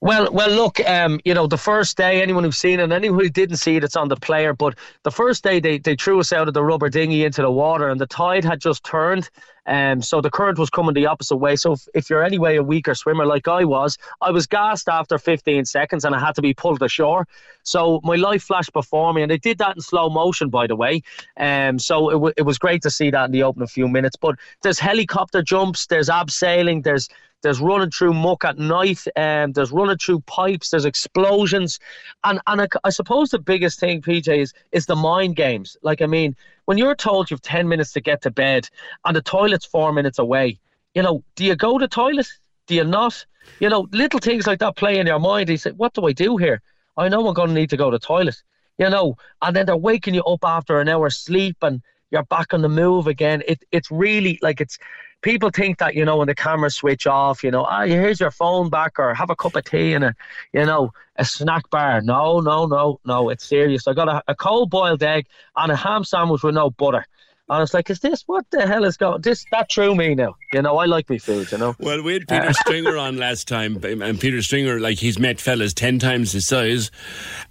[0.00, 3.28] Well, well, look, um, you know, the first day, anyone who's seen it, anyone who
[3.28, 4.52] didn't see it, it's on the player.
[4.52, 7.50] But the first day, they, they threw us out of the rubber dinghy into the
[7.50, 9.28] water, and the tide had just turned.
[9.68, 11.54] Um, so the current was coming the opposite way.
[11.54, 15.18] So if, if you're anyway a weaker swimmer like I was, I was gassed after
[15.18, 17.28] 15 seconds and I had to be pulled ashore.
[17.62, 20.74] So my life flashed before me, and they did that in slow motion, by the
[20.74, 21.02] way.
[21.36, 24.16] Um, so it, w- it was great to see that in the opening few minutes.
[24.16, 27.10] But there's helicopter jumps, there's abseiling, there's
[27.42, 31.78] there's running through muck at night, um, there's running through pipes, there's explosions,
[32.24, 35.76] and and I, I suppose the biggest thing, PJ, is is the mind games.
[35.82, 38.68] Like I mean, when you're told you've ten minutes to get to bed
[39.04, 40.58] and the toilet's four minutes away,
[40.94, 42.28] you know, do you go to the toilet?
[42.66, 43.24] Do you not?
[43.60, 45.48] You know, little things like that play in your mind.
[45.48, 46.60] You say, what do I do here?
[46.96, 48.42] I know I'm going to need to go to the toilet.
[48.76, 52.54] You know, and then they're waking you up after an hour's sleep and you're back
[52.54, 53.42] on the move again.
[53.46, 54.78] It it's really like it's
[55.22, 58.30] people think that you know when the cameras switch off, you know, ah, here's your
[58.30, 60.14] phone back or have a cup of tea and a
[60.52, 62.00] you know a snack bar.
[62.00, 63.28] No, no, no, no.
[63.28, 63.86] It's serious.
[63.88, 65.26] I got a, a cold boiled egg
[65.56, 67.04] and a ham sandwich with no butter.
[67.50, 69.22] And it's like, is this what the hell is going?
[69.22, 70.34] This that threw me now.
[70.52, 71.50] You know, I like my food.
[71.50, 71.74] You know.
[71.78, 75.40] Well, we had Peter Uh, Stringer on last time, and Peter Stringer, like he's met
[75.40, 76.90] fellas ten times his size,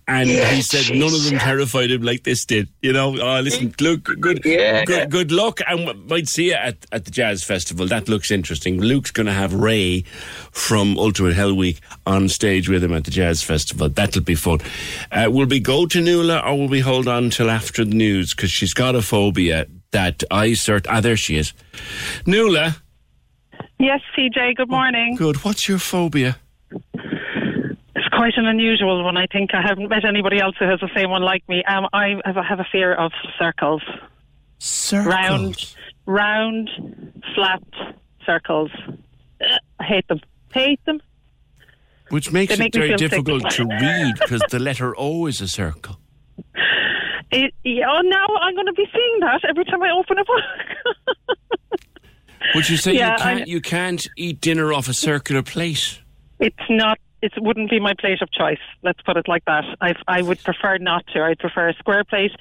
[0.08, 1.40] and Yeah, he said none of them jeez.
[1.40, 2.70] terrified him like this did.
[2.82, 4.86] You know, oh, listen, Luke, good, Yeah.
[4.86, 7.88] good, good luck, and might see you at, at the Jazz Festival.
[7.88, 8.80] That looks interesting.
[8.80, 10.02] Luke's going to have Ray
[10.52, 13.90] from Ultimate Hell Week on stage with him at the Jazz Festival.
[13.90, 14.60] That'll be fun.
[15.12, 18.34] Uh, will we go to Nuala or will we hold on till after the news
[18.34, 20.86] because she's got a phobia that I cert.
[20.90, 21.54] Ah, there she is.
[22.26, 22.78] Nuala.
[23.80, 25.16] Yes, CJ, good morning.
[25.16, 25.38] Good.
[25.44, 26.38] What's your phobia?
[28.18, 29.16] Quite an unusual one.
[29.16, 31.64] I think I haven't met anybody else who has the same one like me.
[31.66, 33.84] Um, I have, a fear of circles.
[34.60, 35.06] Circles?
[35.08, 35.76] Round,
[36.08, 36.70] round,
[37.36, 37.62] flat
[38.26, 38.72] circles.
[39.80, 40.20] I hate them.
[40.54, 41.00] Hate them.
[42.10, 42.98] Which makes They it make very sick.
[42.98, 46.00] difficult to read because the letter O is a circle.
[47.30, 50.24] It, yeah, oh, now I'm going to be seeing that every time I open a
[50.24, 51.38] book.
[52.56, 56.02] Would you say Yeah, you can't I- you can't eat dinner off a circular plate?
[56.40, 56.98] It's not.
[57.22, 58.60] It wouldn't be my plate of choice.
[58.84, 59.64] Let's put it like that.
[59.82, 61.24] I I would prefer not to.
[61.24, 62.32] I'd prefer a square plate.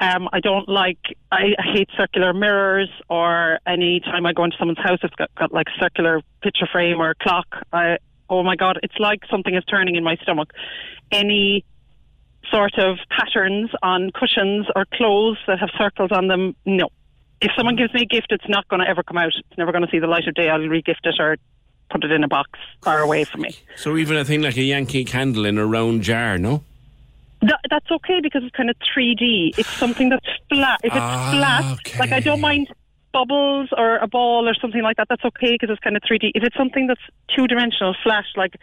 [0.00, 0.98] Um, I don't like.
[1.30, 5.52] I hate circular mirrors or any time I go into someone's house, it's got, got
[5.52, 7.46] like circular picture frame or clock.
[7.72, 10.52] I, oh my god, it's like something is turning in my stomach.
[11.12, 11.64] Any
[12.50, 16.88] sort of patterns on cushions or clothes that have circles on them, no.
[17.40, 19.32] If someone gives me a gift, it's not going to ever come out.
[19.36, 20.48] It's never going to see the light of day.
[20.48, 21.36] I'll re-gift it or
[21.92, 22.50] put it in a box
[22.82, 23.54] far away from me.
[23.76, 26.64] So even a thing like a Yankee candle in a round jar, no?
[27.42, 29.58] That, that's okay because it's kind of 3D.
[29.58, 30.80] It's something that's flat.
[30.82, 32.68] If it's Ah, flat, like I don't mind
[33.12, 35.08] bubbles or a ball or something like that.
[35.08, 36.30] That's okay because it's kind of 3D.
[36.34, 37.00] If it's something that's
[37.34, 38.54] two dimensional, flat, like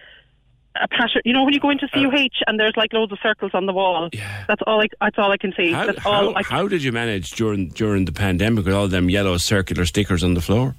[0.81, 3.19] a pattern, you know, when you go into Uh, CUH and there's like loads of
[3.22, 4.10] circles on the wall.
[4.47, 4.81] That's all.
[4.81, 5.72] I, that's all I can see.
[5.73, 6.38] How, that's how, all.
[6.38, 10.23] I, how did you manage during during the pandemic with all them yellow circular stickers
[10.23, 10.76] on the floor?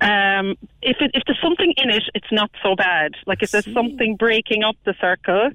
[0.00, 3.12] Um, if it, if there's something in it, it's not so bad.
[3.26, 5.50] Like if there's something breaking up the circle,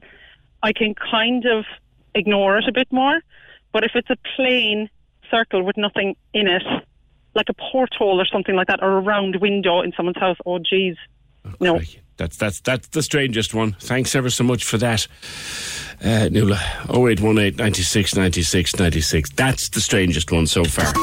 [0.63, 1.65] I can kind of
[2.13, 3.21] ignore it a bit more.
[3.71, 4.89] But if it's a plain
[5.29, 6.63] circle with nothing in it,
[7.35, 10.59] like a porthole or something like that, or a round window in someone's house, oh
[10.59, 10.95] geez,
[11.59, 11.79] no.
[12.17, 13.73] That's that's that's the strangest one.
[13.79, 15.07] Thanks ever so much for that.
[16.03, 16.59] Uh, Nuala,
[16.89, 19.29] 0818 96 96 96.
[19.31, 20.93] That's the strangest one so far.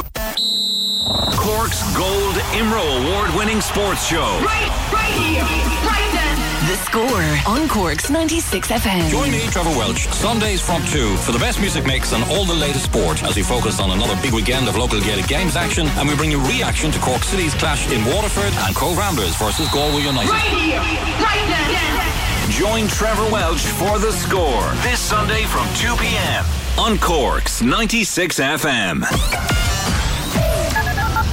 [1.75, 4.23] Cork's Gold Imro Award winning sports show.
[4.45, 5.43] Right, right here,
[5.83, 6.69] right then.
[6.71, 9.11] The score on Cork's 96 FM.
[9.11, 12.55] Join me, Trevor Welch, Sundays from 2 for the best music mix and all the
[12.55, 16.09] latest sport as we focus on another big weekend of local Gaelic games action and
[16.09, 20.03] we bring you reaction to Cork City's clash in Waterford and Cobh Ramblers versus Galway
[20.03, 20.31] United.
[20.31, 22.51] Right here, right then.
[22.53, 26.45] Join Trevor Welch for the score this Sunday from 2 p.m.
[26.79, 29.54] on Cork's 96 FM.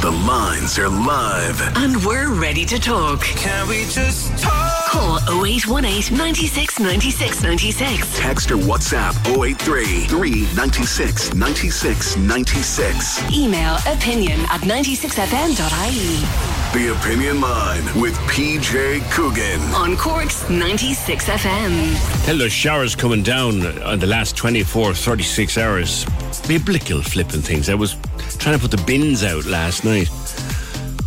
[0.01, 1.61] The lines are live.
[1.77, 3.21] And we're ready to talk.
[3.21, 4.87] Can we just talk?
[4.87, 8.17] Call 0818 96 96 96.
[8.19, 13.31] Text or WhatsApp 083 396 96 96.
[13.31, 16.50] Email opinion at 96fm.ie.
[16.73, 19.59] The Opinion Line with PJ Coogan.
[19.75, 22.25] On Cork's 96 FM.
[22.25, 26.05] Tell those showers coming down on the last 24, 36 hours.
[26.47, 27.67] Biblical flipping things.
[27.67, 27.97] I was
[28.39, 30.09] trying to put the bins out last night.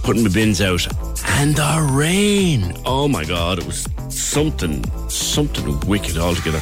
[0.02, 0.86] Putting the bins out.
[1.40, 2.74] And the rain.
[2.84, 4.84] Oh my God, it was something,
[5.14, 6.60] something wicked altogether.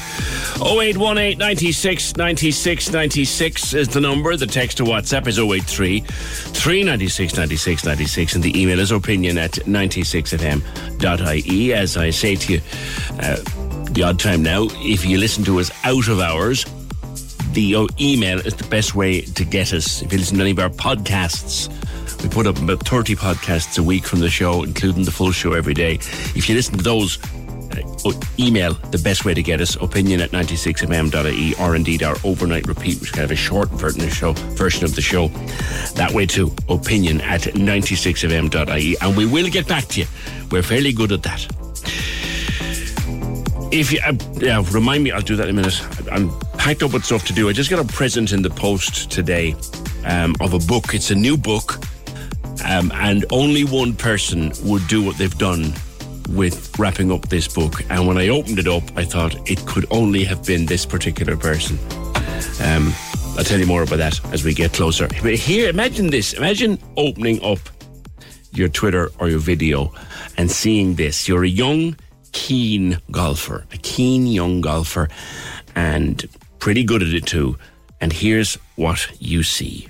[0.57, 4.37] 0818 96 96 96 is the number.
[4.37, 8.35] The text to WhatsApp is 083 396 96 96.
[8.35, 11.73] And the email is opinion at 96fm.ie.
[11.73, 12.61] As I say to you,
[13.21, 13.37] uh,
[13.91, 16.65] the odd time now, if you listen to us out of hours,
[17.53, 20.03] the uh, email is the best way to get us.
[20.03, 21.69] If you listen to any of our podcasts,
[22.23, 25.53] we put up about 30 podcasts a week from the show, including the full show
[25.53, 25.95] every day.
[26.35, 27.19] If you listen to those,
[27.79, 32.67] uh, email the best way to get us opinion at 96fm.ie or indeed our overnight
[32.67, 35.29] repeat, which is kind of a short version of the show, version of the show.
[35.95, 38.97] That way too, opinion at 96fm.ie.
[39.01, 40.07] And we will get back to you.
[40.51, 41.47] We're fairly good at that.
[43.73, 45.81] If you, uh, yeah, remind me, I'll do that in a minute.
[46.13, 47.49] I'm packed up with stuff to do.
[47.49, 49.55] I just got a present in the post today
[50.05, 50.95] um, of a book.
[50.95, 51.79] It's a new book,
[52.67, 55.73] um, and only one person would do what they've done
[56.29, 57.83] with wrapping up this book.
[57.91, 61.37] And when I opened it up, I thought it could only have been this particular
[61.37, 61.79] person.
[62.63, 62.93] Um,
[63.37, 65.09] I'll tell you more about that as we get closer.
[65.23, 66.33] But here, imagine this.
[66.35, 67.59] Imagine opening up
[68.53, 69.93] your Twitter or your video
[70.37, 71.29] and seeing this.
[71.29, 71.97] You're a young,
[72.33, 75.09] keen golfer, a keen young golfer,
[75.75, 76.29] and
[76.59, 77.57] pretty good at it too.
[78.01, 79.89] And here's what you see.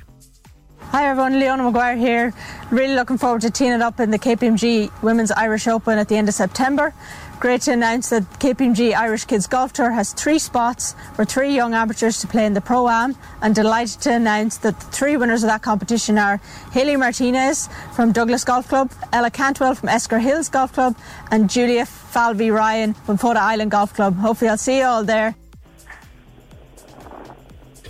[0.93, 2.35] Hi everyone, Leona Maguire here.
[2.70, 6.16] Really looking forward to teeing it up in the KPMG Women's Irish Open at the
[6.16, 6.93] end of September.
[7.40, 11.73] Great to announce that KPMG Irish Kids Golf Tour has three spots for three young
[11.73, 15.43] amateurs to play in the Pro Am, and delighted to announce that the three winners
[15.43, 16.43] of that competition are
[16.73, 20.94] Haley Martinez from Douglas Golf Club, Ella Cantwell from Esker Hills Golf Club,
[21.31, 24.14] and Julia Falvey Ryan from Fota Island Golf Club.
[24.16, 25.35] Hopefully, I'll see you all there.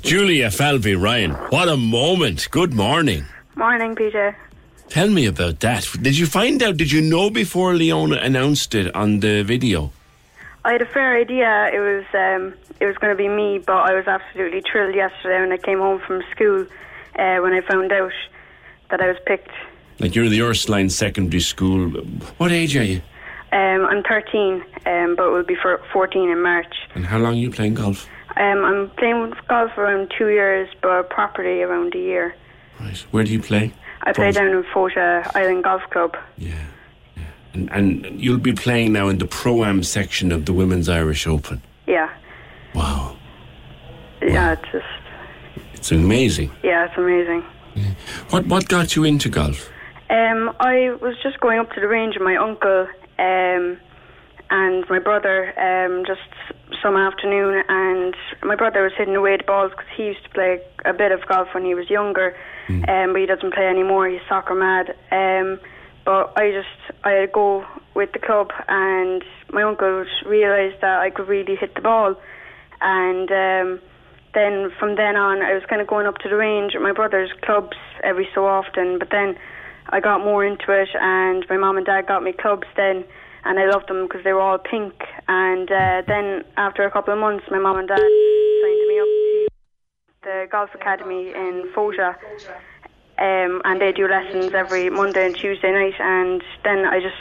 [0.03, 2.49] Julia Falvey Ryan, what a moment.
[2.51, 3.24] Good morning.
[3.55, 4.35] Morning, PJ.
[4.89, 5.89] Tell me about that.
[6.03, 9.93] Did you find out, did you know before Leona announced it on the video?
[10.65, 13.77] I had a fair idea it was um, it was going to be me, but
[13.77, 16.66] I was absolutely thrilled yesterday when I came home from school
[17.16, 18.12] uh, when I found out
[18.91, 19.51] that I was picked.
[20.01, 21.91] Like you're in the Ursuline Secondary School.
[22.39, 23.03] What age are you?
[23.53, 26.74] Um, I'm 13, um, but will be for 14 in March.
[26.95, 28.09] And how long are you playing golf?
[28.37, 32.35] Um, I'm playing golf around two years, but properly around a year.
[32.81, 32.99] Right.
[33.11, 33.73] Where do you play?
[34.03, 36.17] I play down in Fota Island Golf Club.
[37.55, 41.27] And, and you'll be playing now in the Pro Am section of the Women's Irish
[41.27, 41.61] Open.
[41.87, 42.09] Yeah.
[42.75, 43.17] Wow.
[44.23, 44.87] Yeah, it's just
[45.75, 46.51] It's amazing.
[46.63, 47.45] yeah, it's amazing.
[48.31, 49.69] What what got you into golf?
[50.09, 52.87] Um, I was just going up to the range with my uncle
[53.19, 53.79] um,
[54.53, 56.20] and my brother um, just
[56.83, 60.61] some afternoon, and my brother was hitting away the balls because he used to play
[60.85, 62.37] a bit of golf when he was younger,
[62.69, 64.09] um, but he doesn't play anymore.
[64.09, 64.91] He's soccer mad.
[65.11, 65.59] Um,
[66.05, 67.65] but I just I go
[67.95, 72.15] with the club, and my uncle realised that I could really hit the ball,
[72.81, 73.31] and.
[73.31, 73.81] Um,
[74.35, 76.93] then from then on, I was kind of going up to the range with my
[76.93, 78.99] brother's clubs every so often.
[78.99, 79.37] But then
[79.91, 83.05] I got more into it, and my mom and dad got me clubs then,
[83.44, 84.94] and I loved them because they were all pink.
[85.28, 89.06] And uh, then after a couple of months, my mom and dad signed me up
[89.06, 89.48] to
[90.23, 92.16] the golf academy in Fota.
[93.19, 95.94] Um, and they do lessons every Monday and Tuesday night.
[95.98, 97.16] And then I just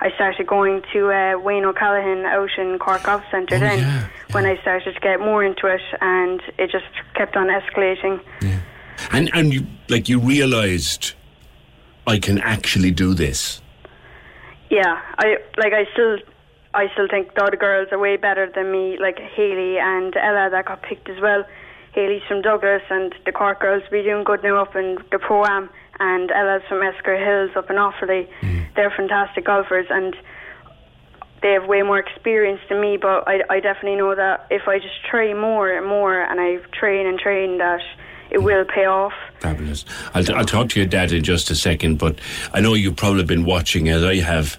[0.00, 3.58] I started going to uh, Wayne O'Callaghan out in Cork Golf Centre.
[3.58, 8.20] then when I started to get more into it, and it just kept on escalating.
[8.40, 8.60] Yeah.
[9.12, 11.14] And and you like you realised
[12.06, 13.61] I can actually do this.
[14.72, 16.16] Yeah, I like I still
[16.72, 20.48] I still think the other girls are way better than me, like Haley and Ella
[20.50, 21.44] that got picked as well.
[21.92, 25.44] Haley's from Douglas and the Cork girls be doing good now up in the Pro
[25.44, 25.68] Am
[26.00, 28.26] and Ella's from Esker Hills up in Offaly.
[28.40, 28.74] Mm.
[28.74, 30.16] They're fantastic golfers and
[31.42, 34.78] they have way more experience than me but I, I definitely know that if I
[34.78, 37.82] just try more and more and I train and train that
[38.32, 39.12] it will pay off.
[39.40, 39.84] Fabulous.
[40.14, 42.18] I'll, I'll talk to your dad in just a second, but
[42.52, 44.58] I know you've probably been watching as I have.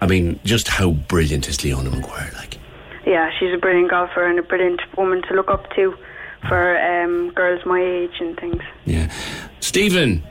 [0.00, 2.32] I mean, just how brilliant is Leona Maguire?
[2.36, 2.58] Like,
[3.06, 5.94] Yeah, she's a brilliant golfer and a brilliant woman to look up to
[6.48, 8.62] for um, girls my age and things.
[8.86, 9.12] yeah.
[9.60, 10.22] Stephen,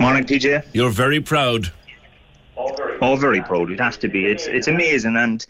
[0.00, 0.64] Morning, PJ.
[0.72, 1.70] you're very proud.
[2.56, 3.70] Well, Oh, very proud.
[3.70, 4.24] It has to be.
[4.26, 5.16] It's it's amazing.
[5.16, 5.44] And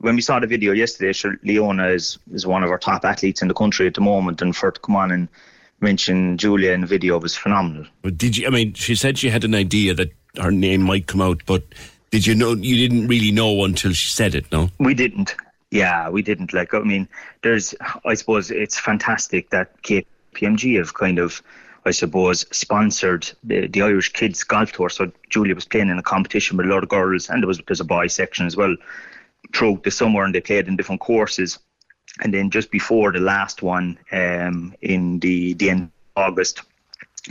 [0.00, 3.42] when we saw the video yesterday, sure, Leona is is one of our top athletes
[3.42, 5.28] in the country at the moment, and for her to come on and
[5.80, 7.86] mention Julia in the video was phenomenal.
[8.02, 8.46] But did you?
[8.46, 11.64] I mean, she said she had an idea that her name might come out, but
[12.10, 12.54] did you know?
[12.54, 14.70] You didn't really know until she said it, no?
[14.78, 15.34] We didn't.
[15.70, 16.52] Yeah, we didn't.
[16.52, 17.08] Like, I mean,
[17.42, 17.74] there's.
[18.04, 21.42] I suppose it's fantastic that KPMG have kind of.
[21.84, 24.90] I suppose, sponsored the, the Irish Kids Golf Tour.
[24.90, 27.60] So Julia was playing in a competition with a lot of girls, and there was
[27.66, 28.76] there's a boy section as well
[29.54, 31.58] throughout the summer, and they played in different courses.
[32.20, 35.82] And then just before the last one, um, in the the end
[36.16, 36.62] of August,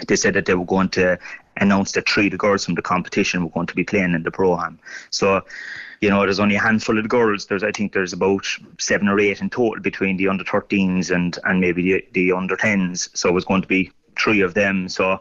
[0.07, 1.17] they said that they were going to
[1.57, 4.23] announce that three of the girls from the competition were going to be playing in
[4.23, 4.79] the pro-am.
[5.09, 5.41] So,
[6.01, 7.47] you know, there's only a handful of the girls.
[7.47, 8.45] There's, I think, there's about
[8.79, 12.55] seven or eight in total between the under 13s and and maybe the the under
[12.55, 13.09] 10s.
[13.17, 14.89] So it was going to be three of them.
[14.89, 15.19] So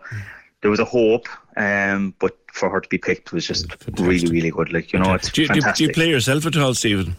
[0.60, 3.66] there was a hope, um, but for her to be picked was just
[4.00, 4.72] really, really good.
[4.72, 7.14] Like you know, it's Do you, do, you- do you play yourself at all, Stephen?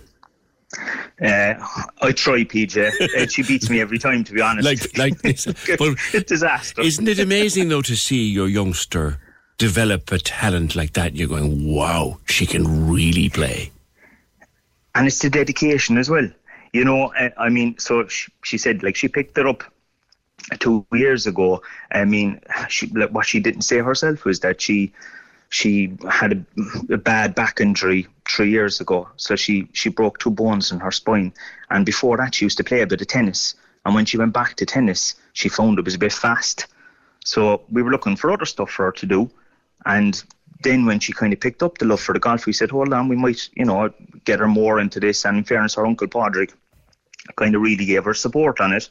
[1.22, 1.53] Uh,
[2.01, 2.77] I try, PJ.
[3.18, 4.65] Uh, she beats me every time, to be honest.
[4.68, 5.45] Like, like this.
[5.77, 6.81] But disaster.
[6.81, 9.19] Isn't it amazing though to see your youngster
[9.57, 11.15] develop a talent like that?
[11.15, 13.72] You're going, wow, she can really play.
[14.93, 16.27] and it's the dedication as well.
[16.73, 19.64] You know, uh, I mean, so she, she said like she picked it up
[20.59, 21.61] two years ago.
[21.91, 24.91] I mean, she like, what she didn't say herself was that she
[25.49, 29.07] she had a, a bad back injury three years ago.
[29.15, 31.34] So she she broke two bones in her spine,
[31.69, 33.56] and before that she used to play a bit of tennis.
[33.86, 36.68] And when she went back to tennis, she found it was a bit fast.
[37.24, 39.30] So we were looking for other stuff for her to do,
[39.86, 40.22] and
[40.64, 42.91] then when she kind of picked up the love for the golf, we said, hold
[42.91, 43.94] on, we might, you know,
[44.26, 45.24] get her more into this.
[45.24, 46.52] And in fairness, her uncle Padraig
[47.36, 48.90] kind of really gave her support on it.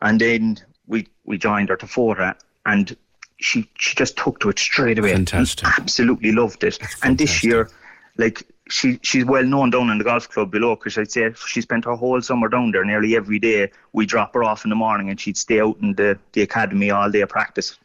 [0.00, 2.34] And then we we joined her to Fota,
[2.64, 2.96] and
[3.38, 5.12] she she just took to it straight away.
[5.12, 5.66] Fantastic.
[5.78, 6.78] Absolutely loved it.
[7.02, 7.68] And this year,
[8.16, 11.60] like she she's well known down in the golf club below because I'd say she
[11.60, 12.84] spent her whole summer down there.
[12.84, 15.94] Nearly every day, we drop her off in the morning, and she'd stay out in
[15.94, 17.78] the the academy all day practice,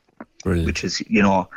[0.44, 0.68] Brilliant.
[0.68, 1.50] which is you know.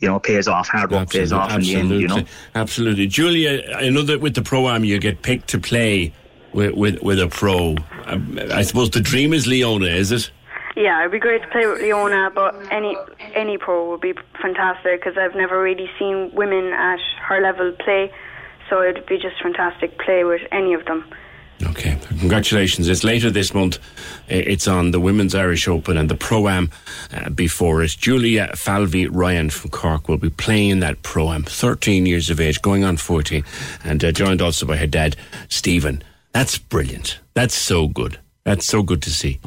[0.00, 0.68] You know, pays off.
[0.68, 1.90] Hard work pays off in the end.
[1.90, 2.24] You know,
[2.54, 3.06] absolutely.
[3.06, 6.12] Julia, I know that with the pro am you get picked to play
[6.52, 7.76] with with, with a pro.
[8.04, 10.30] Um, I suppose the dream is Leona, is it?
[10.76, 12.96] Yeah, it'd be great to play with Leona, but any
[13.34, 16.98] any pro would be fantastic because I've never really seen women at
[17.28, 18.12] her level play,
[18.68, 21.04] so it'd be just fantastic to play with any of them.
[21.62, 22.88] Okay, congratulations.
[22.88, 23.78] It's later this month.
[24.28, 26.70] It's on the Women's Irish Open and the Pro Am
[27.12, 27.90] uh, before it.
[27.90, 32.60] Julia Falvey Ryan from Cork will be playing that Pro Am, 13 years of age,
[32.60, 33.44] going on 14,
[33.84, 35.16] and uh, joined also by her dad,
[35.48, 36.02] Stephen.
[36.32, 37.20] That's brilliant.
[37.34, 38.18] That's so good.
[38.42, 39.40] That's so good to see.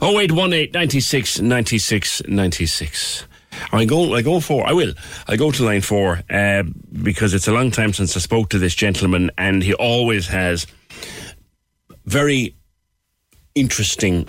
[0.00, 3.26] 0818 96 96 96.
[3.72, 4.94] I go, I go for, I will.
[5.28, 6.62] I go to line four uh,
[7.02, 10.66] because it's a long time since I spoke to this gentleman, and he always has
[12.06, 12.56] very
[13.54, 14.24] interesting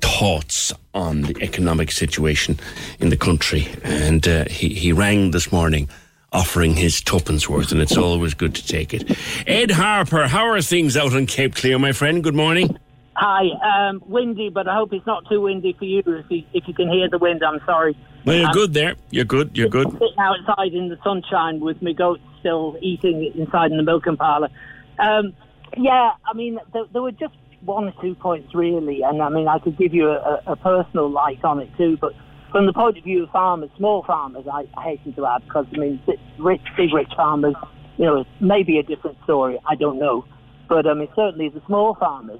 [0.00, 2.58] thoughts on the economic situation
[3.00, 3.68] in the country.
[3.82, 5.88] And uh, he, he rang this morning
[6.32, 9.18] offering his tuppence worth, and it's always good to take it.
[9.46, 12.22] Ed Harper, how are things out on Cape Clear, my friend?
[12.22, 12.78] Good morning.
[13.20, 13.48] Hi,
[13.88, 16.04] um, windy, but I hope it's not too windy for you.
[16.06, 17.98] If you, if you can hear the wind, I'm sorry.
[18.24, 18.94] Well, you're Um, good there.
[19.10, 19.58] You're good.
[19.58, 19.90] You're good.
[19.90, 24.50] Sitting outside in the sunshine with my goats still eating inside in the milking parlour.
[25.00, 25.32] Um,
[25.76, 29.48] yeah, I mean, there, there were just one or two points really, and I mean,
[29.48, 32.12] I could give you a, a personal light on it too, but
[32.52, 35.66] from the point of view of farmers, small farmers, I, I hasten to add, because
[35.74, 36.00] I mean,
[36.38, 37.56] rich, big, rich farmers,
[37.96, 39.58] you know, it's maybe a different story.
[39.68, 40.24] I don't know,
[40.68, 42.38] but I mean, certainly the small farmers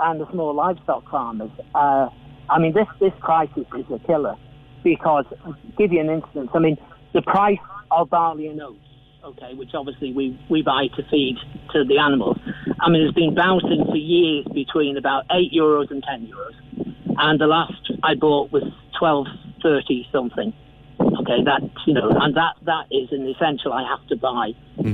[0.00, 1.50] and the small livestock farmers.
[1.74, 2.08] Uh,
[2.48, 4.36] I mean, this this crisis is a killer
[4.84, 6.50] because, I'll give you an instance.
[6.54, 6.76] I mean,
[7.12, 7.58] the price
[7.90, 8.78] of barley and oats,
[9.24, 11.36] okay, which obviously we we buy to feed
[11.72, 12.38] to the animals.
[12.80, 17.40] I mean, it's been bouncing for years between about eight euros and ten euros, and
[17.40, 18.64] the last I bought was
[18.98, 19.26] twelve
[19.62, 20.52] thirty something.
[21.00, 24.52] Okay, that you know, and that that is an essential I have to buy.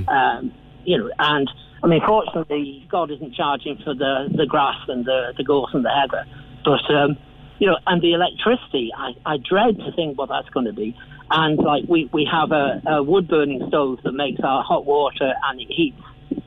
[0.08, 0.52] Um,
[0.84, 1.50] you know, and
[1.84, 5.84] I mean, fortunately, God isn't charging for the the grass and the the gorse and
[5.84, 6.24] the heather,
[6.64, 7.18] but um,
[7.58, 10.96] you know, and the electricity, I, I dread to think what that's going to be.
[11.30, 15.34] And like we we have a, a wood burning stove that makes our hot water
[15.44, 16.00] and it heats.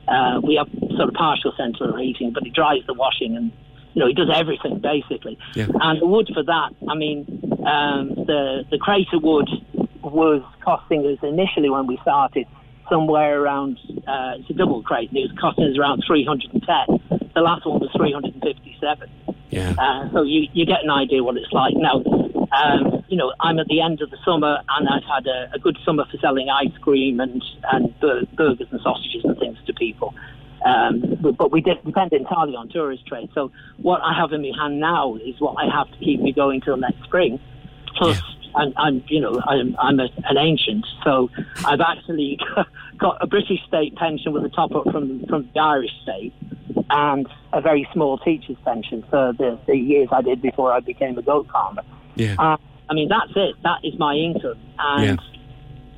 [0.08, 3.52] Uh, we have sort of partial central heating, but it dries the washing and
[3.94, 5.38] you know it does everything basically.
[5.54, 5.68] Yeah.
[5.80, 7.26] And the wood for that, I mean,
[7.64, 9.48] um, the the crater wood
[10.02, 12.46] was costing us initially when we started
[12.90, 15.10] somewhere around uh, it's a double crate.
[15.10, 17.30] and It was costing us around 310.
[17.34, 19.10] The last one was 357.
[19.50, 19.74] Yeah.
[19.78, 21.74] Uh, so you, you get an idea what it's like.
[21.76, 22.02] Now,
[22.52, 25.58] um, you know, I'm at the end of the summer and I've had a, a
[25.58, 27.42] good summer for selling ice cream and,
[27.72, 30.14] and bur- burgers and sausages and things to people.
[30.64, 33.30] Um, but, but we depend entirely on tourist trade.
[33.34, 36.32] So what I have in my hand now is what I have to keep me
[36.32, 37.40] going till next spring.
[37.96, 38.20] Plus,
[38.54, 41.30] I'm, I'm, you know, I'm, I'm a, an ancient, so
[41.64, 42.38] I've actually
[42.98, 46.32] got a British state pension with a top up from from the Irish state,
[46.90, 51.18] and a very small teacher's pension for the, the years I did before I became
[51.18, 51.82] a goat farmer.
[52.14, 52.36] Yeah.
[52.38, 52.56] Uh,
[52.90, 53.56] I mean, that's it.
[53.62, 55.20] That is my income, and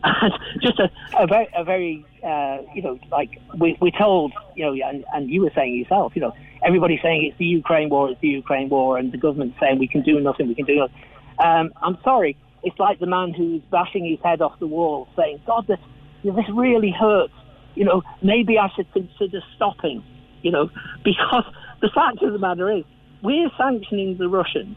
[0.02, 0.32] and
[0.62, 4.88] just a, a very, a very, uh, you know, like we, we're told, you know,
[4.88, 8.20] and, and you were saying yourself, you know, everybody's saying it's the Ukraine war, it's
[8.20, 10.96] the Ukraine war, and the government's saying we can do nothing, we can do nothing.
[11.42, 15.40] Um, I'm sorry, it's like the man who's bashing his head off the wall, saying,
[15.46, 15.78] God, this,
[16.22, 17.32] you know, this really hurts.
[17.74, 20.04] You know, maybe I should consider stopping.
[20.42, 20.70] You know,
[21.04, 21.44] because
[21.80, 22.84] the fact of the matter is,
[23.22, 24.76] we're sanctioning the Russians.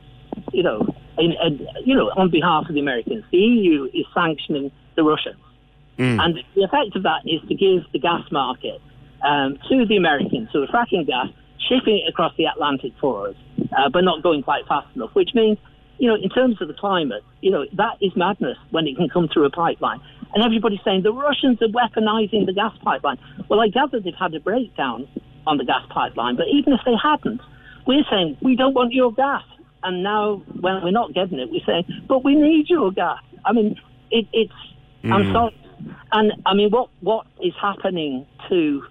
[0.52, 3.24] You know, in, in, you know, on behalf of the Americans.
[3.32, 5.40] The EU is sanctioning the Russians.
[6.20, 8.82] And the effect of that is to give the gas market
[9.24, 11.28] um, to the Americans who are fracking gas,
[11.70, 13.36] shipping it across the Atlantic for us,
[13.78, 15.58] uh, but not going quite fast enough, which means,
[16.00, 19.10] you know, in terms of the climate, you know, that is madness when it can
[19.10, 20.00] come through a pipeline.
[20.34, 23.18] And everybody's saying the Russians are weaponizing the gas pipeline.
[23.50, 25.08] Well, I gather they've had a breakdown
[25.46, 27.42] on the gas pipeline, but even if they hadn't,
[27.86, 29.44] we're saying we don't want your gas.
[29.84, 33.20] And now, when we're not getting it, we're saying, but we need your gas.
[33.46, 33.76] I mean,
[34.12, 34.54] it, it's,
[35.12, 35.34] I'm Mm.
[35.34, 35.54] sorry.
[36.14, 38.84] And I mean, what, what is happening to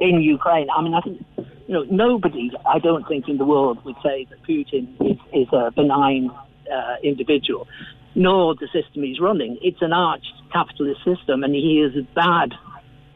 [0.00, 0.68] in Ukraine?
[0.70, 1.24] I mean, I think,
[1.72, 5.70] know, nobody, I don't think, in the world would say that Putin is, is a
[5.70, 7.66] benign uh, individual,
[8.14, 9.58] nor the system he's running.
[9.62, 12.52] It's an arch capitalist system, and he is as bad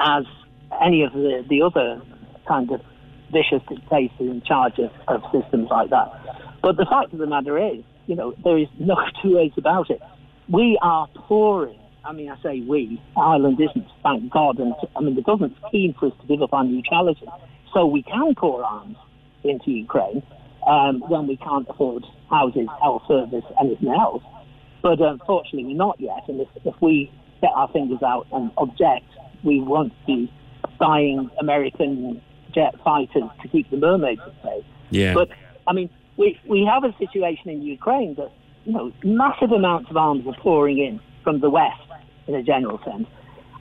[0.01, 0.25] as
[0.83, 2.01] any of the, the other
[2.47, 2.81] kind of
[3.33, 6.13] vicious dictators in charge of, of systems like that.
[6.63, 9.91] But the fact of the matter is, you know, there is no two ways about
[9.91, 10.01] it.
[10.49, 11.81] We are pouring.
[12.05, 13.01] I mean, I say we.
[13.17, 14.59] Ireland isn't, thank God.
[14.59, 17.27] And I mean, the government's keen for us to give up our neutrality,
[17.75, 18.97] so we can pour arms
[19.43, 20.23] into Ukraine
[20.67, 24.23] um, when we can't afford houses, health service, anything else.
[24.83, 26.23] But unfortunately, we're not yet.
[26.29, 27.11] And if, if we
[27.41, 29.07] get our fingers out and object,
[29.43, 30.33] we won't be
[30.79, 32.23] buying American
[32.55, 34.65] jet fighters to keep the mermaids at bay.
[34.91, 35.15] Yeah.
[35.15, 35.29] But
[35.67, 38.31] I mean, we we have a situation in Ukraine that
[38.65, 41.81] you know massive amounts of arms are pouring in from the west
[42.27, 43.07] in a general sense,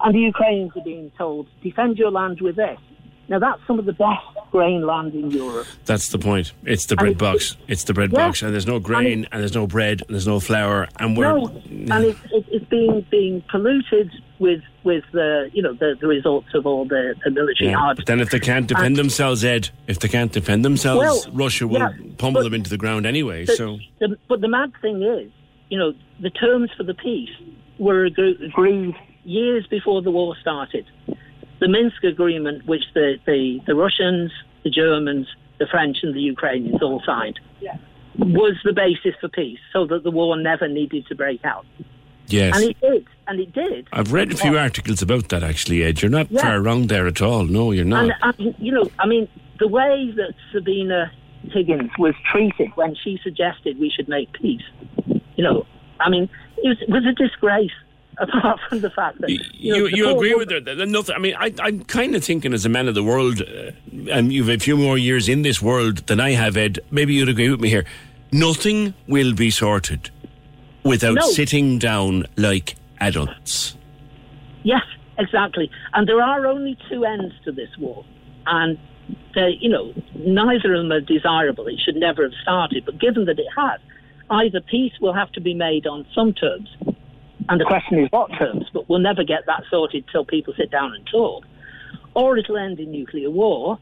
[0.02, 2.80] and the Ukrainians are being told defend your land with this.
[3.30, 4.22] Now that's some of the best
[4.52, 5.66] grain land in Europe.
[5.86, 6.52] That's the point.
[6.64, 7.56] It's the bread box.
[7.68, 8.28] It's the bread Yeah.
[8.28, 11.30] box, and there's no grain, and there's no bread, and there's no flour, and we're
[11.34, 16.08] No, and it's, it, it's being being polluted with with the you know the, the
[16.08, 17.98] results of all the, the military Yeah, hard.
[17.98, 21.66] But then if they can't defend themselves, Ed, if they can't defend themselves, Well, Russia
[21.68, 23.46] will yeah, pummel them into the ground anyway.
[23.46, 25.32] So the, but the mad thing is,
[25.70, 27.30] you know, the terms for the peace
[27.80, 30.86] were agreed years before the war started.
[31.64, 34.34] The Minsk agreement, which the, the, the Russians,
[34.66, 35.28] the Germans,
[35.60, 37.40] the French, and the Ukrainians all signed,
[38.18, 41.66] was the basis for peace, so that the war never needed to break out.
[42.28, 43.88] yes, And it did, and it did.
[43.94, 46.02] I've read a few articles about that actually, Ed.
[46.02, 46.42] You're not Yeah.
[46.42, 47.46] far wrong there at all.
[47.46, 48.12] No, you're not.
[48.22, 49.30] And, and you know, I mean,
[49.60, 51.14] the way that Sabina
[51.50, 54.68] Higgins was treated when she suggested we should make peace,
[55.38, 55.66] you know,
[56.02, 57.72] I mean, it was, it was a disgrace.
[58.20, 59.40] Apart from the fact that you,
[59.72, 60.60] know, you the you agree with her?
[60.60, 61.16] that Nothing.
[61.16, 63.72] I mean, I, I'm kind of thinking as a man of the world, uh,
[64.12, 66.80] and you've a few more years in this world than I have, Ed.
[66.92, 67.86] Maybe you'd agree with me here.
[68.32, 70.10] Nothing will be sorted
[70.84, 71.22] without No.
[71.28, 73.76] sitting down like adults.
[74.64, 74.84] Yes,
[75.18, 75.70] exactly.
[75.94, 78.06] And there are only two ends to this war,
[78.46, 78.78] and
[79.36, 81.68] you know, neither of them are desirable.
[81.68, 82.86] It should never have started.
[82.86, 83.80] But given that it has,
[84.30, 86.70] either peace will have to be made on some terms,
[87.50, 88.66] and the question is what terms.
[88.74, 91.46] But we'll never get that sorted till people sit down and talk,
[92.14, 93.80] or it'll end in nuclear war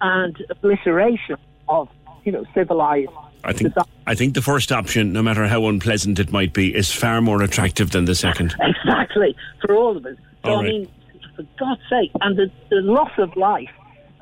[0.00, 1.36] and obliteration
[1.68, 1.88] of,
[2.24, 3.10] you know, civilized.
[3.42, 3.74] I think
[4.06, 7.42] I think the first option, no matter how unpleasant it might be, is far more
[7.42, 8.54] attractive than the second.
[8.60, 10.16] Exactly, for all of us.
[10.44, 10.88] So, I mean,
[11.36, 13.70] for God's sake, and the, the loss of life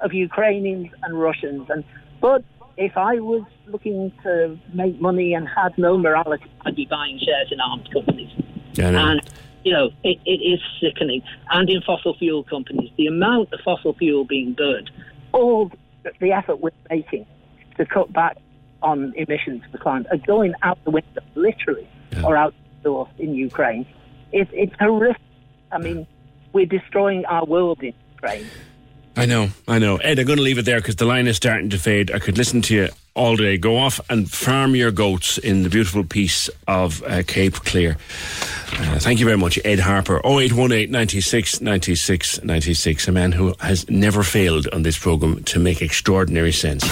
[0.00, 1.68] of Ukrainians and Russians.
[1.68, 1.84] And
[2.20, 2.44] But
[2.76, 7.50] if I was looking to make money and had no morality, I'd be buying shares
[7.50, 8.30] in armed companies.
[8.78, 9.20] Yeah, And,
[9.64, 11.22] you know, it, it is sickening.
[11.50, 14.90] And in fossil fuel companies, the amount of fossil fuel being burned,
[15.32, 15.70] all
[16.20, 17.26] the- effort we're making
[17.76, 18.38] to cut back
[18.82, 21.86] on emissions for climate are going out the window, literally,
[22.24, 23.84] or out the door in Ukraine.
[24.32, 25.20] It, it's horrific.
[25.70, 26.06] I mean,
[26.52, 28.46] we're destroying our world in Ukraine.
[29.16, 29.96] I know, I know.
[29.96, 32.10] Ed, I'm going to leave it there because the line is starting to fade.
[32.12, 32.88] I could listen to you
[33.18, 33.58] all day.
[33.58, 37.98] Go off and farm your goats in the beautiful piece of uh, Cape Clear.
[38.72, 40.20] Uh, thank you very much, Ed Harper.
[40.24, 45.82] 0818 96 96 96, a man who has never failed on this programme to make
[45.82, 46.84] extraordinary sense.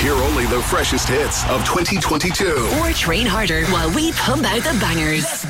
[0.00, 2.46] Hear only the freshest hits of 2022.
[2.80, 5.44] Or train harder while we pump out the bangers.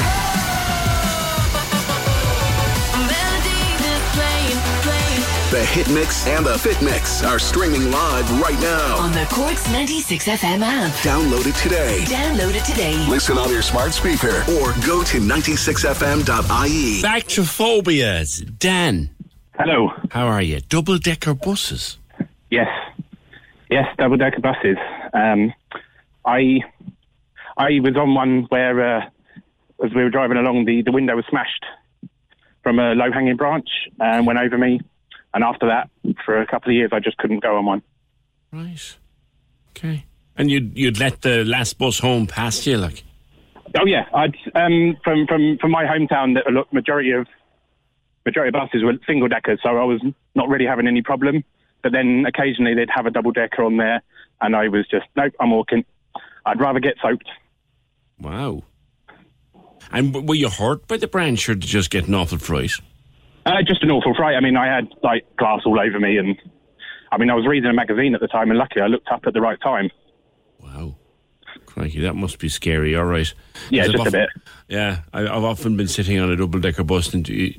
[5.53, 8.97] The Hit Mix and the Fit Mix are streaming live right now.
[8.97, 10.91] On the Corks 96 FM app.
[11.05, 11.99] Download it today.
[12.07, 12.97] Download it today.
[13.07, 17.03] Listen on your smart speaker or go to 96fm.ie.
[17.03, 18.39] Back to phobias.
[18.59, 19.11] Dan.
[19.59, 19.93] Hello.
[20.11, 20.61] How are you?
[20.61, 21.99] Double decker buses.
[22.51, 22.71] Yes,
[23.71, 24.79] yes, double decker buses.
[25.13, 25.53] Um,
[26.25, 26.61] I
[27.59, 29.05] I was on one where uh,
[29.85, 31.67] as we were driving along, the, the window was smashed
[32.63, 33.69] from a low hanging branch
[34.01, 34.81] and went over me.
[35.35, 35.91] And after that,
[36.25, 37.83] for a couple of years, I just couldn't go on one.
[38.53, 38.97] Right.
[39.71, 40.05] Okay.
[40.37, 43.05] And you'd you'd let the last bus home past you, like.
[43.79, 46.35] Oh yeah, I'd um, from from from my hometown.
[46.35, 47.27] The look, majority of
[48.27, 50.03] majority of buses were single deckers, so I was
[50.35, 51.45] not really having any problem.
[51.83, 54.03] But then occasionally they'd have a double decker on there,
[54.41, 55.85] and I was just nope, I'm walking.
[56.45, 57.29] I'd rather get soaked.
[58.19, 58.63] Wow.
[59.91, 62.73] And were you hurt by the branch, or did you just get an awful fright?
[63.45, 64.37] Uh, just an awful fright.
[64.37, 66.37] I mean, I had like glass all over me, and
[67.11, 69.27] I mean, I was reading a magazine at the time, and luckily I looked up
[69.27, 69.91] at the right time.
[70.61, 70.97] Wow.
[71.67, 72.95] Crikey, that must be scary.
[72.95, 73.33] All right.
[73.71, 74.29] Yeah, just I've a bit.
[74.69, 77.55] Yeah, I, I've often been sitting on a double decker bus and you,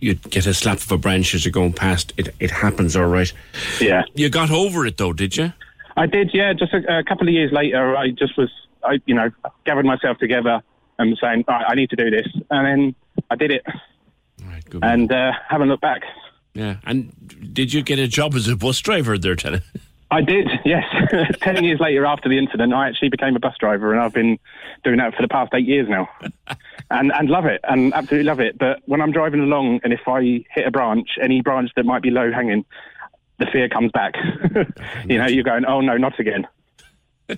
[0.00, 2.12] you get a slap of a branch as you're going past.
[2.16, 3.32] It it happens, all right.
[3.80, 4.02] Yeah.
[4.14, 5.52] You got over it though, did you?
[5.96, 6.52] I did, yeah.
[6.52, 8.50] Just a, a couple of years later, I just was,
[8.84, 9.30] I you know,
[9.64, 10.62] gathered myself together
[10.98, 12.94] and saying, right, I need to do this, and then
[13.30, 13.62] I did it,
[14.70, 16.02] good and uh, haven't looked back.
[16.54, 16.76] Yeah.
[16.84, 17.12] And
[17.52, 19.60] did you get a job as a bus driver there, Tenny?
[20.10, 20.84] I did, yes.
[21.40, 24.38] Ten years later, after the incident, I actually became a bus driver, and I've been
[24.84, 26.08] doing that for the past eight years now,
[26.90, 28.56] and and love it, and absolutely love it.
[28.56, 32.02] But when I'm driving along, and if I hit a branch, any branch that might
[32.02, 32.64] be low hanging,
[33.38, 34.14] the fear comes back.
[35.08, 36.46] you know, you're going, oh no, not again.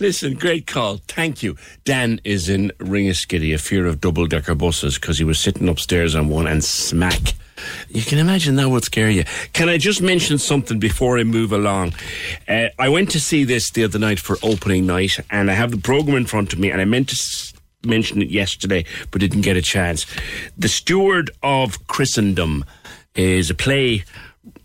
[0.00, 0.98] Listen, great call.
[1.08, 1.56] Thank you.
[1.84, 6.14] Dan is in Ringaskiddy, a fear of double decker buses, because he was sitting upstairs
[6.14, 7.34] on one and smack.
[7.88, 9.24] You can imagine that would scare you.
[9.52, 11.94] Can I just mention something before I move along?
[12.48, 15.70] Uh, I went to see this the other night for opening night, and I have
[15.70, 17.54] the program in front of me, and I meant to s-
[17.84, 20.04] mention it yesterday, but didn't get a chance.
[20.58, 22.64] The Steward of Christendom
[23.14, 24.04] is a play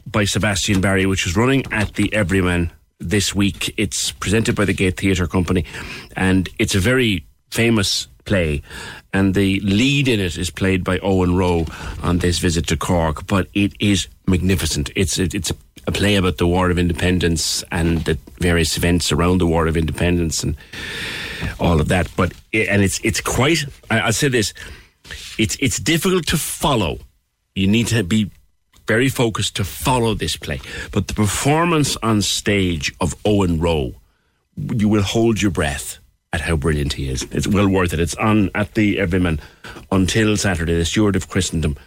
[0.07, 3.73] by Sebastian Barry, which is running at the Everyman this week.
[3.77, 5.65] It's presented by the Gate Theatre Company,
[6.15, 8.61] and it's a very famous play.
[9.13, 11.65] And the lead in it is played by Owen Rowe
[12.03, 14.91] on this visit to Cork, but it is magnificent.
[14.95, 19.39] It's it, it's a, play about the War of Independence and the various events around
[19.39, 20.55] the War of Independence and
[21.59, 22.07] all of that.
[22.15, 23.65] But and it's it's quite.
[23.89, 24.53] I, I'll say this:
[25.39, 26.99] it's it's difficult to follow.
[27.55, 28.29] You need to be
[28.89, 30.59] very focused to follow this play.
[30.91, 33.93] But the performance on stage of Owen Rowe,
[34.57, 35.99] you will hold your breath
[36.33, 37.21] at how brilliant he is.
[37.31, 37.99] It's well worth it.
[37.99, 39.39] It's on at the Everyman
[39.91, 41.77] until Saturday, the Steward of Christendom,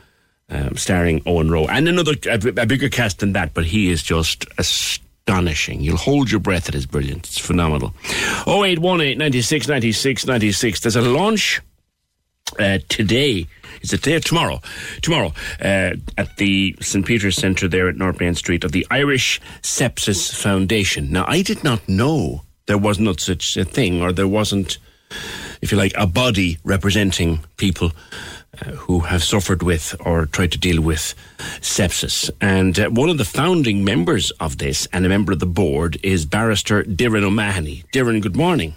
[0.48, 1.66] um, starring Owen Rowe.
[1.66, 5.80] And another, a, a bigger cast than that, but he is just astonishing.
[5.80, 7.30] You'll hold your breath at his brilliance.
[7.30, 7.94] It's phenomenal.
[8.46, 10.80] 0818 96 96 96.
[10.80, 11.60] There's a launch
[12.58, 13.46] uh, today.
[13.80, 14.60] Is it today or tomorrow?
[15.00, 17.04] Tomorrow uh, at the St.
[17.04, 21.10] Peter's Centre there at North Main Street of the Irish Sepsis Foundation.
[21.10, 24.78] Now, I did not know there was not such a thing, or there wasn't,
[25.60, 27.92] if you like, a body representing people
[28.60, 31.14] uh, who have suffered with or tried to deal with
[31.60, 32.30] sepsis.
[32.40, 35.98] And uh, one of the founding members of this and a member of the board
[36.02, 37.84] is barrister Doireann O'Mahony.
[37.92, 38.74] Doireann, good morning.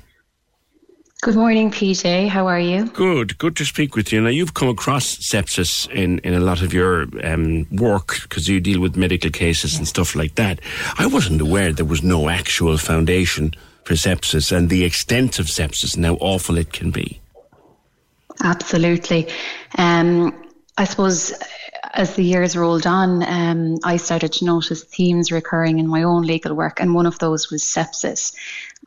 [1.26, 2.28] Good morning, PJ.
[2.28, 2.86] How are you?
[2.86, 4.22] Good, good to speak with you.
[4.22, 8.60] Now, you've come across sepsis in, in a lot of your um, work because you
[8.60, 10.60] deal with medical cases and stuff like that.
[11.00, 15.96] I wasn't aware there was no actual foundation for sepsis and the extent of sepsis
[15.96, 17.20] and how awful it can be.
[18.44, 19.28] Absolutely.
[19.80, 20.32] Um,
[20.78, 21.34] I suppose
[21.96, 26.24] as the years rolled on, um, I started to notice themes recurring in my own
[26.24, 28.36] legal work, and one of those was sepsis.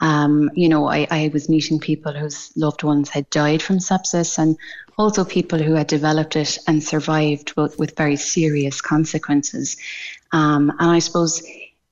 [0.01, 4.39] Um, you know, I, I was meeting people whose loved ones had died from sepsis,
[4.39, 4.59] and
[4.99, 9.79] also people who had developed it and survived with, with very serious consequences.
[10.33, 11.43] Um, and I suppose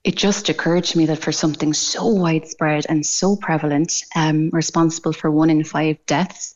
[0.05, 5.15] it just occurred to me that for something so widespread and so prevalent, um, responsible
[5.15, 6.56] for one in five deaths,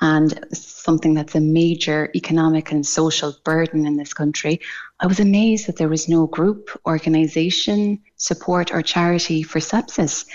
[0.00, 4.60] and something that's a major economic and social burden in this country,
[5.00, 10.26] I was amazed that there was no group, organization, support, or charity for sepsis.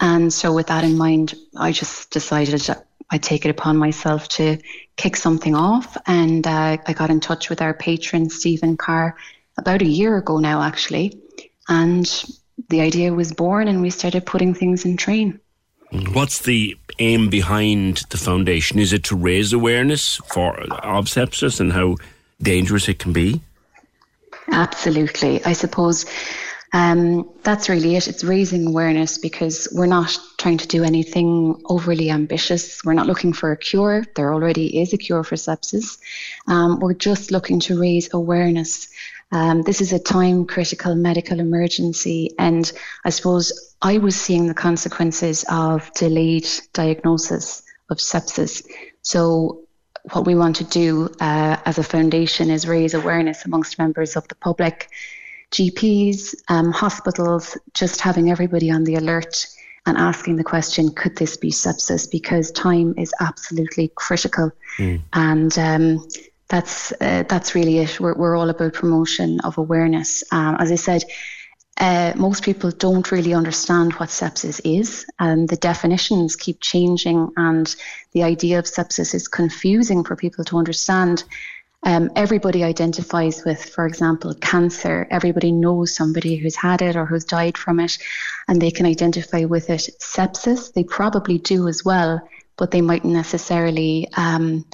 [0.00, 2.68] And so, with that in mind, I just decided
[3.10, 4.58] I'd take it upon myself to
[4.96, 5.96] kick something off.
[6.06, 9.16] And uh, I got in touch with our patron, Stephen Carr,
[9.56, 11.20] about a year ago now, actually.
[11.68, 12.06] And
[12.68, 15.40] the idea was born, and we started putting things in train.
[16.12, 18.78] What's the aim behind the foundation?
[18.78, 21.96] Is it to raise awareness for of sepsis and how
[22.40, 23.40] dangerous it can be?
[24.50, 25.44] Absolutely.
[25.44, 26.04] I suppose
[26.74, 28.08] um, that's really it.
[28.08, 32.84] It's raising awareness because we're not trying to do anything overly ambitious.
[32.84, 34.04] We're not looking for a cure.
[34.16, 35.98] There already is a cure for sepsis.
[36.48, 38.88] Um, we're just looking to raise awareness.
[39.34, 42.70] Um, this is a time critical medical emergency, and
[43.04, 48.64] I suppose I was seeing the consequences of delayed diagnosis of sepsis.
[49.02, 49.64] So,
[50.12, 54.28] what we want to do uh, as a foundation is raise awareness amongst members of
[54.28, 54.88] the public
[55.50, 59.46] GPs, um, hospitals, just having everybody on the alert
[59.86, 62.08] and asking the question, could this be sepsis?
[62.08, 64.52] Because time is absolutely critical.
[64.78, 65.02] Mm.
[65.12, 66.08] And um,
[66.48, 67.98] that's uh, that's really it.
[67.98, 70.22] We're, we're all about promotion of awareness.
[70.30, 71.04] Um, as I said,
[71.80, 77.74] uh, most people don't really understand what sepsis is, and the definitions keep changing, and
[78.12, 81.24] the idea of sepsis is confusing for people to understand.
[81.82, 85.06] Um, everybody identifies with, for example, cancer.
[85.10, 87.98] Everybody knows somebody who's had it or who's died from it,
[88.48, 89.88] and they can identify with it.
[90.00, 92.26] Sepsis, they probably do as well,
[92.56, 94.08] but they mightn't necessarily.
[94.16, 94.64] Um,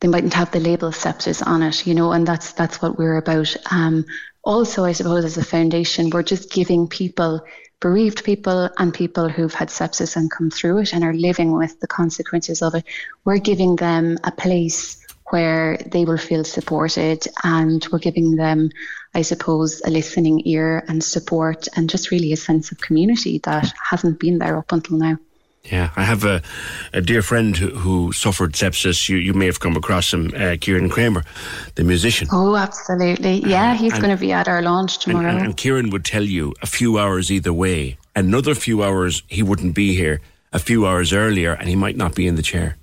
[0.00, 3.18] they mightn't have the label sepsis on it, you know, and that's that's what we're
[3.18, 3.54] about.
[3.70, 4.06] Um,
[4.42, 7.44] also, I suppose as a foundation, we're just giving people,
[7.80, 11.78] bereaved people, and people who've had sepsis and come through it and are living with
[11.80, 12.84] the consequences of it.
[13.26, 18.70] We're giving them a place where they will feel supported and we're giving them,
[19.14, 23.72] I suppose, a listening ear and support and just really a sense of community that
[23.90, 25.18] hasn't been there up until now.
[25.64, 26.42] Yeah, I have a,
[26.92, 29.08] a dear friend who, who, suffered sepsis.
[29.08, 31.22] You you may have come across him, uh, Kieran Kramer,
[31.74, 32.28] the musician.
[32.32, 33.42] Oh, absolutely.
[33.46, 35.28] Yeah, he's going to be at our launch tomorrow.
[35.28, 37.98] And, and, and Kieran would tell you a few hours either way.
[38.16, 40.20] Another few hours, he wouldn't be here.
[40.52, 42.76] A few hours earlier, and he might not be in the chair.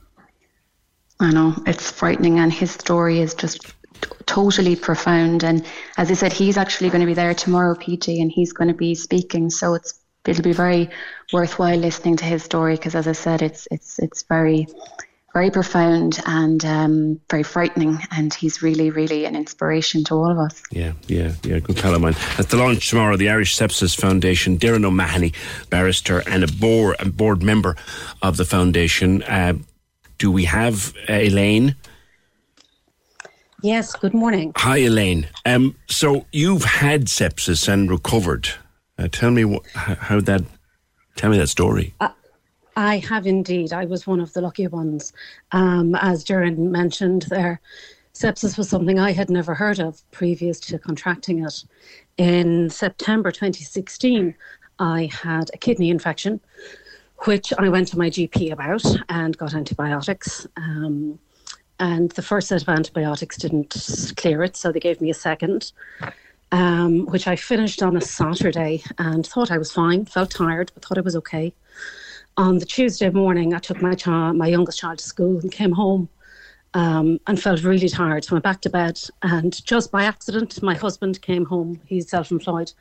[1.20, 3.64] I know it's frightening, and his story is just
[4.02, 5.44] t- totally profound.
[5.44, 5.66] And
[5.98, 8.74] as I said, he's actually going to be there tomorrow, PJ, and he's going to
[8.74, 9.50] be speaking.
[9.50, 10.90] So it's it'll be very
[11.34, 14.68] worthwhile listening to his story because, as I said, it's it's it's very
[15.38, 18.00] very profound and um, very frightening.
[18.10, 20.64] And he's really, really an inspiration to all of us.
[20.72, 21.60] Yeah, yeah, yeah.
[21.60, 22.16] Good fellow mine.
[22.40, 25.34] At the launch tomorrow, the Irish Sepsis Foundation, Doireann O'Mahony,
[25.70, 27.76] barrister and a board, a board member
[28.24, 29.22] of the foundation.
[29.24, 29.54] Uh,
[30.18, 31.76] do we have uh, Elaine?
[33.62, 34.54] Yes, good morning.
[34.56, 35.28] Hi, Elaine.
[35.46, 38.50] Um, so you've had sepsis and recovered.
[38.98, 40.44] Uh, tell me wh- how that.
[41.16, 41.94] Tell me that story.
[42.00, 42.10] Uh,
[42.76, 43.74] I have indeed.
[43.74, 45.14] I was one of the lucky ones.
[45.52, 47.60] Um, as Doireann mentioned there,
[48.14, 51.64] sepsis was something I had never heard of previous to contracting it.
[52.18, 54.36] In September 2016,
[54.78, 56.40] I had a kidney infection
[57.26, 60.46] which I went to my GP about and got antibiotics.
[60.56, 61.20] Um,
[61.80, 65.72] and the first set of antibiotics didn't clear it, so they gave me a second,
[66.52, 70.84] um, which I finished on a Saturday and thought I was fine, felt tired, but
[70.84, 71.54] thought I was okay.
[72.38, 75.72] On the Tuesday morning, I took my child, my youngest child to school and came
[75.72, 76.08] home
[76.74, 78.26] um, and felt really tired.
[78.26, 81.82] So I went back to bed, and just by accident, my husband came home.
[81.86, 82.72] He's self employed.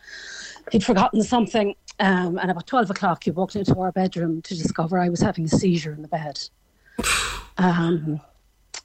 [0.71, 4.99] He'd forgotten something um, and about 12 o'clock, he walked into our bedroom to discover
[4.99, 6.41] I was having a seizure in the bed.
[7.59, 8.21] Um,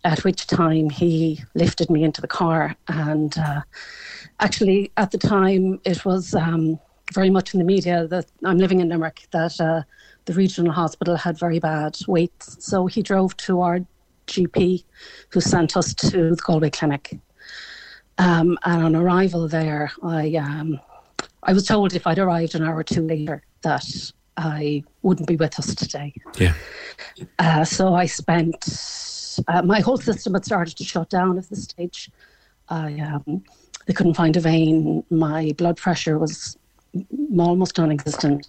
[0.04, 2.76] at which time he lifted me into the car.
[2.88, 3.62] And uh,
[4.42, 6.80] actually, at the time, it was um,
[7.14, 9.84] very much in the media that I'm living in Limerick, that uh,
[10.26, 12.58] the regional hospital had very bad waits.
[12.66, 13.80] So he drove to our
[14.28, 14.84] GP,
[15.30, 17.20] who sent us to the Galway Clinic.
[18.18, 20.80] Um, and on arrival there, I um,
[21.44, 25.36] I was told if I'd arrived an hour or two later that I wouldn't be
[25.36, 26.14] with us today.
[26.38, 26.54] Yeah.
[27.40, 31.64] Uh, so I spent, uh, my whole system had started to shut down at this
[31.64, 32.12] stage.
[32.70, 33.44] I, um,
[33.86, 35.04] they couldn't find a vein.
[35.10, 36.58] My blood pressure was
[37.38, 38.48] almost non-existent.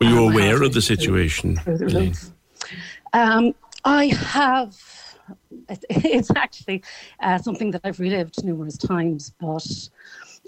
[0.00, 1.58] Were you um, aware of the situation?
[3.12, 3.54] Um,
[3.84, 4.76] I have.
[5.88, 6.82] It's actually
[7.20, 9.66] uh, something that I've relived numerous times, but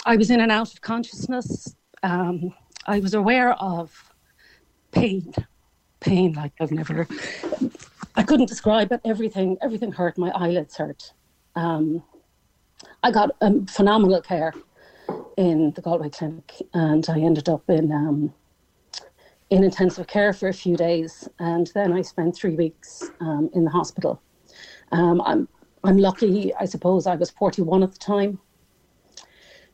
[0.05, 1.75] I was in and out of consciousness
[2.05, 2.53] um,
[2.87, 4.13] I was aware of
[4.93, 5.33] pain,
[6.01, 7.09] pain like I've never.
[8.15, 9.01] I couldn't describe it.
[9.05, 10.19] Everything, everything hurt.
[10.19, 11.13] My eyelids hurt.
[11.57, 12.03] Um,
[13.03, 14.53] I got um, phenomenal care.
[15.37, 18.33] in the Galway clinic, and I ended up in um,
[19.51, 23.65] in intensive care for a few days, and then I spent three weeks um, in
[23.65, 24.21] the hospital.
[24.93, 25.49] Um, I'm
[25.83, 27.07] I'm lucky, I suppose.
[27.07, 28.39] I was 41 at the time,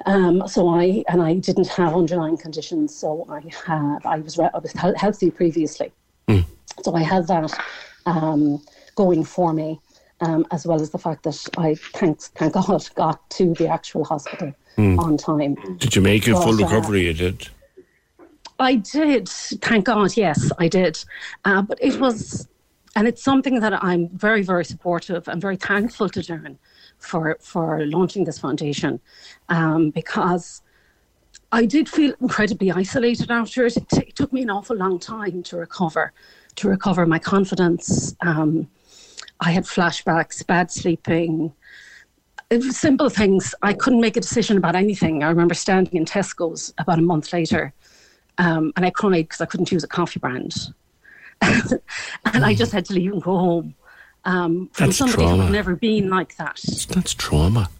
[0.06, 4.58] um, so I and I didn't have underlying conditions, so I had I was I
[4.58, 5.92] was healthy previously,
[6.28, 6.44] mm.
[6.82, 7.52] so I had that
[8.06, 8.62] um,
[8.96, 9.80] going for me,
[10.20, 14.04] um, as well as the fact that I thanks thank God got to the actual
[14.04, 14.98] hospital mm.
[14.98, 15.56] on time.
[15.78, 17.00] Did you make a but, full uh, recovery?
[17.00, 17.48] Uh, you did.
[18.58, 20.16] I did, thank God.
[20.16, 21.02] Yes, I did,
[21.46, 22.46] uh, but it was,
[22.94, 26.58] and it's something that I'm very very supportive and very thankful to Doireann
[26.98, 29.00] for for launching this foundation
[29.48, 30.62] um, because
[31.52, 33.76] I did feel incredibly isolated after it.
[33.76, 36.12] It, t- it, took me an awful long time to recover,
[36.56, 38.14] to recover my confidence.
[38.20, 38.68] Um,
[39.40, 41.52] I had flashbacks, bad sleeping,
[42.70, 43.54] simple things.
[43.62, 45.22] I couldn't make a decision about anything.
[45.22, 47.72] I remember standing in Tesco's about a month later,
[48.38, 50.54] um, and I cried because I couldn't choose a coffee brand.
[51.40, 53.74] and I just had to leave and go home
[54.24, 55.44] um, from That's somebody trauma.
[55.44, 56.60] who'd never been like that.
[56.90, 57.70] That's trauma.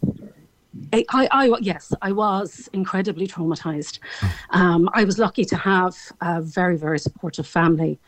[0.93, 3.99] I, I, I, yes, I was incredibly traumatized.
[4.49, 7.99] Um, I was lucky to have a very, very supportive family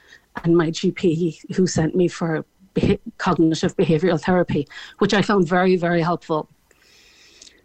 [0.43, 4.67] and my GP who sent me for beha- cognitive behavioral therapy,
[4.99, 6.49] which I found very, very helpful.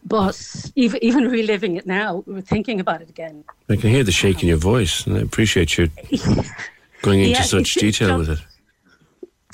[0.05, 3.45] But even, even reliving it now, thinking about it again.
[3.69, 5.91] I can hear the shake in your voice, and I appreciate you
[7.03, 8.39] going into yeah, such detail with it.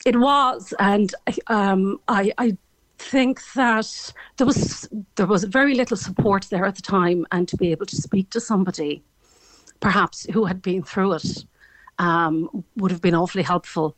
[0.05, 1.15] It was, and
[1.47, 2.57] um, I, I
[2.99, 7.57] think that there was there was very little support there at the time, and to
[7.57, 9.03] be able to speak to somebody,
[9.81, 11.45] perhaps who had been through it,
[11.99, 13.97] um, would have been awfully helpful.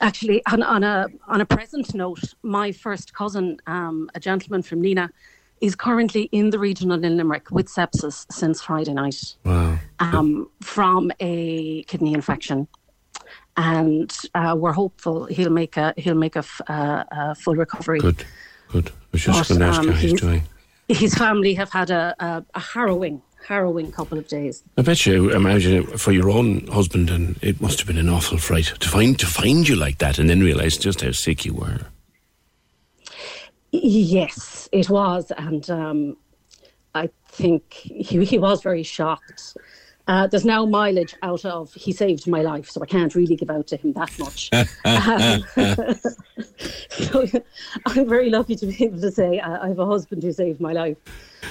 [0.00, 4.82] Actually, on, on a on a present note, my first cousin, um, a gentleman from
[4.82, 5.10] Nenagh,
[5.60, 9.36] is currently in the regional in Limerick with sepsis since Friday night.
[9.44, 9.78] Wow.
[10.00, 12.68] Um, from a kidney infection
[13.56, 18.00] and uh, we're hopeful he'll make a he'll make a, f- uh, a full recovery.
[18.00, 18.24] Good,
[18.68, 18.90] good.
[18.90, 20.42] I was just going to ask um, how he's doing.
[20.88, 24.62] His family have had a, a, a, harrowing, harrowing couple of days.
[24.76, 28.08] I bet you imagine it for your own husband, and it must have been an
[28.08, 31.44] awful fright to find to find you like that, and then realise just how sick
[31.44, 31.80] you were.
[33.72, 36.16] Yes, it was, and um,
[36.94, 39.56] I think he, he was very shocked.
[40.08, 43.50] Uh, there's now mileage out of he saved my life, so I can't really give
[43.50, 44.50] out to him that much.
[44.84, 45.44] um,
[46.90, 47.26] so
[47.86, 50.60] I'm very lucky to be able to say I, I have a husband who saved
[50.60, 50.96] my life,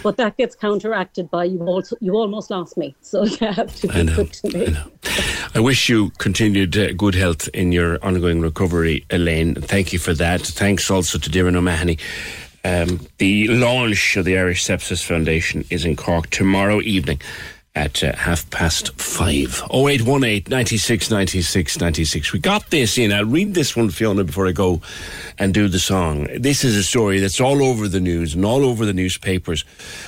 [0.04, 1.62] but that gets counteracted by you.
[1.62, 4.76] Also, you almost lost me, so you have to be good to me.
[4.76, 9.56] I, I wish you continued uh, good health in your ongoing recovery, Elaine.
[9.56, 10.42] Thank you for that.
[10.42, 11.98] Thanks also to Darren O'Mahony.
[12.64, 17.20] Um, the launch of the Irish Sepsis Foundation is in Cork tomorrow evening
[17.76, 19.62] at uh, half past five.
[19.72, 22.34] 0818 96 96 96.
[22.34, 23.14] We got this in.
[23.14, 24.82] I'll read this one, Fiona, before I go
[25.38, 26.28] and do the song.
[26.38, 29.64] This is a story that's all over the news and all over the newspapers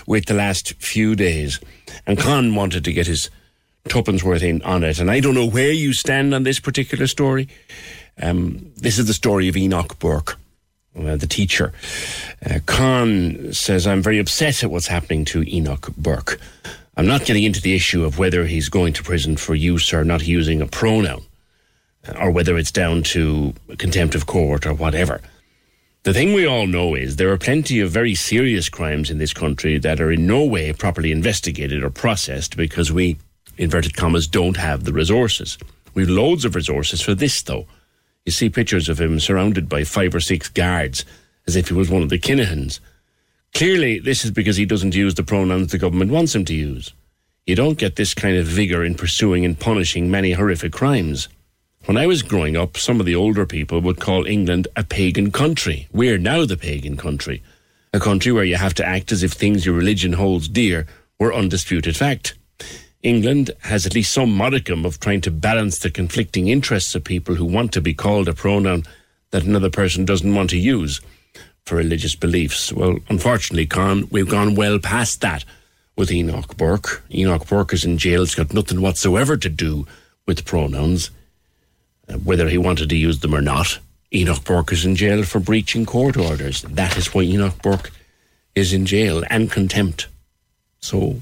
[0.06, 1.60] with the last few days.
[2.06, 3.30] And Con wanted to get his
[3.88, 5.00] tuppence worth in on it.
[5.00, 7.48] And I don't know where you stand on this particular story.
[8.22, 10.38] Um, this is the story of Enoch Burke.
[10.96, 11.74] Uh, the teacher.
[12.46, 16.40] Uh, Con says, I'm very upset at what's happening to Enoch Burke.
[16.96, 20.04] I'm not getting into the issue of whether he's going to prison for use or
[20.04, 21.24] not using a pronoun,
[22.20, 25.20] or whether it's down to contempt of court or whatever.
[26.04, 29.34] The thing we all know is there are plenty of very serious crimes in this
[29.34, 33.18] country that are in no way properly investigated or processed because we,
[33.58, 35.58] inverted commas, don't have the resources.
[35.96, 37.66] We've loads of resources for this, though.
[38.26, 41.06] You see pictures of him surrounded by five or six guards
[41.48, 42.80] as if he was one of the Kinahans
[43.54, 46.92] Clearly, this is because he doesn't use the pronouns the government wants him to use.
[47.46, 51.30] You don't get this kind of vigour in pursuing and punishing many horrific crimes.
[51.86, 55.32] When I was growing up, some of the older people would call England a pagan
[55.32, 55.88] country.
[55.92, 57.44] We're now the pagan country.
[57.94, 60.88] A country where you have to act as if things your religion holds dear
[61.20, 62.34] were undisputed fact.
[63.04, 67.36] England has at least some modicum of trying to balance the conflicting interests of people
[67.36, 68.84] who want to be called a pronoun
[69.30, 71.02] that another person doesn't want to use
[71.66, 72.72] for religious beliefs.
[72.72, 75.46] Well, unfortunately, Con, we've gone well past that
[75.96, 77.04] with Enoch Burke.
[77.14, 78.24] Enoch Burke is in jail.
[78.24, 79.88] It's got nothing whatsoever to do
[80.26, 81.10] with pronouns,
[82.10, 83.80] uh, whether he wanted to use them or not.
[84.14, 86.62] Enoch Burke is in jail for breaching court orders.
[86.64, 87.92] That is why Enoch Burke
[88.56, 90.08] is in jail and contempt.
[90.82, 91.22] So,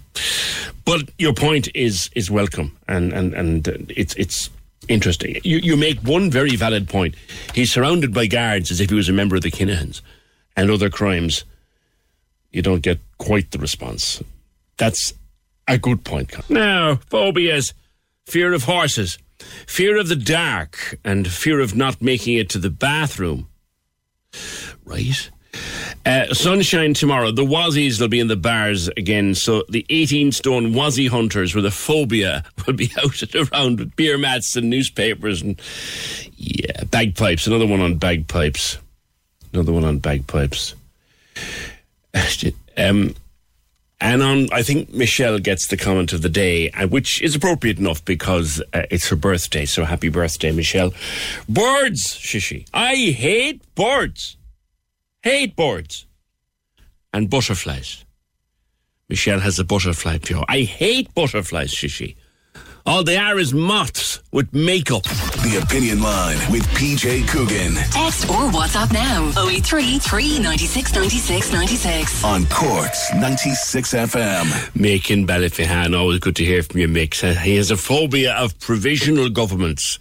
[0.85, 4.49] but your point is is welcome, and and and it's it's
[4.88, 5.39] interesting.
[5.43, 7.15] You you make one very valid point.
[7.53, 10.01] He's surrounded by guards as if he was a member of the Kinahans
[10.55, 11.45] and other crimes,
[12.51, 14.21] you don't get quite the response.
[14.77, 15.13] That's
[15.67, 16.33] a good point.
[16.49, 17.73] Now, phobias,
[18.25, 19.17] fear of horses,
[19.67, 23.47] fear of the dark, and fear of not making it to the bathroom.
[24.85, 25.29] Right?
[26.05, 27.31] Uh, sunshine tomorrow.
[27.31, 29.35] The Wazzies will be in the bars again.
[29.35, 33.95] So the 18 stone Wazzy hunters with a phobia will be out and around with
[33.95, 35.61] beer mats and newspapers and,
[36.35, 37.47] yeah, bagpipes.
[37.47, 38.77] Another one on bagpipes.
[39.53, 40.75] Another one on bagpipes.
[42.77, 43.15] Um,
[44.01, 47.77] and on, I think Michelle gets the comment of the day, uh, which is appropriate
[47.77, 49.65] enough because uh, it's her birthday.
[49.65, 50.91] So happy birthday, Michelle.
[51.47, 52.65] Birds, shishi.
[52.73, 54.37] I hate birds.
[55.21, 56.07] Hate birds.
[57.13, 58.03] And butterflies.
[59.07, 60.45] Michelle has a butterfly pure.
[60.49, 62.15] I hate butterflies, shishi.
[62.85, 65.03] All they are is moths with makeup.
[65.03, 72.23] The Opinion Line with PJ Coogan Text or WhatsApp now 083 396 96 96.
[72.23, 74.43] on Cork's 96 FM.
[74.73, 77.13] Mick in Ballyphehane, always good to hear from you, Mick.
[77.41, 79.99] He has a phobia of provisional governments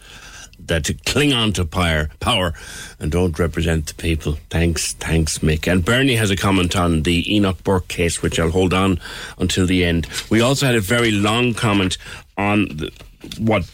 [0.67, 2.55] that cling on to power, power
[2.99, 4.39] and don't represent the people.
[4.51, 5.71] Thanks, thanks, Mick.
[5.71, 9.01] And Bernie has a comment on the Enoch Burke case, which I'll hold on
[9.39, 10.07] until the end.
[10.31, 11.97] We also had a very long comment
[12.41, 12.93] on the,
[13.39, 13.69] what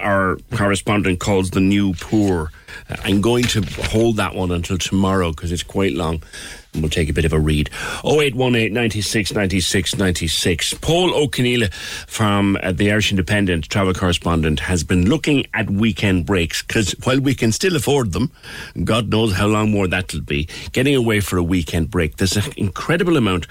[0.00, 2.50] our correspondent calls the new poor.
[3.04, 6.22] I'm going to hold that one until tomorrow because it's quite long
[6.72, 7.68] and we'll take a bit of a read.
[8.04, 10.74] 0818 96 96 96.
[10.74, 11.72] Pól Ó Conghaile
[12.06, 17.20] from uh, the Irish Independent travel correspondent has been looking at weekend breaks because while
[17.20, 18.30] we can still afford them,
[18.84, 22.52] God knows how long more that'll be, getting away for a weekend break, there's an
[22.56, 23.46] incredible amount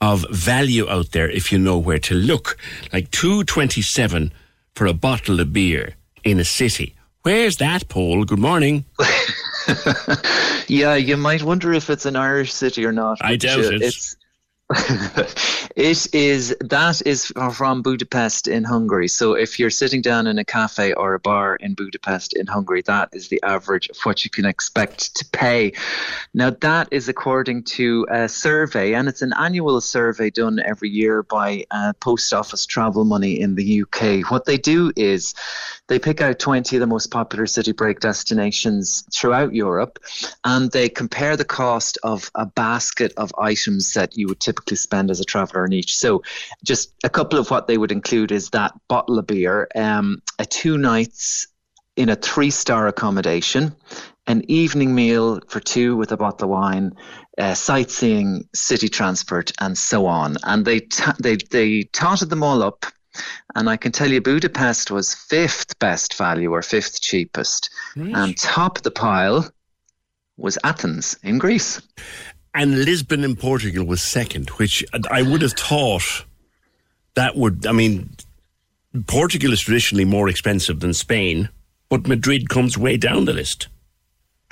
[0.00, 2.58] of value out there if you know where to look.
[2.92, 4.32] Like 227
[4.74, 5.94] for a bottle of beer
[6.24, 6.94] in a city.
[7.22, 8.24] Where's that, Paul?
[8.24, 8.84] Good morning.
[10.68, 13.18] yeah, you might wonder if it's an Irish city or not.
[13.20, 13.82] I doubt it.
[13.82, 14.16] It's
[15.76, 19.06] it is that is from Budapest in Hungary.
[19.06, 22.82] So if you're sitting down in a cafe or a bar in Budapest in Hungary,
[22.86, 25.72] that is the average of what you can expect to pay.
[26.34, 31.22] Now that is according to a survey, and it's an annual survey done every year
[31.22, 34.28] by uh, Post Office Travel Money in the UK.
[34.32, 35.32] What they do is
[35.86, 40.00] they pick out 20 of the most popular city break destinations throughout Europe,
[40.44, 45.10] and they compare the cost of a basket of items that you would typically spend
[45.10, 45.96] as a traveller in each.
[45.96, 46.22] So,
[46.64, 50.46] just a couple of what they would include is that bottle of beer, um, a
[50.46, 51.48] two nights
[51.96, 53.74] in a three star accommodation,
[54.26, 56.92] an evening meal for two with a bottle of wine,
[57.38, 60.36] uh, sightseeing, city transport, and so on.
[60.44, 62.86] And they t- they they totted them all up.
[63.54, 67.70] And I can tell you, Budapest was fifth best value or fifth cheapest,
[68.14, 69.50] and top of the pile
[70.36, 71.80] was Athens in Greece.
[72.56, 76.24] And Lisbon in Portugal was second, which I would have thought
[77.14, 78.16] that would, I mean,
[79.06, 81.50] Portugal is traditionally more expensive than Spain,
[81.90, 83.68] but Madrid comes way down the list.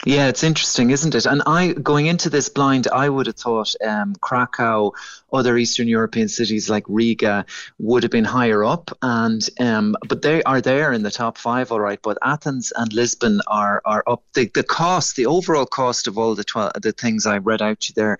[0.06, 1.24] Yeah, it's interesting, isn't it?
[1.24, 4.92] And I, going into this blind, I would have thought um, Krakow,
[5.32, 7.46] other Eastern European cities like Riga
[7.78, 11.72] would have been higher up, and um, but they are there in the top five,
[11.72, 11.98] all right.
[12.02, 14.22] But Athens and Lisbon are are up.
[14.34, 17.80] The, the cost, the overall cost of all the twelve the things I read out
[17.80, 18.18] to you there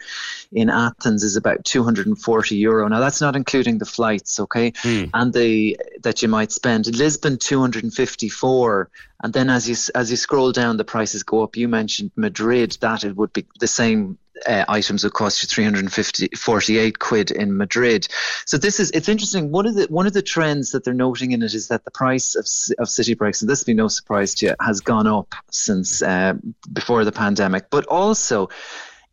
[0.52, 2.89] in Athens is about two hundred and forty euro.
[2.89, 4.73] Now that's not including the flights, okay,
[5.12, 6.86] and the that you might spend.
[6.97, 8.89] Lisbon two hundred and fifty four.
[9.25, 11.57] And then as you as you scroll down, the prices go up.
[11.57, 16.29] You mentioned Madrid; that it would be the same uh, items would cost you 350
[16.37, 18.07] 48 quid in Madrid.
[18.45, 19.51] So this is it's interesting.
[19.51, 21.91] One of the one of the trends that they're noting in it is that the
[21.91, 22.45] price of
[22.79, 26.03] of city breaks, and this will be no surprise to you, has gone up since
[26.03, 26.35] uh,
[26.71, 27.71] before the pandemic.
[27.71, 28.51] But also.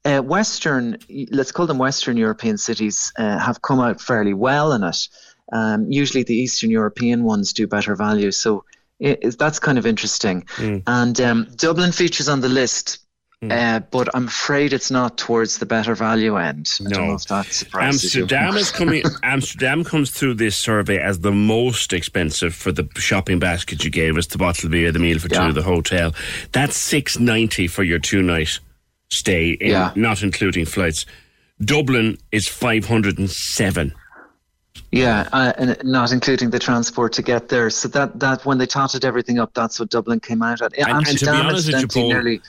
[0.03, 0.97] Uh, Western,
[1.29, 5.07] let's call them Western European cities, uh, have come out fairly well in it.
[5.53, 8.31] Um, usually, the Eastern European ones do better value.
[8.31, 8.65] So
[9.01, 10.45] it, that's kind of interesting.
[10.87, 12.99] And um, Dublin features on the list,
[13.49, 16.71] uh, but I'm afraid it's not towards the better value end.
[16.85, 18.21] I don't know if that surprises you.
[18.21, 19.03] Amsterdam is coming.
[19.23, 24.15] Amsterdam comes through this survey as the most expensive for the shopping basket you gave
[24.15, 26.13] us: the bottle of beer, the meal for two, the hotel.
[26.51, 28.59] That's six ninety for your two night
[29.09, 29.91] stay, in, Yeah.
[29.95, 31.05] not including flights.
[31.65, 33.93] Dublin is five hundred and seven.
[34.91, 37.69] Yeah, uh, and not including the transport to get there.
[37.69, 40.77] So that, that when they totted everything up, that's what Dublin came out at.
[40.77, 42.41] And, and to be honest with you, Paul, nearly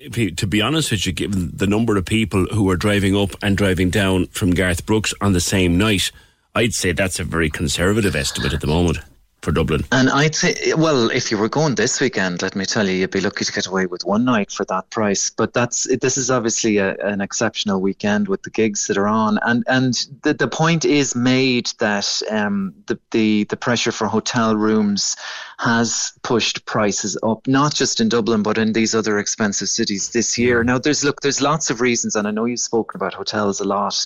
[0.00, 3.16] if you- to be honest with you, given the number of people who are driving
[3.16, 6.10] up and driving down from Garth Brooks on the same night,
[6.54, 8.98] I'd say that's a very conservative estimate at the moment.
[9.46, 9.84] For Dublin.
[9.92, 13.12] And I'd say, well, if you were going this weekend, let me tell you, you'd
[13.12, 15.30] be lucky to get away with one night for that price.
[15.30, 19.38] But that's this is obviously a, an exceptional weekend with the gigs that are on,
[19.42, 24.56] and and the, the point is made that um, the, the the pressure for hotel
[24.56, 25.14] rooms
[25.58, 30.36] has pushed prices up, not just in Dublin but in these other expensive cities this
[30.36, 30.62] year.
[30.62, 33.64] Now, there's look, there's lots of reasons, and I know you've spoken about hotels a
[33.64, 34.04] lot.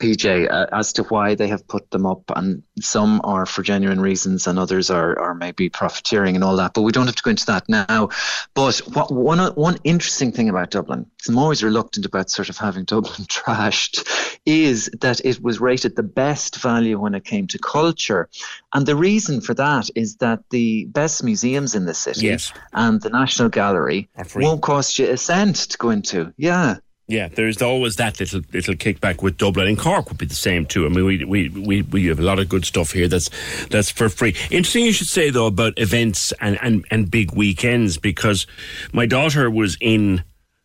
[0.00, 4.00] PJ, uh, as to why they have put them up, and some are for genuine
[4.00, 6.74] reasons, and others are, are maybe profiteering and all that.
[6.74, 8.08] But we don't have to go into that now.
[8.54, 12.84] But what one one interesting thing about Dublin, I'm always reluctant about sort of having
[12.84, 18.28] Dublin trashed, is that it was rated the best value when it came to culture,
[18.74, 22.52] and the reason for that is that the best museums in the city Yes.
[22.72, 26.32] and the National Gallery won't cost you a cent to go into.
[26.36, 26.76] Yeah.
[27.06, 30.64] Yeah, there's always that little little kickback with Dublin and Cork would be the same
[30.64, 30.86] too.
[30.86, 33.28] I mean, we we, we, we have a lot of good stuff here that's
[33.68, 34.34] that's for free.
[34.50, 38.46] Interesting, you should say though about events and, and, and big weekends because
[38.94, 40.24] my daughter was in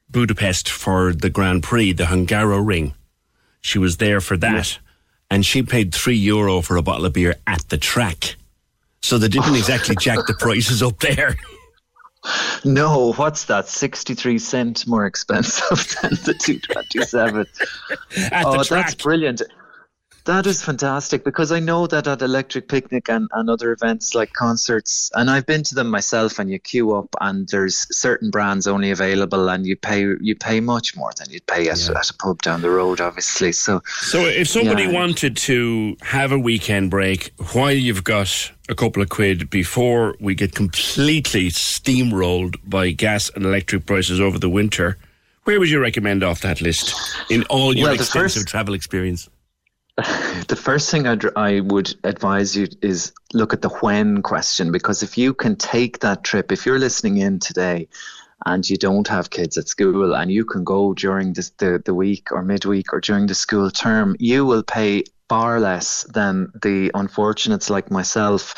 [0.10, 2.94] Budapest for the Grand Prix, the Hungaroring.
[3.60, 4.80] She was there for that,
[5.30, 8.36] and she paid three euro for a bottle of beer at the track.
[9.02, 11.36] So they didn't exactly jack the prices up there.
[12.66, 13.70] No, what's that?
[13.70, 17.46] 63 cent more expensive than the 227.
[18.44, 19.42] Oh, the that's brilliant.
[20.26, 24.34] That is fantastic because I know that at Electric Picnic and, and other events like
[24.34, 28.68] concerts, and I've been to them myself, and you queue up, and there's certain brands
[28.68, 32.14] only available, and you pay you pay much more than you'd pay at, at a
[32.14, 33.54] pub down the road, obviously.
[33.54, 34.92] So, So if somebody yeah.
[34.92, 40.36] wanted to have a weekend break while you've got a couple of quid before we
[40.36, 44.98] get completely steamrolled by gas and electric prices over the winter,
[45.44, 46.94] where would you recommend off that list
[47.30, 49.30] in all your Well, extensive first- travel experience?
[50.48, 55.04] the first thing I'd, I would advise you is look at the when question because
[55.04, 57.88] if you can take that trip, if you're listening in today
[58.46, 61.94] and you don't have kids at school and you can go during this, the, the
[61.94, 66.92] week or midweek or during the school term, you will pay far less than the
[66.96, 68.56] unfortunates like myself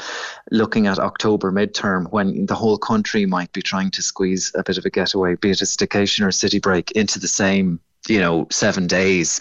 [0.52, 4.78] looking at October midterm when the whole country might be trying to squeeze a bit
[4.78, 8.48] of a getaway, be it a staycation or city break, into the same you know
[8.50, 9.40] seven days.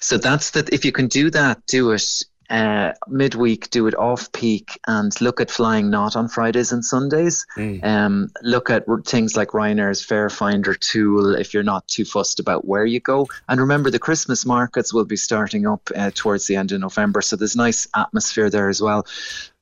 [0.00, 4.30] So that's that if you can do that do it uh, midweek do it off
[4.32, 7.46] peak and look at flying not on fridays and sundays
[7.82, 12.66] um, look at things like ryanair's fare finder tool if you're not too fussed about
[12.66, 16.56] where you go and remember the christmas markets will be starting up uh, towards the
[16.56, 19.06] end of november so there's nice atmosphere there as well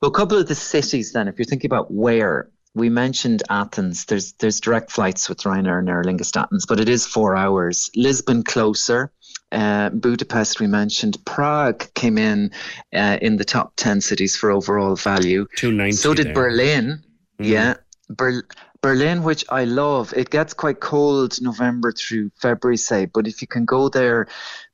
[0.01, 4.05] but a couple of the cities then if you're thinking about where we mentioned Athens.
[4.05, 7.89] There's there's direct flights with Ryanair and Aer Lingus Athens, but it is four hours.
[7.95, 9.11] Lisbon closer.
[9.51, 11.17] Uh, Budapest we mentioned.
[11.25, 12.51] Prague came in
[12.93, 15.47] uh, in the top ten cities for overall value.
[15.91, 16.33] So did there.
[16.33, 17.03] Berlin.
[17.39, 17.75] Yeah,
[18.09, 18.47] Ber-
[18.81, 20.13] Berlin, which I love.
[20.15, 24.27] It gets quite cold November through February, say, but if you can go there,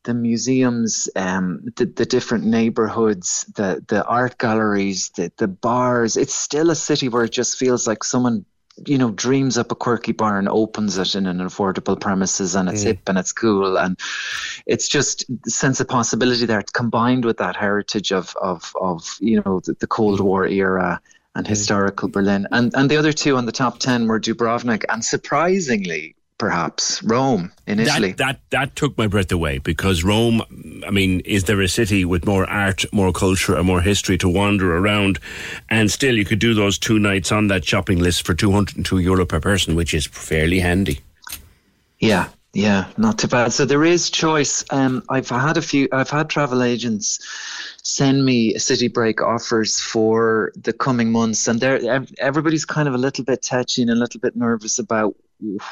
[0.03, 6.35] the museums, um, the, the different neighborhoods, the the art galleries, the the bars, it's
[6.35, 8.45] still a city where it just feels like someone.
[8.85, 12.67] You know, dreams up a quirky bar and opens it in an affordable premises, and
[12.67, 12.87] it's Mm.
[12.87, 13.97] hip and it's cool, and
[14.65, 19.61] it's just sense of possibility there, combined with that heritage of of of you know
[19.65, 20.99] the, the Cold War era
[21.35, 22.47] and historical Berlin.
[22.51, 27.51] And and the other two on the top ten were Dubrovnik and surprisingly, perhaps Rome
[27.67, 28.11] in Italy.
[28.13, 30.41] That, that that took my breath away because Rome.
[30.85, 34.29] I mean, is there a city with more art, more culture, and more history to
[34.29, 35.19] wander around,
[35.69, 38.77] and still you could do those two nights on that shopping list for two hundred
[38.77, 40.99] and two euro per person, which is fairly handy.
[41.99, 43.53] Yeah, yeah, not too bad.
[43.53, 44.63] So there is choice.
[44.69, 45.87] Um, I've had a few.
[45.91, 47.19] I've had travel agents
[47.83, 52.97] send me city break offers for the coming months, and they're everybody's kind of a
[52.97, 55.15] little bit touchy and a little bit nervous about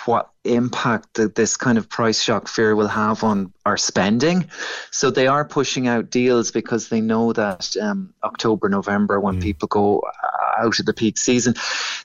[0.06, 4.49] what impact that this kind of price shock fear will have on our spending.
[4.91, 9.68] So they are pushing out deals because they know that um, October, November, when people
[9.69, 11.56] go uh, out of the peak season,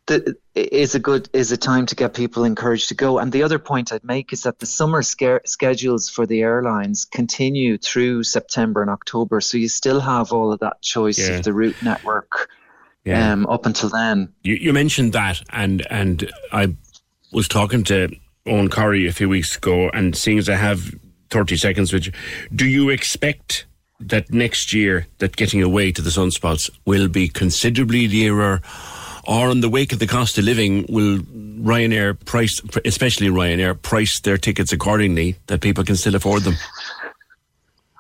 [0.07, 3.19] that is a good is a time to get people encouraged to go.
[3.19, 7.05] And the other point I'd make is that the summer sca- schedules for the airlines
[7.05, 11.37] continue through September and October, so you still have all of that choice Yeah.
[11.39, 12.49] of the route network.
[13.05, 13.33] Yeah.
[13.33, 16.77] Um, up until then, You, you mentioned that, and and I
[17.33, 18.09] was talking to
[18.47, 20.95] Owen Corey a few weeks ago, and seeing as I have
[21.31, 22.13] thirty seconds, with you,
[22.55, 23.67] do you expect
[24.01, 28.63] that next year that getting away to the sunspots will be considerably dearer,
[29.27, 34.21] or in the wake of the cost of living, will Ryanair price, especially Ryanair, price
[34.21, 36.55] their tickets accordingly that people can still afford them?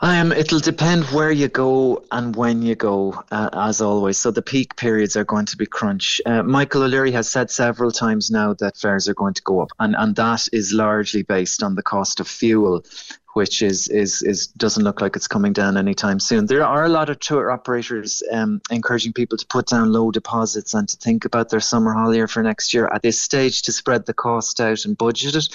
[0.00, 4.16] Um, it'll depend where you go and when you go, uh, as always.
[4.16, 6.20] So the peak periods are going to be crunch.
[6.24, 9.70] Uh, Michael O'Leary has said several times now that fares are going to go up,
[9.80, 12.84] and, and that is largely based on the cost of fuel
[13.34, 16.46] which is is is doesn't look like it's coming down anytime soon.
[16.46, 20.74] There are a lot of tour operators um, encouraging people to put down low deposits
[20.74, 24.06] and to think about their summer holiday for next year at this stage to spread
[24.06, 25.48] the cost out and budget it.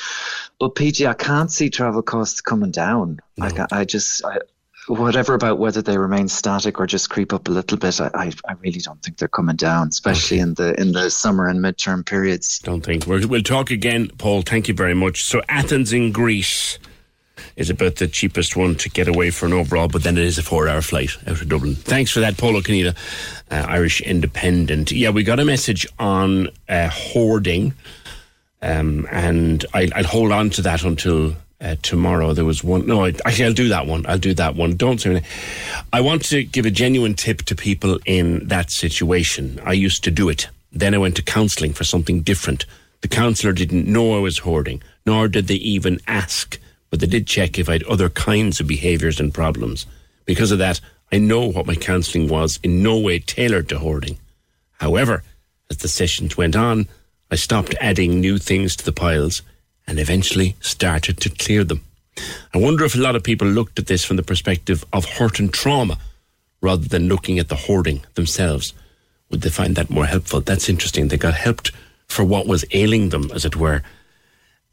[0.60, 3.20] But PJ, I can't see travel costs coming down.
[3.38, 3.46] No.
[3.46, 4.24] Like I, I just.
[4.26, 4.38] I,
[4.88, 8.32] whatever about whether they remain static or just creep up a little bit, I, I,
[8.48, 10.42] I really don't think they're coming down, especially okay.
[10.42, 12.60] in the in the summer and midterm periods.
[12.60, 14.42] Don't think we will talk again, Paul.
[14.42, 15.24] Thank you very much.
[15.24, 16.80] So Athens in Greece
[17.56, 20.38] is about the cheapest one to get away for an overall, but then it is
[20.38, 21.76] a four hour flight out of Dublin.
[21.76, 22.96] Thanks for that, Pól Ó Conghaile,
[23.52, 24.92] uh, Irish Independent.
[24.92, 27.74] Yeah, we got a message on uh, hoarding,
[28.62, 31.36] um, and I, will hold on to that until.
[31.62, 32.86] Uh, tomorrow there was one.
[32.86, 34.06] No, I, actually, I'll do that one.
[34.06, 34.76] I'll do that one.
[34.76, 35.30] Don't say anything.
[35.94, 39.62] I want to give a genuine tip to people in that situation.
[39.64, 40.50] I used to do it.
[40.74, 42.66] Then I went to counselling for something different.
[43.00, 46.60] The counsellor didn't know I was hoarding, nor did they even ask
[46.94, 49.88] but they did check if I had other kinds of behaviours and problems.
[50.26, 50.80] Because of that,
[51.12, 54.20] I know what my counselling was in no way tailored to hoarding.
[54.74, 55.24] However,
[55.72, 56.88] as the sessions went on,
[57.32, 59.42] I stopped adding new things to the piles
[59.88, 61.82] and eventually started to clear them.
[62.54, 65.40] I wonder if a lot of people looked at this from the perspective of hurt
[65.40, 65.98] and trauma
[66.62, 68.72] rather than looking at the hoarding themselves.
[69.32, 70.42] Would they find that more helpful?
[70.42, 71.08] That's interesting.
[71.08, 71.72] They got helped
[72.06, 73.82] for what was ailing them, as it were,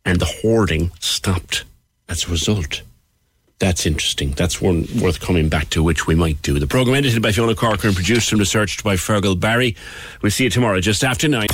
[0.04, 1.64] and the hoarding stopped
[2.10, 2.82] as a result.
[3.60, 4.30] That's interesting.
[4.32, 6.58] That's one worth coming back to, which we might do.
[6.58, 9.76] The programme edited by Fiona Corker and produced and researched by Fergal Barry.
[10.22, 11.48] We'll see you tomorrow just after nine.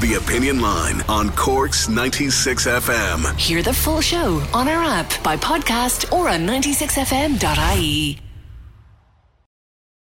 [0.00, 3.36] The Opinion Line on Cork's 96 FM.
[3.38, 8.18] Hear the full show on our app, by podcast, or on 96fm.ie.